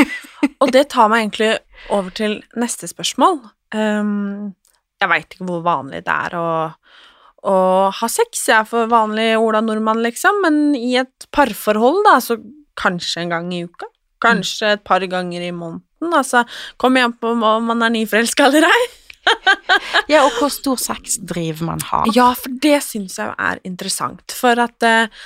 og 0.62 0.72
det 0.74 0.88
tar 0.92 1.10
meg 1.12 1.24
egentlig 1.24 1.52
over 1.92 2.12
til 2.16 2.40
neste 2.60 2.90
spørsmål. 2.90 3.40
Um, 3.74 4.52
jeg 5.00 5.10
veit 5.12 5.34
ikke 5.34 5.48
hvor 5.48 5.62
vanlig 5.64 6.02
det 6.06 6.14
er 6.14 6.36
å, 6.36 6.48
å 7.48 7.56
ha 7.96 8.10
sex. 8.12 8.44
Jeg 8.50 8.58
er 8.58 8.68
for 8.68 8.90
vanlig 8.90 9.32
Ola 9.40 9.62
Nordmann, 9.64 10.02
liksom, 10.04 10.42
men 10.44 10.60
i 10.76 10.96
et 11.00 11.28
parforhold, 11.34 12.02
da, 12.08 12.18
så 12.24 12.36
kanskje 12.80 13.24
en 13.24 13.34
gang 13.34 13.52
i 13.54 13.64
uka. 13.64 13.88
Kanskje 14.20 14.74
et 14.76 14.84
par 14.84 15.04
ganger 15.08 15.46
i 15.46 15.52
måneden. 15.56 16.12
Altså, 16.12 16.44
kom 16.80 16.96
igjen 16.96 17.16
på 17.16 17.32
om 17.32 17.68
man 17.70 17.84
er 17.84 17.92
nyforelska 17.94 18.48
eller 18.50 18.68
ei. 18.68 18.82
ja, 20.12 20.22
og 20.24 20.36
hvor 20.38 20.50
stor 20.52 20.80
sexdriv 20.80 21.62
man 21.64 21.80
har. 21.90 22.08
Ja, 22.16 22.30
for 22.36 22.52
det 22.62 22.80
syns 22.84 23.18
jeg 23.20 23.32
er 23.36 23.60
interessant. 23.68 24.24
For 24.36 24.60
at 24.60 24.86
uh, 24.86 25.24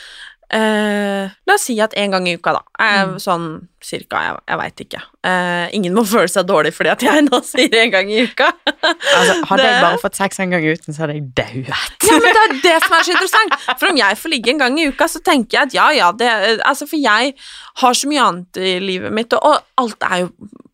Uh, 0.54 1.26
la 1.48 1.54
oss 1.56 1.64
si 1.66 1.74
at 1.82 1.96
en 1.98 2.12
gang 2.14 2.26
i 2.30 2.36
uka, 2.38 2.52
da. 2.54 2.60
Uh, 2.78 3.16
sånn 3.18 3.46
cirka, 3.82 4.20
jeg, 4.22 4.36
jeg 4.46 4.58
veit 4.60 4.82
ikke. 4.84 5.00
Uh, 5.26 5.66
ingen 5.74 5.96
må 5.96 6.04
føle 6.12 6.30
seg 6.30 6.46
dårlig 6.46 6.70
fordi 6.76 6.92
at 6.92 7.02
jeg 7.02 7.24
nå 7.26 7.40
sier 7.46 7.74
en 7.80 7.94
gang 7.94 8.12
i 8.12 8.22
uka. 8.28 8.52
altså, 8.62 9.40
hadde 9.50 9.58
det... 9.64 9.66
jeg 9.66 9.82
bare 9.82 10.02
fått 10.04 10.20
sex 10.20 10.38
en 10.44 10.54
gang 10.54 10.66
uten, 10.68 10.94
så 10.94 11.04
hadde 11.04 11.18
jeg 11.18 11.26
dauet. 11.40 11.98
ja, 12.06 12.18
men 12.22 12.38
det 12.38 12.44
er 12.44 12.56
det 12.68 12.76
som 12.86 12.94
er 12.94 13.08
så 13.08 13.16
interessant. 13.16 13.56
For 13.72 13.90
om 13.90 13.98
jeg 13.98 14.20
får 14.20 14.34
ligge 14.36 14.54
en 14.54 14.62
gang 14.62 14.78
i 14.78 14.86
uka, 14.92 15.10
så 15.10 15.22
tenker 15.26 15.58
jeg 15.58 15.70
at 15.70 15.78
ja, 15.80 15.88
ja, 15.98 16.12
det 16.14 16.30
Altså, 16.64 16.86
for 16.86 17.02
jeg 17.02 17.34
har 17.82 17.98
så 17.98 18.10
mye 18.10 18.28
annet 18.28 18.62
i 18.62 18.76
livet 18.82 19.14
mitt, 19.14 19.34
og, 19.34 19.58
og 19.58 19.82
alt 19.82 20.06
er 20.06 20.22
jo 20.22 20.30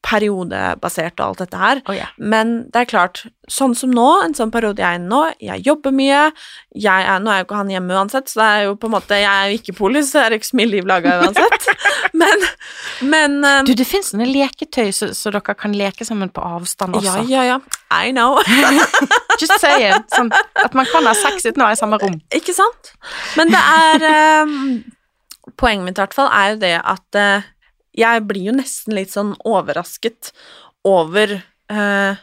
periodebasert 0.07 1.21
og 1.21 1.27
alt 1.27 1.43
dette 1.45 1.61
her. 1.61 1.81
Oh, 1.89 1.95
yeah. 1.95 2.09
Men 2.17 2.53
det 2.73 2.83
er 2.83 2.89
klart, 2.89 3.23
sånn 3.51 3.75
som 3.77 3.93
nå, 3.93 4.07
en 4.25 4.35
sånn 4.37 4.53
periode 4.53 4.81
jeg 4.81 4.97
er 4.97 5.01
i 5.01 5.03
nå, 5.03 5.21
jeg 5.43 5.65
jobber 5.67 5.93
mye, 5.95 6.23
jeg 6.73 7.07
er, 7.13 7.21
nå 7.23 7.33
er 7.33 7.43
jo 7.43 7.47
ikke 7.49 7.59
han 7.59 7.73
hjemme 7.73 7.99
uansett, 7.99 8.31
så 8.31 8.41
det 8.41 8.47
er 8.49 8.65
jo 8.69 8.77
på 8.81 8.89
en 8.89 8.95
måte, 8.95 9.19
jeg 9.21 9.29
er 9.31 9.51
jo 9.51 9.59
ikke 9.61 9.77
polis, 9.77 10.13
så 10.13 10.23
det 10.23 10.27
er 10.27 10.37
ikke 10.39 10.51
så 10.51 10.61
mye 10.61 10.71
liv 10.71 10.89
laga 10.89 11.19
uansett. 11.25 11.69
men, 12.23 12.47
men 13.13 13.37
um, 13.45 13.69
Du, 13.69 13.75
det 13.77 13.89
fins 13.89 14.13
sånne 14.15 14.29
leketøy 14.31 14.89
så, 14.97 15.11
så, 15.17 15.35
dere 15.35 15.57
kan 15.59 15.77
leke 15.77 16.07
sammen 16.09 16.33
på 16.33 16.45
avstand 16.45 16.97
også. 17.01 17.21
Ja, 17.29 17.45
ja, 17.45 17.59
ja. 17.59 17.61
I 17.91 18.15
know. 18.15 18.39
Just 19.41 19.59
saying. 19.59 20.07
Sånn 20.15 20.31
at 20.33 20.77
man 20.79 20.89
kan 20.91 21.07
ha 21.09 21.15
sex 21.19 21.45
uten 21.45 21.61
å 21.61 21.69
være 21.69 21.77
i 21.77 21.81
samme 21.81 21.99
rom. 22.01 22.21
Ikke 22.35 22.55
sant? 22.57 22.95
Men 23.39 23.51
det 23.53 23.61
er 23.61 24.45
um, 24.47 24.59
Poenget 25.59 25.83
mitt 25.83 25.99
i 25.99 26.03
hvert 26.05 26.15
fall 26.15 26.29
er 26.31 26.53
jo 26.53 26.59
det 26.63 26.77
at 26.79 27.19
uh, 27.19 27.49
jeg 28.01 28.25
blir 28.29 28.51
jo 28.51 28.57
nesten 28.57 28.97
litt 28.97 29.13
sånn 29.13 29.35
overrasket 29.47 30.33
over 30.89 31.37
eh, 31.37 32.21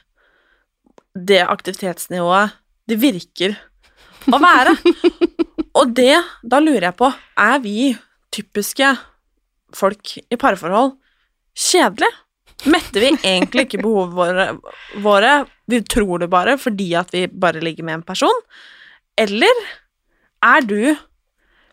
det 1.17 1.41
aktivitetsnivået 1.45 2.57
det 2.87 2.97
virker 3.01 3.57
å 4.31 4.39
være. 4.41 4.75
Og 5.77 5.91
det, 5.97 6.15
da 6.41 6.59
lurer 6.63 6.89
jeg 6.89 6.97
på, 6.99 7.09
er 7.37 7.59
vi 7.63 7.91
typiske 8.33 8.93
folk 9.75 10.15
i 10.23 10.39
parforhold 10.39 10.95
kjedelige? 11.57 12.23
Metter 12.73 13.03
vi 13.03 13.11
egentlig 13.13 13.67
ikke 13.67 13.83
behovene 13.83 14.47
våre, 15.03 15.43
vi 15.69 15.83
tror 15.85 16.23
det 16.23 16.31
bare 16.31 16.55
fordi 16.57 16.87
at 16.97 17.11
vi 17.13 17.27
bare 17.29 17.61
ligger 17.61 17.85
med 17.85 17.99
en 17.99 18.07
person? 18.07 18.41
Eller 19.17 19.61
er 20.41 20.65
du 20.65 20.79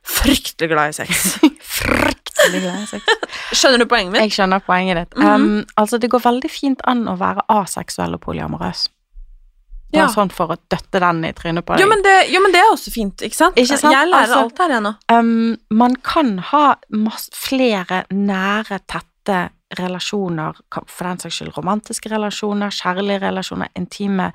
fryktelig 0.05 0.69
glad 0.75 0.93
i 0.93 0.99
sex? 0.99 1.39
fryktelig 2.45 2.63
glad 2.63 2.83
i 2.83 2.87
sex. 2.87 3.31
Skjønner 3.61 3.79
du 3.83 3.87
poenget 3.91 4.13
mitt? 4.13 4.25
Jeg 4.25 4.37
skjønner 4.39 4.65
poenget 4.65 5.01
ditt. 5.01 5.17
Mm 5.17 5.27
-hmm. 5.27 5.47
um, 5.61 5.65
altså, 5.77 5.99
det 5.99 6.11
går 6.11 6.21
veldig 6.25 6.51
fint 6.51 6.81
an 6.85 7.09
å 7.09 7.17
være 7.17 7.43
aseksuell 7.49 8.15
og 8.15 8.21
polyamorøs. 8.21 8.89
Ja. 9.95 10.09
sånn 10.11 10.31
for 10.35 10.51
å 10.51 10.57
døtte 10.69 10.99
den 10.99 11.25
i 11.25 11.33
trynet 11.33 11.65
på 11.65 11.75
deg. 11.75 11.85
Jo, 11.85 11.89
men 11.89 12.03
det, 12.03 12.15
jo, 12.33 12.41
men 12.43 12.53
det 12.53 12.61
er 12.61 12.73
også 12.73 12.91
fint, 12.91 13.23
ikke 13.23 13.37
sant? 13.37 13.57
Ikke 13.57 13.79
sant? 13.79 13.95
Jeg 13.95 14.09
lærer 14.09 14.23
altså, 14.23 14.41
alt 14.43 14.59
her 14.59 14.77
ennå. 14.81 14.95
Um, 15.13 15.57
man 15.71 15.95
kan 16.03 16.39
ha 16.39 16.75
masse, 16.91 17.31
flere 17.31 18.05
nære, 18.11 18.81
tette 18.91 19.51
relasjoner, 19.79 20.59
for 20.75 21.09
den 21.09 21.23
saks 21.23 21.39
skyld 21.39 21.55
romantiske 21.57 22.11
relasjoner, 22.11 22.75
kjærlige 22.75 23.23
relasjoner, 23.23 23.71
intime, 23.79 24.33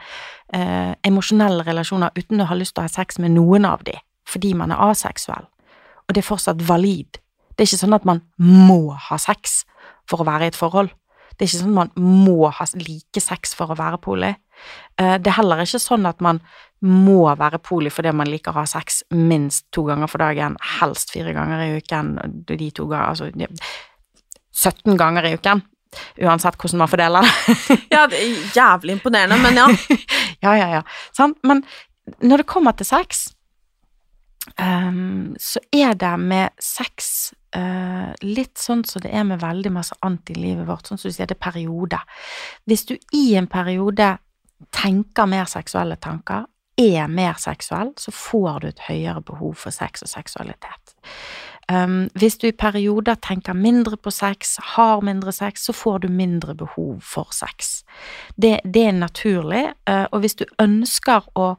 eh, 0.54 0.96
emosjonelle 1.04 1.64
relasjoner, 1.64 2.10
uten 2.16 2.42
å 2.42 2.48
ha 2.50 2.56
lyst 2.56 2.76
til 2.76 2.84
å 2.84 2.88
ha 2.88 2.94
sex 2.96 3.20
med 3.20 3.36
noen 3.36 3.66
av 3.66 3.84
de, 3.84 3.96
fordi 4.28 4.54
man 4.54 4.72
er 4.72 4.82
aseksuell. 4.90 5.48
Og 6.08 6.16
det 6.16 6.24
er 6.24 6.30
fortsatt 6.30 6.62
valid. 6.68 7.20
Det 7.60 7.66
er 7.66 7.74
ikke 7.74 7.82
sånn 7.82 7.98
at 7.98 8.06
man 8.08 8.22
må 8.40 8.94
ha 8.96 9.18
sex 9.20 9.66
for 10.08 10.24
å 10.24 10.28
være 10.30 10.48
i 10.48 10.52
et 10.54 10.56
forhold. 10.56 10.94
Det 11.36 11.44
er 11.44 11.50
ikke 11.50 11.60
sånn 11.60 11.74
at 11.82 11.98
man 11.98 12.22
må 12.24 12.48
ha 12.56 12.68
like 12.80 13.20
sex 13.20 13.52
for 13.56 13.74
å 13.74 13.76
være 13.76 14.00
poli. 14.00 14.30
Eh, 14.96 15.18
det 15.20 15.28
er 15.28 15.36
heller 15.42 15.60
ikke 15.66 15.82
sånn 15.84 16.08
at 16.08 16.24
man 16.24 16.40
må 16.80 17.26
være 17.36 17.60
poli 17.60 17.92
fordi 17.92 18.14
man 18.16 18.32
liker 18.32 18.56
å 18.56 18.62
ha 18.62 18.64
sex 18.72 19.02
minst 19.12 19.66
to 19.76 19.84
ganger 19.90 20.08
for 20.08 20.24
dagen, 20.24 20.56
helst 20.80 21.12
fire 21.12 21.34
ganger 21.36 21.66
i 21.66 21.74
uken, 21.82 22.14
de 22.48 22.70
to 22.72 22.88
ganger, 22.88 23.12
altså 23.12 23.28
17 23.28 24.96
ganger 25.00 25.28
i 25.28 25.34
uken. 25.36 25.66
Uansett 26.24 26.56
hvordan 26.56 26.84
man 26.86 26.92
fordeler 26.96 27.28
det. 27.28 27.80
ja, 27.96 28.06
det 28.08 28.24
er 28.24 28.56
jævlig 28.56 28.96
imponerende, 28.96 29.40
men 29.44 29.60
ja. 29.60 29.68
ja, 30.46 30.56
ja, 30.62 30.72
ja. 30.78 30.82
Sant? 31.12 31.44
men 31.44 31.66
når 32.24 32.42
det 32.42 32.50
kommer 32.56 32.72
til 32.80 32.88
sex, 32.88 33.28
um, 34.62 35.36
så 35.40 35.62
er 35.72 35.94
det 36.00 36.14
med 36.20 36.56
sex 36.64 37.34
uh, 37.56 38.14
litt 38.22 38.58
sånn 38.60 38.86
som 38.88 39.04
det 39.04 39.12
er 39.16 39.26
med 39.28 39.42
veldig 39.44 39.74
masse 39.76 39.98
annet 40.06 40.34
i 40.34 40.38
livet 40.40 40.68
vårt, 40.70 40.88
sånn 40.88 41.02
som 41.02 41.10
du 41.10 41.16
sier, 41.16 41.30
det 41.30 41.38
er 41.38 41.44
periode. 41.50 42.00
Hvis 42.70 42.88
du 42.90 42.96
i 43.16 43.34
en 43.40 43.50
periode 43.52 44.16
tenker 44.76 45.30
mer 45.30 45.50
seksuelle 45.50 46.00
tanker, 46.02 46.48
er 46.80 47.08
mer 47.12 47.36
seksuell, 47.40 47.92
så 48.00 48.12
får 48.16 48.62
du 48.62 48.68
et 48.70 48.86
høyere 48.88 49.22
behov 49.28 49.58
for 49.60 49.76
sex 49.76 50.04
og 50.06 50.12
seksualitet. 50.12 50.96
Um, 51.70 52.08
hvis 52.18 52.40
du 52.42 52.48
i 52.48 52.56
perioder 52.56 53.20
tenker 53.22 53.54
mindre 53.54 53.98
på 53.98 54.12
sex, 54.12 54.56
har 54.76 55.04
mindre 55.06 55.32
sex, 55.36 55.68
så 55.68 55.76
får 55.76 56.00
du 56.06 56.08
mindre 56.10 56.56
behov 56.58 57.04
for 57.06 57.30
sex. 57.36 57.84
Det, 58.36 58.60
det 58.64 58.88
er 58.88 58.96
naturlig, 58.98 59.68
uh, 59.90 60.08
og 60.12 60.24
hvis 60.24 60.40
du 60.40 60.48
ønsker 60.60 61.28
å 61.38 61.52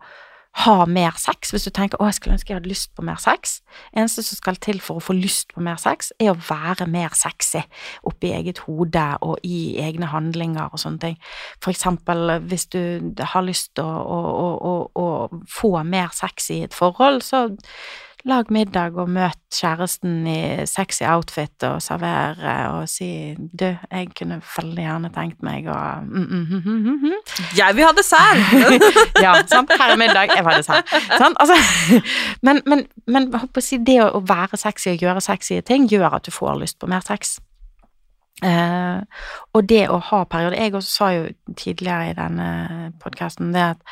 ha 0.53 0.84
mer 0.84 1.14
sex, 1.16 1.51
hvis 1.51 1.64
du 1.64 1.70
tenker 1.70 1.98
'å, 1.98 2.05
jeg 2.05 2.14
skulle 2.14 2.34
ønske 2.34 2.51
jeg 2.51 2.57
hadde 2.57 2.68
lyst 2.68 2.94
på 2.94 3.03
mer 3.03 3.16
sex', 3.16 3.61
eneste 3.96 4.22
som 4.22 4.36
skal 4.36 4.57
til 4.57 4.80
for 4.80 4.96
å 4.96 5.03
få 5.03 5.12
lyst 5.12 5.55
på 5.55 5.61
mer 5.61 5.76
sex, 5.76 6.12
er 6.20 6.32
å 6.32 6.40
være 6.51 6.86
mer 6.86 7.09
sexy 7.14 7.62
oppi 8.05 8.32
eget 8.32 8.59
hode 8.59 9.18
og 9.22 9.38
i 9.44 9.76
egne 9.78 10.07
handlinger 10.07 10.68
og 10.72 10.78
sånne 10.78 11.01
ting. 11.01 11.16
For 11.62 11.70
eksempel 11.70 12.40
hvis 12.40 12.66
du 12.66 13.14
har 13.20 13.42
lyst 13.42 13.74
til 13.74 13.84
å, 13.84 14.05
å, 14.18 14.59
å, 14.61 14.90
å 14.94 15.40
få 15.48 15.82
mer 15.84 16.09
sex 16.12 16.51
i 16.51 16.62
et 16.64 16.74
forhold, 16.74 17.22
så 17.22 17.57
lag 18.29 18.51
middag 18.53 18.97
og 19.01 19.09
møt 19.11 19.39
kjæresten 19.55 20.27
i 20.29 20.66
sexy 20.68 21.03
outfit 21.09 21.64
og 21.66 21.81
servere 21.83 22.55
og 22.75 22.89
si 22.91 23.35
du, 23.37 23.66
jeg 23.66 24.11
kunne 24.18 24.41
veldig 24.45 24.85
gjerne 24.85 25.11
tenkt 25.14 25.45
meg 25.47 25.68
å 25.71 25.77
mm, 26.05 26.25
mm, 26.25 26.47
mm, 26.51 26.62
mm, 26.64 26.81
mm, 26.87 26.99
mm. 27.05 27.45
Jeg 27.57 27.77
vil 27.79 27.89
ha 27.89 27.93
dessert! 27.97 28.83
ja, 29.25 29.35
sant. 29.51 29.73
Her 29.73 29.95
er 29.95 30.01
middag, 30.01 30.35
jeg 30.35 30.45
vil 30.45 30.53
ha 30.53 30.59
dessert. 30.61 30.97
Sånn? 31.16 31.37
Altså, 31.41 31.57
men, 32.47 32.62
men, 32.66 32.87
men 33.07 33.31
det 33.31 34.01
å 34.05 34.25
være 34.27 34.61
sexy 34.61 34.95
og 34.95 35.07
gjøre 35.07 35.25
sexy 35.25 35.61
ting 35.66 35.89
gjør 35.91 36.21
at 36.21 36.29
du 36.29 36.35
får 36.35 36.61
lyst 36.61 36.81
på 36.81 36.91
mer 36.91 37.05
sex. 37.07 37.39
Uh, 38.41 39.05
og 39.53 39.66
det 39.68 39.83
å 39.93 39.99
ha 40.01 40.23
perioder 40.25 40.57
Jeg 40.57 40.73
også 40.73 40.93
sa 40.95 41.09
jo 41.12 41.27
tidligere 41.61 42.07
i 42.09 42.14
denne 42.16 42.47
podkasten 43.03 43.51
det 43.53 43.66
at 43.75 43.83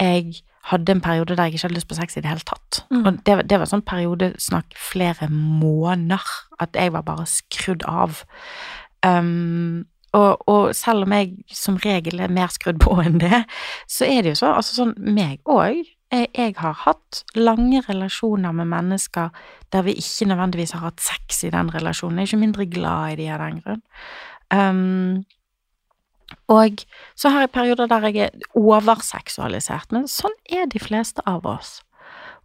jeg 0.00 0.38
hadde 0.68 0.92
en 0.92 1.00
periode 1.00 1.36
der 1.36 1.44
jeg 1.48 1.54
ikke 1.54 1.62
hadde 1.68 1.74
lyst 1.78 1.88
på 1.88 1.96
sex 1.96 2.16
i 2.16 2.20
det 2.20 2.28
hele 2.28 2.44
tatt. 2.44 2.82
Mm. 2.90 3.06
Og 3.06 3.20
det, 3.26 3.36
var- 3.36 3.46
det 3.48 3.58
var 3.62 3.70
sånn 3.70 3.82
periodesnakk 3.86 4.74
flere 4.76 5.28
måneder, 5.32 6.26
at 6.60 6.76
jeg 6.76 6.92
var 6.92 7.02
bare 7.06 7.24
skrudd 7.26 7.82
av. 7.88 8.20
Um, 9.06 9.86
og, 10.12 10.42
og 10.50 10.74
selv 10.74 11.06
om 11.06 11.12
jeg 11.14 11.32
som 11.54 11.78
regel 11.80 12.20
er 12.20 12.32
mer 12.34 12.50
skrudd 12.52 12.80
på 12.82 12.96
enn 13.00 13.20
det, 13.22 13.44
så 13.88 14.04
er 14.10 14.22
det 14.26 14.34
jo 14.34 14.40
sånn, 14.42 14.56
altså 14.58 14.74
sånn 14.82 14.94
meg 15.16 15.40
òg. 15.48 15.80
Jeg, 16.10 16.26
jeg 16.34 16.54
har 16.58 16.74
hatt 16.84 17.20
lange 17.38 17.80
relasjoner 17.86 18.52
med 18.52 18.66
mennesker 18.72 19.28
der 19.70 19.84
vi 19.86 19.94
ikke 20.00 20.26
nødvendigvis 20.32 20.72
har 20.74 20.88
hatt 20.88 21.00
sex 21.04 21.44
i 21.46 21.52
den 21.54 21.70
relasjonen. 21.70 22.18
Jeg 22.18 22.26
er 22.26 22.32
ikke 22.32 22.44
mindre 22.44 22.66
glad 22.66 23.12
i 23.12 23.20
de 23.22 23.28
av 23.30 23.44
den 23.44 23.60
grunn. 23.62 23.84
Um, 24.50 25.22
og 26.50 26.82
så 27.18 27.32
har 27.32 27.46
jeg 27.46 27.54
perioder 27.54 27.90
der 27.90 28.08
jeg 28.08 28.30
er 28.30 28.58
overseksualisert, 28.58 29.92
men 29.94 30.10
sånn 30.10 30.34
er 30.50 30.66
de 30.70 30.82
fleste 30.82 31.24
av 31.28 31.46
oss. 31.48 31.78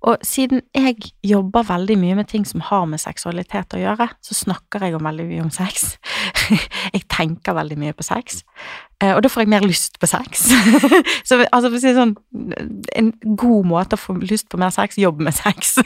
Og 0.06 0.22
siden 0.22 0.62
jeg 0.76 0.96
jobber 1.26 1.66
veldig 1.66 1.96
mye 1.98 2.16
med 2.20 2.28
ting 2.30 2.44
som 2.46 2.62
har 2.68 2.84
med 2.90 3.02
seksualitet 3.02 3.74
å 3.74 3.80
gjøre, 3.82 4.06
så 4.22 4.38
snakker 4.38 4.84
jeg 4.86 4.98
om 4.98 5.08
veldig 5.08 5.26
mye 5.30 5.46
om 5.48 5.54
sex. 5.54 5.96
jeg 6.96 7.04
tenker 7.10 7.58
veldig 7.58 7.78
mye 7.82 7.96
på 7.98 8.06
sex, 8.06 8.44
eh, 9.02 9.14
og 9.16 9.24
da 9.26 9.32
får 9.32 9.46
jeg 9.46 9.54
mer 9.56 9.66
lyst 9.66 9.98
på 10.02 10.08
sex. 10.10 10.30
så 11.28 11.34
altså, 11.50 11.70
for 11.70 11.78
å 11.78 11.82
si 11.82 11.90
det 11.90 11.98
sånn, 11.98 12.16
en 13.02 13.10
god 13.40 13.64
måte 13.72 13.98
å 13.98 14.04
få 14.04 14.12
lyst 14.22 14.48
på 14.52 14.62
mer 14.62 14.72
sex, 14.76 14.90
jobb 15.02 15.18
med 15.26 15.34
sex. 15.38 15.58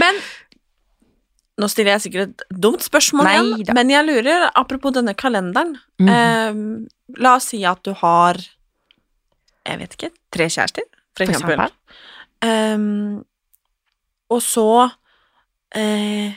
Men 0.00 0.14
nå 1.60 1.68
stiller 1.70 1.94
jeg 1.98 2.04
sikkert 2.08 2.30
et 2.46 2.60
dumt 2.64 2.82
spørsmål 2.86 3.26
Nei 3.28 3.36
igjen, 3.40 3.74
men 3.76 3.92
jeg 3.92 4.06
lurer, 4.08 4.48
apropos 4.56 4.94
denne 4.96 5.14
kalenderen 5.14 5.76
Mhm. 6.00 6.08
eh, 6.08 6.86
La 7.20 7.34
oss 7.36 7.48
si 7.50 7.64
at 7.66 7.82
du 7.84 7.92
har 8.00 8.36
Jeg 9.66 9.78
vet 9.78 9.96
ikke, 9.98 10.10
tre 10.32 10.46
kjærester, 10.48 10.82
for 11.16 11.24
For 11.24 11.24
eksempel. 11.26 11.58
eksempel. 11.58 11.72
Ehm, 12.42 13.24
og 14.30 14.40
så 14.40 14.90
eh, 15.76 16.32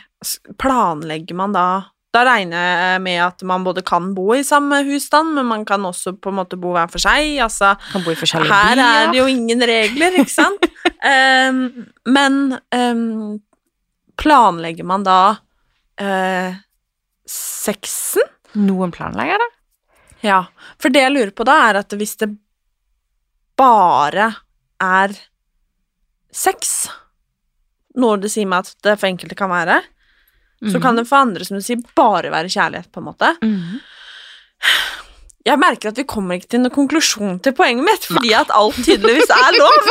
planlegger 0.59 1.35
man 1.37 1.53
da 1.55 1.65
Da 2.13 2.23
regner 2.27 2.57
jeg 2.93 3.01
med 3.01 3.19
at 3.25 3.41
man 3.49 3.63
både 3.65 3.81
kan 3.85 4.11
bo 4.13 4.33
i 4.37 4.43
samme 4.45 4.83
husstand, 4.85 5.33
men 5.33 5.47
man 5.49 5.63
kan 5.65 5.81
også 5.81 6.11
på 6.21 6.29
en 6.29 6.35
måte 6.37 6.59
bo 6.61 6.73
hver 6.75 6.91
for 6.91 7.01
seg. 7.01 7.39
Altså, 7.41 7.71
Kan 7.91 8.03
bo 8.05 8.11
i 8.11 8.15
forskjellige 8.19 8.51
her 8.53 8.77
er 8.77 9.07
det 9.11 9.17
jo 9.17 9.25
ingen 9.31 9.59
regler, 9.65 10.19
ikke 10.21 10.29
sant? 10.29 10.61
Ehm, 11.03 11.87
men 12.05 12.59
ehm, 12.71 13.39
planlegger 14.19 14.85
man 14.87 15.05
da 15.05 15.19
eh, 16.01 16.55
sexen? 17.29 18.25
Noen 18.53 18.91
planlegger 18.93 19.37
det. 19.41 19.49
Ja, 20.23 20.45
for 20.79 20.89
det 20.93 21.01
jeg 21.03 21.13
lurer 21.13 21.33
på 21.35 21.43
da, 21.47 21.55
er 21.69 21.75
at 21.81 21.93
hvis 21.99 22.15
det 22.21 22.29
bare 23.59 24.27
er 24.83 25.09
sex, 26.33 26.87
noe 27.99 28.17
det 28.21 28.31
sier 28.33 28.47
meg 28.49 28.59
at 28.63 28.69
det 28.85 28.99
for 28.99 29.07
enkelte 29.09 29.37
kan 29.37 29.51
være, 29.51 29.81
så 30.71 30.79
kan 30.79 30.95
det 30.95 31.09
for 31.09 31.17
andre, 31.19 31.43
som 31.45 31.57
du 31.59 31.63
sier, 31.63 31.81
bare 31.97 32.31
være 32.31 32.47
kjærlighet, 32.47 32.91
på 32.91 32.99
en 33.01 33.05
måte. 33.09 33.35
Mm. 33.43 33.79
Jeg 35.43 35.59
merker 35.59 35.89
at 35.91 35.97
vi 35.99 36.05
kommer 36.07 36.35
ikke 36.39 36.47
til 36.53 36.61
noen 36.63 36.71
konklusjon 36.71 37.39
til 37.43 37.51
poenget 37.57 37.83
mitt, 37.83 38.05
fordi 38.07 38.31
at 38.37 38.47
alt 38.55 38.79
tydeligvis 38.85 39.27
er 39.35 39.51
lov. 39.59 39.77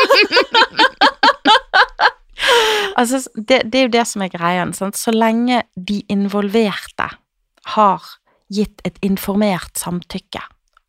Altså, 2.99 3.23
det, 3.37 3.63
det 3.73 3.79
er 3.79 3.87
jo 3.87 3.95
det 3.97 4.07
som 4.09 4.25
er 4.25 4.33
greien. 4.33 4.73
Sant? 4.77 4.99
Så 4.99 5.15
lenge 5.15 5.63
de 5.77 6.03
involverte 6.13 7.09
har 7.77 8.09
gitt 8.53 8.83
et 8.85 8.99
informert 9.07 9.79
samtykke, 9.81 10.43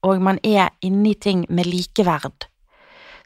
og 0.03 0.23
man 0.23 0.39
er 0.43 0.73
inne 0.83 1.13
i 1.13 1.19
ting 1.19 1.45
med 1.49 1.69
likeverd, 1.69 2.49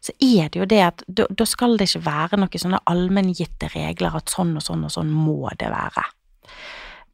så 0.03 0.13
er 0.21 0.51
det 0.53 0.59
jo 0.59 0.67
det 0.69 0.81
at 0.83 1.01
da, 1.07 1.25
da 1.33 1.45
skal 1.47 1.73
det 1.79 1.89
ikke 1.89 2.05
være 2.05 2.37
noen 2.37 2.61
sånne 2.61 2.83
allmenngitte 2.91 3.71
regler 3.73 4.19
at 4.19 4.29
sånn 4.29 4.53
og 4.59 4.63
sånn 4.63 4.85
og 4.85 4.93
sånn 4.93 5.09
må 5.09 5.49
det 5.57 5.71
være. 5.73 6.05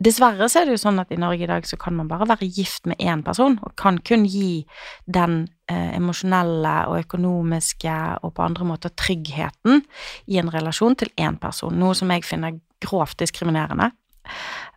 Dessverre 0.04 0.50
så 0.50 0.62
er 0.62 0.68
det 0.68 0.76
jo 0.76 0.82
sånn 0.82 1.00
at 1.00 1.12
i 1.14 1.20
Norge 1.22 1.46
i 1.46 1.50
dag 1.50 1.66
så 1.68 1.78
kan 1.80 1.96
man 1.96 2.10
bare 2.10 2.28
være 2.28 2.50
gift 2.52 2.88
med 2.90 3.00
én 3.00 3.22
person, 3.24 3.56
og 3.64 3.76
kan 3.80 4.00
kun 4.04 4.26
gi 4.28 4.66
den 5.06 5.44
eh, 5.72 5.96
emosjonelle 5.96 6.74
og 6.92 6.98
økonomiske 7.06 7.96
og 8.24 8.34
på 8.36 8.44
andre 8.44 8.68
måter 8.68 8.94
tryggheten 9.00 9.84
i 10.28 10.40
en 10.42 10.52
relasjon 10.52 10.98
til 11.00 11.14
én 11.16 11.38
person, 11.40 11.76
noe 11.80 11.96
som 11.96 12.12
jeg 12.12 12.26
finner 12.28 12.58
grovt 12.84 13.22
diskriminerende. 13.22 13.92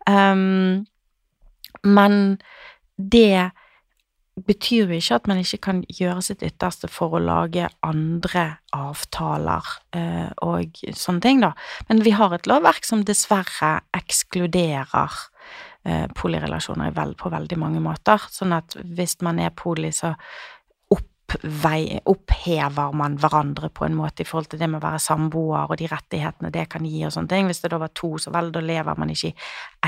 Um, 0.07 0.85
men 1.83 2.37
det 2.95 3.51
betyr 4.45 4.91
jo 4.91 4.97
ikke 4.97 5.17
at 5.17 5.29
man 5.29 5.39
ikke 5.41 5.59
kan 5.69 5.79
gjøre 5.89 6.23
sitt 6.25 6.43
ytterste 6.45 6.89
for 6.91 7.15
å 7.17 7.21
lage 7.23 7.69
andre 7.85 8.45
avtaler 8.75 9.71
eh, 9.97 10.27
og 10.45 10.77
sånne 10.93 11.23
ting, 11.23 11.41
da. 11.41 11.53
Men 11.89 12.03
vi 12.05 12.13
har 12.17 12.35
et 12.35 12.49
lovverk 12.49 12.85
som 12.85 13.05
dessverre 13.07 13.71
ekskluderer 13.97 15.17
eh, 15.87 16.05
polirelasjoner 16.17 16.93
vel, 16.97 17.15
på 17.17 17.33
veldig 17.33 17.57
mange 17.61 17.81
måter. 17.83 18.29
Sånn 18.33 18.53
at 18.57 18.77
hvis 18.83 19.17
man 19.25 19.41
er 19.41 19.55
poli, 19.57 19.89
så 19.95 20.13
oppvei, 20.93 21.97
opphever 22.07 22.93
man 22.95 23.17
hverandre 23.19 23.71
på 23.73 23.87
en 23.87 23.97
måte 23.97 24.23
i 24.23 24.29
forhold 24.29 24.53
til 24.53 24.61
det 24.61 24.69
med 24.69 24.83
å 24.83 24.85
være 24.85 25.01
samboer 25.01 25.65
og 25.65 25.81
de 25.81 25.89
rettighetene 25.91 26.53
det 26.53 26.69
kan 26.71 26.85
gi 26.85 27.01
og 27.07 27.15
sånne 27.15 27.33
ting. 27.33 27.49
Hvis 27.49 27.65
det 27.65 27.73
da 27.73 27.81
var 27.81 27.93
to, 27.97 28.13
så 28.21 28.31
vel, 28.35 28.53
da 28.53 28.61
lever 28.63 29.01
man 29.01 29.11
ikke 29.11 29.33
i 29.33 29.37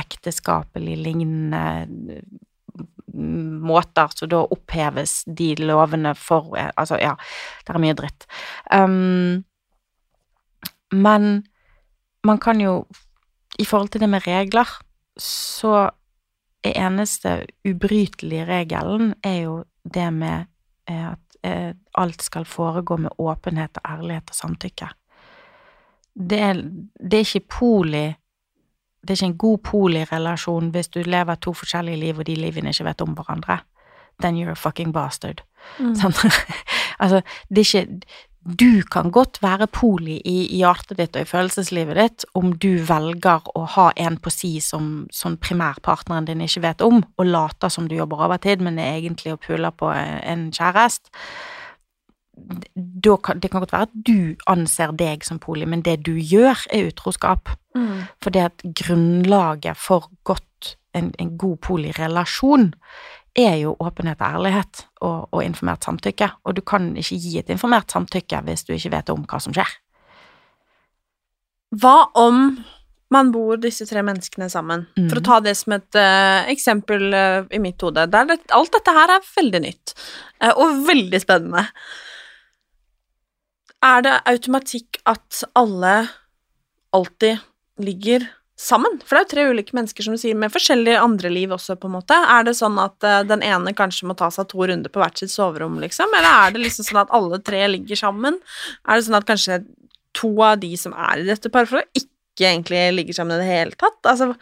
ekteskapelig 0.02 0.98
lignende 1.06 2.24
måter, 3.14 4.12
så 4.16 4.28
da 4.30 4.44
oppheves 4.54 5.24
de 5.26 5.54
lovene 5.62 6.14
for 6.18 6.56
Altså, 6.58 7.00
ja, 7.02 7.16
det 7.66 7.76
er 7.76 7.82
mye 7.84 7.98
dritt. 7.98 8.28
Um, 8.74 9.46
men 10.92 11.44
man 12.24 12.38
kan 12.42 12.62
jo 12.62 12.86
I 13.60 13.66
forhold 13.66 13.90
til 13.92 14.02
det 14.02 14.10
med 14.10 14.28
regler, 14.28 14.68
så 15.20 15.90
er 16.64 16.78
eneste 16.80 17.46
ubrytelige 17.68 18.46
regelen 18.48 19.14
er 19.24 19.42
jo 19.44 19.56
det 19.84 20.14
med 20.14 20.46
eh, 20.90 21.12
at 21.12 21.38
eh, 21.44 21.74
alt 22.00 22.24
skal 22.24 22.46
foregå 22.46 22.98
med 22.98 23.16
åpenhet 23.18 23.78
og 23.82 23.92
ærlighet 23.92 24.32
og 24.32 24.36
samtykke. 24.36 24.90
Det 26.16 26.40
er, 26.40 26.62
det 27.00 27.20
er 27.20 27.28
ikke 27.28 27.52
poli 27.58 28.06
det 29.02 29.14
er 29.14 29.18
ikke 29.18 29.32
en 29.32 29.42
god 29.44 29.58
polirelasjon 29.64 30.72
hvis 30.74 30.92
du 30.92 31.02
lever 31.06 31.36
to 31.40 31.54
forskjellige 31.56 32.00
liv, 32.00 32.18
og 32.20 32.28
de 32.28 32.36
livene 32.36 32.74
ikke 32.74 32.88
vet 32.90 33.04
om 33.06 33.14
hverandre. 33.18 33.62
Then 34.22 34.36
you're 34.36 34.52
a 34.52 34.60
fucking 34.60 34.92
bastard. 34.92 35.44
Mm. 35.80 35.94
Sånn? 35.96 36.16
altså, 37.02 37.22
det 37.50 37.64
er 37.64 37.70
ikke 37.70 38.18
Du 38.60 38.82
kan 38.92 39.12
godt 39.12 39.42
være 39.44 39.68
poli 39.68 40.16
i, 40.26 40.38
i 40.56 40.62
hjertet 40.62 40.98
ditt 40.98 41.16
og 41.20 41.26
i 41.26 41.28
følelseslivet 41.28 41.98
ditt 42.00 42.24
om 42.40 42.54
du 42.56 42.80
velger 42.88 43.50
å 43.56 43.66
ha 43.76 43.90
en 44.00 44.16
på 44.18 44.32
si 44.32 44.54
som, 44.64 45.10
som 45.12 45.36
primærpartneren 45.38 46.26
din 46.26 46.42
ikke 46.42 46.64
vet 46.64 46.82
om, 46.82 47.04
og 47.20 47.28
later 47.28 47.70
som 47.70 47.90
du 47.92 47.98
jobber 47.98 48.24
overtid, 48.26 48.64
men 48.64 48.80
er 48.80 48.96
egentlig 48.96 49.36
og 49.36 49.44
puler 49.44 49.76
på 49.76 49.92
en 49.92 50.48
kjæreste 50.56 51.12
kan, 53.24 53.40
det 53.40 53.52
kan 53.52 53.62
godt 53.64 53.74
være 53.74 53.88
at 53.88 53.96
du 54.08 54.36
anser 54.48 54.92
deg 54.98 55.24
som 55.26 55.40
poli, 55.40 55.66
men 55.66 55.84
det 55.86 56.00
du 56.06 56.14
gjør, 56.18 56.66
er 56.74 56.90
utroskap. 56.90 57.52
Mm. 57.76 58.08
For 58.24 58.34
det 58.34 58.46
at 58.50 58.66
grunnlaget 58.82 59.78
for 59.78 60.10
godt, 60.24 60.76
en, 60.98 61.14
en 61.20 61.38
god 61.38 61.58
polirelasjon 61.64 62.72
er 63.38 63.60
jo 63.62 63.76
åpenhet 63.80 64.22
og 64.22 64.28
ærlighet 64.28 64.82
og, 65.02 65.28
og 65.32 65.44
informert 65.44 65.86
samtykke. 65.86 66.32
Og 66.44 66.58
du 66.58 66.62
kan 66.66 66.92
ikke 66.98 67.20
gi 67.20 67.38
et 67.40 67.54
informert 67.54 67.92
samtykke 67.92 68.42
hvis 68.48 68.66
du 68.66 68.74
ikke 68.76 68.94
vet 68.98 69.14
om 69.14 69.24
hva 69.30 69.40
som 69.44 69.56
skjer. 69.56 69.70
Hva 71.80 72.10
om 72.18 72.58
man 73.14 73.32
bor 73.34 73.58
disse 73.62 73.86
tre 73.90 74.02
menneskene 74.06 74.50
sammen? 74.50 74.88
Mm. 74.98 75.08
For 75.10 75.22
å 75.22 75.26
ta 75.26 75.40
det 75.46 75.56
som 75.58 75.76
et 75.78 75.98
uh, 75.98 76.50
eksempel 76.52 77.10
uh, 77.14 77.48
i 77.54 77.62
mitt 77.62 77.82
hode. 77.86 78.06
Det, 78.10 78.40
alt 78.56 78.74
dette 78.76 78.96
her 78.98 79.16
er 79.16 79.32
veldig 79.38 79.62
nytt, 79.66 79.96
uh, 80.44 80.54
og 80.56 80.84
veldig 80.90 81.22
spennende. 81.22 81.68
Er 83.86 84.02
det 84.04 84.18
automatikk 84.28 85.00
at 85.08 85.44
alle 85.56 86.10
alltid 86.96 87.40
ligger 87.80 88.26
sammen? 88.60 88.98
For 89.08 89.16
det 89.16 89.22
er 89.22 89.24
jo 89.24 89.32
tre 89.32 89.46
ulike 89.54 89.76
mennesker, 89.78 90.04
som 90.04 90.16
du 90.18 90.20
sier, 90.20 90.36
med 90.36 90.52
forskjellige 90.52 91.00
andre 91.00 91.32
liv 91.32 91.54
også, 91.56 91.78
på 91.80 91.88
en 91.88 91.96
måte. 91.96 92.18
Er 92.36 92.44
det 92.50 92.58
sånn 92.60 92.76
at 92.82 92.98
uh, 93.08 93.22
den 93.28 93.44
ene 93.46 93.72
kanskje 93.78 94.10
må 94.10 94.18
ta 94.20 94.28
seg 94.36 94.50
to 94.52 94.68
runder 94.68 94.92
på 94.92 95.00
hvert 95.00 95.22
sitt 95.22 95.32
soverom, 95.32 95.78
liksom? 95.80 96.12
Eller 96.18 96.28
er 96.50 96.56
det 96.58 96.66
liksom 96.66 96.90
sånn 96.90 97.02
at 97.06 97.14
alle 97.16 97.40
tre 97.40 97.62
ligger 97.72 98.02
sammen? 98.02 98.42
Er 98.84 99.00
det 99.00 99.08
sånn 99.08 99.20
at 99.22 99.30
kanskje 99.30 99.62
to 100.18 100.34
av 100.44 100.60
de 100.60 100.74
som 100.82 100.92
er 100.98 101.22
i 101.22 101.28
dette 101.30 101.52
parforholdet, 101.54 102.04
ikke 102.04 102.50
egentlig 102.50 102.84
ligger 102.98 103.16
sammen 103.22 103.38
i 103.38 103.44
det 103.46 103.48
hele 103.54 103.80
tatt? 103.80 104.00
Altså, 104.10 104.34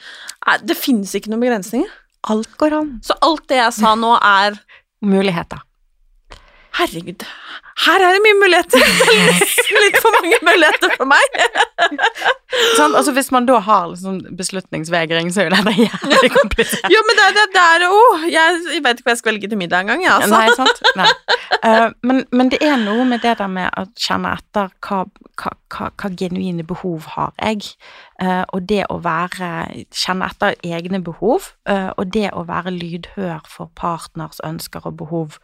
er- 0.47 0.65
det 0.65 0.77
finnes 0.81 1.13
ikke 1.13 1.29
noen 1.29 1.45
begrensninger. 1.45 1.93
Alt 2.33 2.57
går 2.57 2.73
an. 2.73 2.89
Så 3.05 3.13
alt 3.21 3.45
det 3.51 3.61
jeg 3.61 3.77
sa 3.77 3.93
nå, 3.95 4.15
er 4.17 4.57
Muligheter. 5.05 5.59
Herregud, 6.79 7.21
her 7.86 8.01
er 8.01 8.15
det 8.15 8.21
mye 8.25 8.38
muligheter. 8.41 8.82
Nesten 8.82 9.80
litt 9.86 9.97
for 10.01 10.15
mange 10.17 10.39
muligheter 10.47 10.93
for 10.97 11.09
meg. 11.09 11.38
Sånn, 12.78 12.95
Altså, 12.97 13.11
hvis 13.13 13.30
man 13.36 13.45
da 13.45 13.59
har 13.61 13.91
liksom 13.91 14.21
beslutningsvegring, 14.39 15.30
så 15.34 15.43
er 15.43 15.51
jo 15.51 15.59
det 15.67 15.75
jævlig 15.84 16.32
komplisert. 16.34 16.88
Jo, 16.89 17.03
men 17.05 17.19
det, 17.19 17.28
det, 17.38 17.45
det 17.53 17.65
er 17.75 17.86
oh, 17.91 18.25
jeg, 18.25 18.61
jeg 18.73 18.84
vet 18.86 19.01
ikke 19.01 19.11
hva 19.11 19.13
jeg 19.13 19.21
skal 19.21 19.34
velge 19.36 19.51
til 19.51 19.61
middag 19.61 19.86
engang, 19.86 20.01
jeg, 20.05 20.15
altså. 20.15 20.34
Nei, 20.34 20.55
sant? 20.57 20.82
Nei. 20.97 21.11
Uh, 21.57 21.89
men, 22.07 22.23
men 22.32 22.51
det 22.53 22.61
er 22.65 22.80
noe 22.82 23.05
med 23.07 23.21
det 23.25 23.38
der 23.39 23.51
med 23.51 23.69
å 23.78 23.86
kjenne 23.99 24.34
etter 24.39 24.71
hva, 24.88 25.03
hva, 25.38 25.53
hva, 25.73 25.89
hva 25.93 26.11
genuine 26.17 26.65
behov 26.67 27.11
har 27.13 27.36
jeg, 27.38 27.75
uh, 28.23 28.43
og 28.55 28.65
det 28.69 28.84
å 28.93 28.99
være 29.03 29.51
Kjenne 29.93 30.28
etter 30.32 30.55
egne 30.65 30.99
behov, 31.03 31.51
uh, 31.69 31.91
og 31.97 32.11
det 32.15 32.30
å 32.36 32.43
være 32.47 32.73
lydhør 32.73 33.45
for 33.49 33.71
partners 33.78 34.41
ønsker 34.45 34.88
og 34.88 34.97
behov, 34.99 35.38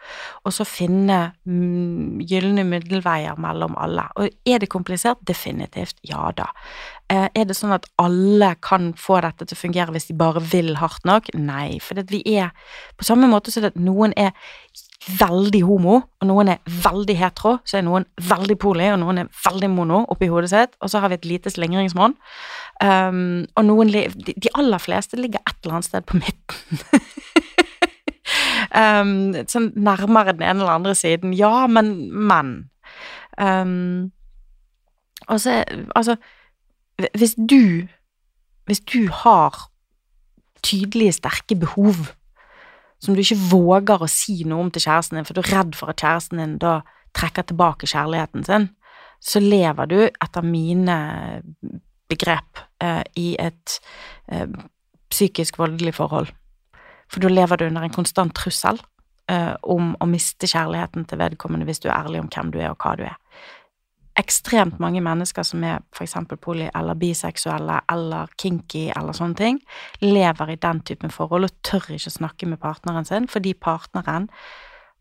og 0.43 0.55
så 0.55 0.65
finne 0.67 1.19
mm, 1.45 2.22
gylne 2.30 2.65
middelveier 2.67 3.39
mellom 3.41 3.78
alle. 3.80 4.07
Og 4.19 4.30
er 4.49 4.63
det 4.63 4.71
komplisert? 4.74 5.21
Definitivt. 5.28 5.97
Ja 6.07 6.32
da. 6.36 6.49
Eh, 7.11 7.28
er 7.36 7.45
det 7.47 7.57
sånn 7.57 7.76
at 7.76 7.86
alle 8.01 8.53
kan 8.63 8.93
få 8.99 9.19
dette 9.26 9.45
til 9.45 9.57
å 9.57 9.61
fungere 9.61 9.93
hvis 9.95 10.09
de 10.09 10.17
bare 10.17 10.41
vil 10.53 10.76
hardt 10.80 11.05
nok? 11.07 11.30
Nei, 11.38 11.78
for 11.84 11.99
vi 12.09 12.24
er 12.38 12.53
på 12.97 13.07
samme 13.07 13.30
måte 13.32 13.53
som 13.53 13.67
at 13.67 13.78
noen 13.80 14.15
er 14.17 14.34
veldig 15.03 15.61
homo, 15.67 15.97
og 16.21 16.28
noen 16.30 16.53
er 16.53 16.61
veldig 16.84 17.15
hetero, 17.19 17.57
så 17.67 17.80
er 17.80 17.86
noen 17.88 18.05
veldig 18.24 18.55
poli, 18.61 18.88
og 18.93 19.01
noen 19.01 19.24
er 19.24 19.32
veldig 19.43 19.69
mono 19.74 20.03
oppi 20.13 20.30
hodet 20.32 20.53
sitt, 20.53 20.78
og 20.80 20.91
så 20.91 21.01
har 21.03 21.11
vi 21.11 21.19
et 21.19 21.28
lite 21.28 21.51
slingringsmonn. 21.51 22.15
Um, 22.84 23.43
og 23.59 23.67
noen 23.67 23.91
de, 23.93 24.07
de 24.15 24.53
aller 24.57 24.82
fleste 24.82 25.19
ligger 25.19 25.43
et 25.43 25.57
eller 25.63 25.80
annet 25.80 25.89
sted 25.89 26.07
på 26.07 26.21
midten. 26.21 26.84
um, 28.74 29.34
sånn 29.49 29.71
nærmere 29.76 30.36
den 30.36 30.45
ene 30.45 30.63
eller 30.63 30.78
andre 30.78 30.95
siden. 30.97 31.34
Ja, 31.38 31.67
men 31.67 31.95
men. 32.13 32.53
Um, 33.38 34.11
og 35.28 35.39
så 35.41 35.63
Altså, 35.95 36.15
hvis 37.17 37.36
du 37.36 37.88
Hvis 38.65 38.80
du 38.80 39.09
har 39.11 39.69
tydelige, 40.63 41.11
sterke 41.11 41.55
behov 41.55 42.13
som 43.03 43.15
du 43.15 43.19
ikke 43.19 43.49
våger 43.51 43.99
å 43.99 44.07
si 44.07 44.45
noe 44.47 44.63
om 44.63 44.69
til 44.71 44.86
kjæresten 44.86 45.17
din, 45.17 45.26
for 45.28 45.36
du 45.36 45.41
er 45.41 45.49
redd 45.57 45.76
for 45.76 45.91
at 45.91 45.99
kjæresten 45.99 46.39
din 46.39 46.53
da 46.61 46.78
trekker 47.11 47.43
tilbake 47.49 47.89
kjærligheten 47.91 48.45
sin, 48.47 48.69
så 49.19 49.41
lever 49.43 49.89
du 49.91 49.97
etter 50.07 50.47
mine 50.47 50.95
begrep 52.07 52.63
eh, 52.84 53.03
i 53.19 53.34
et 53.39 53.76
eh, 54.32 54.47
psykisk 55.11 55.59
voldelig 55.59 55.95
forhold. 55.99 56.32
For 57.14 57.22
da 57.22 57.30
lever 57.30 57.61
du 57.61 57.68
under 57.68 57.86
en 57.86 57.93
konstant 57.93 58.34
trussel 58.36 58.80
eh, 59.32 59.53
om 59.70 59.93
å 60.01 60.09
miste 60.09 60.49
kjærligheten 60.49 61.05
til 61.09 61.22
vedkommende 61.22 61.68
hvis 61.70 61.84
du 61.84 61.91
er 61.91 61.99
ærlig 61.99 62.24
om 62.24 62.32
hvem 62.34 62.49
du 62.53 62.59
er 62.61 62.72
og 62.74 62.82
hva 62.82 62.95
du 62.97 63.05
er 63.07 63.20
ekstremt 64.20 64.78
mange 64.82 65.01
mennesker 65.01 65.45
som 65.45 65.64
er 65.66 65.82
eksempel 66.01 66.38
poly- 66.38 66.70
eller 66.76 66.97
biseksuelle 66.99 67.80
eller 67.91 68.30
kinky 68.38 68.89
eller 68.93 69.16
sånne 69.18 69.38
ting, 69.39 69.61
lever 70.01 70.53
i 70.53 70.59
den 70.61 70.84
typen 70.86 71.14
forhold 71.14 71.47
og 71.47 71.55
tør 71.66 71.95
ikke 71.95 72.14
snakke 72.14 72.49
med 72.49 72.61
partneren 72.61 73.07
sin 73.09 73.28
fordi 73.32 73.55
partneren 73.57 74.30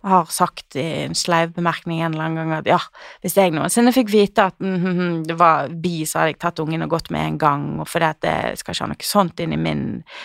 har 0.02 0.30
sagt 0.34 0.74
i 0.80 1.04
en 1.04 1.14
sleiv 1.14 1.52
bemerkning 1.54 2.00
en 2.02 2.16
eller 2.16 2.24
annen 2.24 2.40
gang 2.40 2.54
at 2.56 2.70
ja, 2.72 2.78
hvis 3.22 3.36
jeg 3.38 3.52
noensinne 3.54 3.92
fikk 3.94 4.10
vite 4.10 4.48
at 4.50 4.56
mm, 4.58 4.72
mm, 4.80 4.96
mm, 4.98 5.20
det 5.28 5.36
var 5.38 5.68
bi, 5.84 6.00
så 6.08 6.22
hadde 6.22 6.32
jeg 6.32 6.40
tatt 6.42 6.62
ungen 6.64 6.82
og 6.82 6.96
gått 6.96 7.12
med 7.14 7.22
en 7.22 7.38
gang, 7.38 7.68
og 7.84 7.86
fordi 7.86 8.08
at 8.08 8.24
det 8.24 8.34
skal 8.58 8.74
ikke 8.74 8.88
ha 8.88 8.90
noe 8.90 9.06
sånt 9.06 9.44
inn 9.44 9.54
i 9.54 9.60
min, 9.60 9.84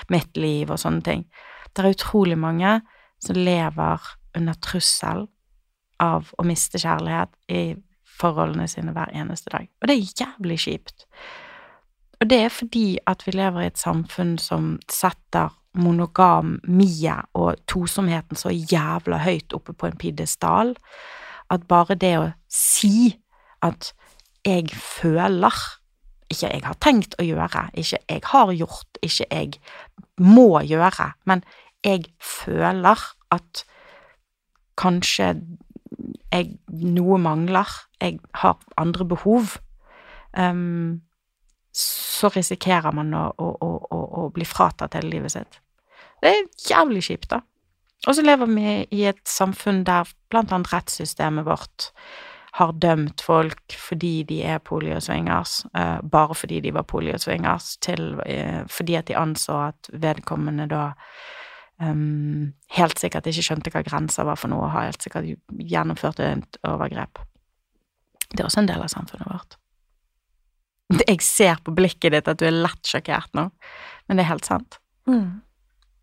mitt 0.10 0.40
liv 0.40 0.74
og 0.74 0.82
sånne 0.82 1.06
ting. 1.06 1.28
Det 1.78 1.86
er 1.86 1.94
utrolig 1.94 2.38
mange 2.42 2.80
som 3.22 3.38
lever 3.38 4.14
under 4.38 4.58
trussel 4.66 5.28
av 6.02 6.32
å 6.38 6.46
miste 6.46 6.82
kjærlighet 6.82 7.34
i 7.54 7.62
forholdene 8.18 8.68
sine 8.70 8.94
hver 8.96 9.14
eneste 9.14 9.54
dag. 9.54 9.68
Og 9.82 9.90
det 9.90 9.96
er 9.96 10.24
jævlig 10.24 10.58
kjipt. 10.66 11.06
Og 12.18 12.30
det 12.30 12.40
er 12.48 12.54
fordi 12.54 12.88
at 13.06 13.24
vi 13.28 13.36
lever 13.38 13.62
i 13.62 13.70
et 13.70 13.82
samfunn 13.82 14.38
som 14.42 14.76
setter 14.90 15.54
monogamia 15.78 17.20
og 17.38 17.62
tosomheten 17.70 18.40
så 18.40 18.50
jævla 18.50 19.22
høyt 19.22 19.54
oppe 19.54 19.76
på 19.78 19.90
en 19.90 20.00
pidestall 20.02 20.74
at 21.54 21.68
bare 21.70 21.98
det 22.00 22.16
å 22.18 22.32
si 22.50 23.12
at 23.62 23.92
jeg 24.48 24.72
føler 24.74 25.54
ikke 26.28 26.50
jeg 26.52 26.64
har 26.66 26.80
tenkt 26.84 27.16
å 27.22 27.24
gjøre, 27.24 27.70
ikke 27.78 28.00
jeg 28.10 28.24
har 28.34 28.50
gjort, 28.52 29.00
ikke 29.00 29.28
jeg 29.30 29.60
må 30.24 30.62
gjøre, 30.66 31.12
men 31.30 31.44
jeg 31.86 32.08
føler 32.24 33.02
at 33.34 33.64
kanskje 34.78 35.34
jeg, 36.32 36.58
noe 36.70 37.18
mangler, 37.22 37.70
jeg 38.02 38.20
har 38.42 38.58
andre 38.78 39.06
behov, 39.08 39.58
um, 40.38 41.02
så 41.78 42.32
risikerer 42.34 42.94
man 42.96 43.14
å, 43.14 43.28
å, 43.38 43.52
å, 43.62 44.02
å, 44.22 44.26
bli 44.34 44.46
fratatt 44.48 44.98
hele 44.98 45.14
livet 45.14 45.36
sitt. 45.36 45.60
Det 46.22 46.34
er 46.34 46.48
jævlig 46.70 47.04
kjipt, 47.06 47.30
da. 47.36 47.44
Og 48.08 48.16
så 48.18 48.24
lever 48.26 48.50
vi 48.50 48.74
i 48.94 49.04
et 49.10 49.22
samfunn 49.30 49.84
der 49.86 50.10
blant 50.32 50.54
annet 50.54 50.72
rettssystemet 50.74 51.46
vårt 51.48 51.92
har 52.58 52.74
dømt 52.82 53.22
folk 53.22 53.76
fordi 53.78 54.24
de 54.30 54.42
er 54.50 54.62
poliosvingers, 54.66 55.60
uh, 55.78 56.00
bare 56.02 56.36
fordi 56.38 56.62
de 56.66 56.74
var 56.74 56.88
poliosvingers, 56.90 57.76
til, 57.86 58.16
uh, 58.22 58.64
fordi 58.72 58.98
at 58.98 59.10
de 59.10 59.18
anså 59.20 59.60
at 59.68 59.92
vedkommende 59.94 60.66
da 60.72 60.88
um, 61.82 62.54
helt 62.78 63.00
sikkert 63.00 63.30
ikke 63.30 63.46
skjønte 63.46 63.74
hva 63.74 63.84
grenser 63.86 64.28
var 64.28 64.40
for 64.42 64.52
noe, 64.52 64.66
og 64.66 64.74
har 64.74 64.90
helt 64.90 65.06
sikkert 65.06 65.30
gjennomført 65.70 66.22
et 66.26 66.60
overgrep. 66.68 67.22
Det 68.32 68.42
er 68.42 68.50
også 68.50 68.64
en 68.66 68.72
del 68.72 68.84
av 68.84 68.92
samfunnet 68.92 69.30
vårt. 69.30 69.58
Jeg 71.04 71.20
ser 71.26 71.60
på 71.64 71.74
blikket 71.76 72.14
ditt 72.16 72.30
at 72.32 72.40
du 72.40 72.48
er 72.48 72.56
lett 72.56 72.88
sjokkert 72.88 73.34
nå, 73.36 73.50
men 74.08 74.20
det 74.20 74.24
er 74.24 74.32
helt 74.32 74.48
sant. 74.48 74.80
Mm. 75.08 75.44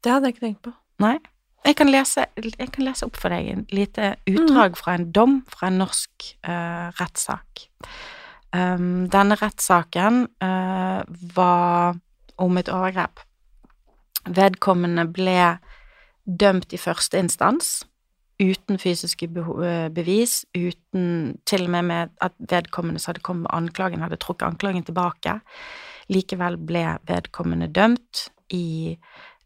Det 0.04 0.12
hadde 0.12 0.28
jeg 0.28 0.36
ikke 0.36 0.46
tenkt 0.46 0.66
på. 0.66 0.74
Nei. 1.02 1.16
Jeg 1.64 1.78
kan, 1.78 1.88
lese, 1.88 2.26
jeg 2.36 2.68
kan 2.74 2.84
lese 2.84 3.06
opp 3.06 3.16
for 3.16 3.32
deg 3.32 3.46
en 3.48 3.62
lite 3.72 4.14
utdrag 4.28 4.74
mm. 4.74 4.80
fra 4.80 4.96
en 4.98 5.06
dom 5.16 5.38
fra 5.48 5.70
en 5.70 5.78
norsk 5.80 6.26
uh, 6.44 6.90
rettssak. 6.98 7.64
Um, 8.54 9.06
denne 9.10 9.38
rettssaken 9.40 10.26
uh, 10.44 11.00
var 11.34 11.96
om 12.38 12.60
et 12.60 12.68
overgrep 12.70 13.24
Vedkommende 14.24 15.04
ble 15.12 15.40
dømt 16.24 16.72
i 16.72 16.80
første 16.80 17.18
instans 17.20 17.82
uten 18.40 18.78
fysiske 18.78 19.28
eh, 19.28 19.88
bevis, 19.94 20.44
uten 20.56 21.36
til 21.46 21.66
og 21.66 21.70
med 21.70 21.82
med 21.82 22.14
at 22.20 22.32
vedkommende 22.38 23.00
som 23.00 23.12
hadde 23.12 23.22
kommet 23.22 23.42
med 23.42 23.54
anklagen, 23.54 24.02
hadde 24.02 24.16
trukket 24.16 24.46
anklagen 24.46 24.84
tilbake. 24.84 25.38
Likevel 26.08 26.58
ble 26.58 26.84
vedkommende 27.08 27.68
dømt 27.72 28.28
i 28.52 28.96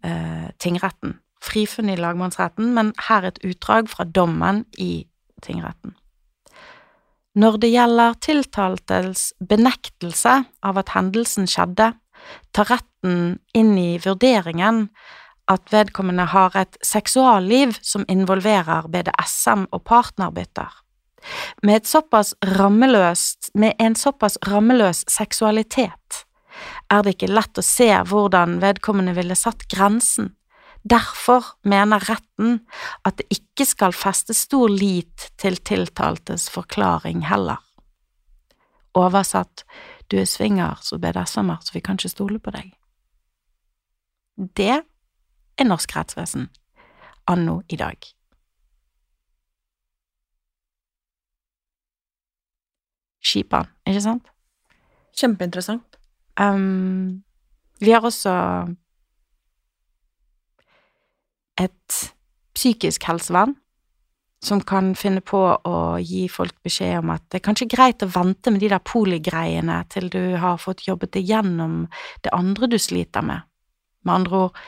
uh, 0.04 0.48
tingretten. 0.58 1.18
Frifunnet 1.44 1.98
i 1.98 2.02
lagmannsretten, 2.02 2.72
men 2.74 2.92
her 3.08 3.28
et 3.28 3.40
utdrag 3.46 3.88
fra 3.90 4.04
dommen 4.04 4.64
i 4.78 5.06
tingretten. 5.44 5.94
Når 7.38 7.60
det 7.62 7.70
gjelder 7.70 8.16
tiltaltes 8.24 9.28
benektelse 9.38 10.40
av 10.66 10.80
at 10.80 10.90
hendelsen 10.96 11.46
skjedde, 11.46 11.92
tar 12.50 12.70
retten 12.72 13.38
inn 13.54 13.76
i 13.78 14.00
vurderingen 14.02 14.88
at 15.48 15.70
vedkommende 15.72 16.26
har 16.32 16.56
et 16.58 16.76
seksualliv 16.84 17.76
som 17.80 18.04
involverer 18.10 18.88
BDSM 18.90 19.68
og 19.70 19.84
partnerbytter. 19.86 20.72
Med, 21.62 21.86
såpass 21.86 22.34
med 23.54 23.72
en 23.78 23.94
såpass 23.94 24.38
rammeløs 24.46 25.04
seksualitet 25.08 26.24
er 26.90 27.02
det 27.02 27.14
ikke 27.16 27.30
lett 27.30 27.58
å 27.58 27.64
se 27.64 27.88
hvordan 28.10 28.58
vedkommende 28.62 29.14
ville 29.16 29.36
satt 29.38 29.66
grensen. 29.70 30.32
Derfor 30.84 31.44
mener 31.64 32.04
retten 32.08 32.60
at 33.04 33.18
det 33.18 33.26
ikke 33.34 33.66
skal 33.66 33.92
feste 33.92 34.34
stor 34.34 34.68
lit 34.70 35.30
til 35.38 35.56
tiltaltes 35.56 36.48
forklaring 36.50 37.26
heller. 37.26 37.58
Oversatt, 38.94 39.64
du 40.10 40.16
er 40.18 40.24
svinger 40.24 40.78
så 40.82 40.98
BDSM-er, 40.98 41.58
så 41.60 41.74
vi 41.74 41.80
kan 41.80 41.98
ikke 41.98 42.08
stole 42.08 42.38
på 42.38 42.54
deg. 42.54 42.70
Det 44.38 44.80
er 45.58 45.66
norsk 45.66 45.96
rettsvesen 45.96 46.48
anno 47.28 47.60
i 47.68 47.76
dag. 47.76 47.98
Skipan, 53.28 53.68
ikke 53.86 54.00
sant? 54.00 54.28
Kjempeinteressant. 55.18 55.98
Um, 56.40 57.24
vi 57.82 57.90
har 57.90 58.06
også 58.06 58.32
et 61.58 61.98
psykisk 62.54 63.06
helsevern 63.08 63.54
som 64.44 64.60
kan 64.62 64.92
finne 64.94 65.20
på 65.20 65.38
å 65.66 65.78
gi 65.98 66.28
folk 66.30 66.54
beskjed 66.62 67.00
om 67.00 67.10
at 67.10 67.24
det 67.26 67.40
er 67.40 67.46
kanskje 67.48 67.70
greit 67.72 68.04
å 68.04 68.10
vente 68.14 68.52
med 68.54 68.62
de 68.62 68.70
der 68.70 68.82
poligreiene 68.86 69.80
til 69.90 70.06
du 70.12 70.36
har 70.38 70.60
fått 70.62 70.86
jobbet 70.86 71.16
deg 71.16 71.32
gjennom 71.32 71.80
det 72.22 72.34
andre 72.36 72.70
du 72.70 72.78
sliter 72.78 73.26
med. 73.26 73.42
Med 74.06 74.14
andre 74.14 74.44
ord, 74.46 74.60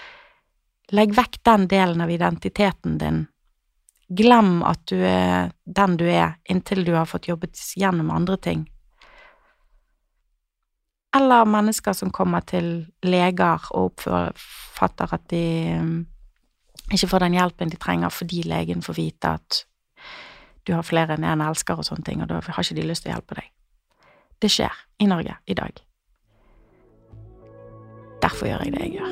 legg 0.90 1.14
vekk 1.14 1.38
den 1.46 1.68
delen 1.70 2.02
av 2.02 2.10
identiteten 2.10 2.98
din. 2.98 3.22
Glem 4.10 4.58
at 4.66 4.82
du 4.90 4.98
er 5.06 5.52
den 5.62 5.96
du 6.00 6.08
er, 6.10 6.34
inntil 6.50 6.82
du 6.82 6.96
har 6.96 7.06
fått 7.06 7.30
jobbet 7.30 7.62
gjennom 7.78 8.10
andre 8.10 8.40
ting. 8.42 8.66
Eller 11.14 11.46
mennesker 11.46 11.94
som 11.94 12.10
kommer 12.14 12.42
til 12.46 12.88
leger 13.06 13.70
og 13.70 14.02
oppfatter 14.02 15.14
at 15.14 15.30
de 15.30 15.46
ikke 16.90 17.08
får 17.08 17.24
den 17.24 17.36
hjelpen 17.38 17.70
de 17.70 17.78
trenger 17.80 18.10
fordi 18.14 18.42
legen 18.48 18.82
får 18.82 18.98
vite 18.98 19.34
at 19.38 19.64
du 20.66 20.74
har 20.74 20.84
flere 20.86 21.16
enn 21.16 21.24
én 21.24 21.38
en 21.38 21.46
elsker 21.48 21.78
og 21.78 21.86
sånne 21.86 22.04
ting, 22.04 22.22
og 22.22 22.28
da 22.28 22.40
har 22.44 22.62
ikke 22.64 22.76
de 22.76 22.88
lyst 22.88 23.02
til 23.06 23.12
å 23.12 23.16
hjelpe 23.16 23.38
deg. 23.38 23.48
Det 24.40 24.50
skjer 24.52 24.74
i 25.00 25.08
Norge 25.08 25.34
i 25.46 25.54
dag. 25.56 25.72
Derfor 28.20 28.46
gjør 28.50 28.64
jeg 28.66 28.72
det 28.76 28.82
jeg 28.84 28.92
gjør. 29.00 29.10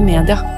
moderne 0.00 0.22
media. 0.22 0.57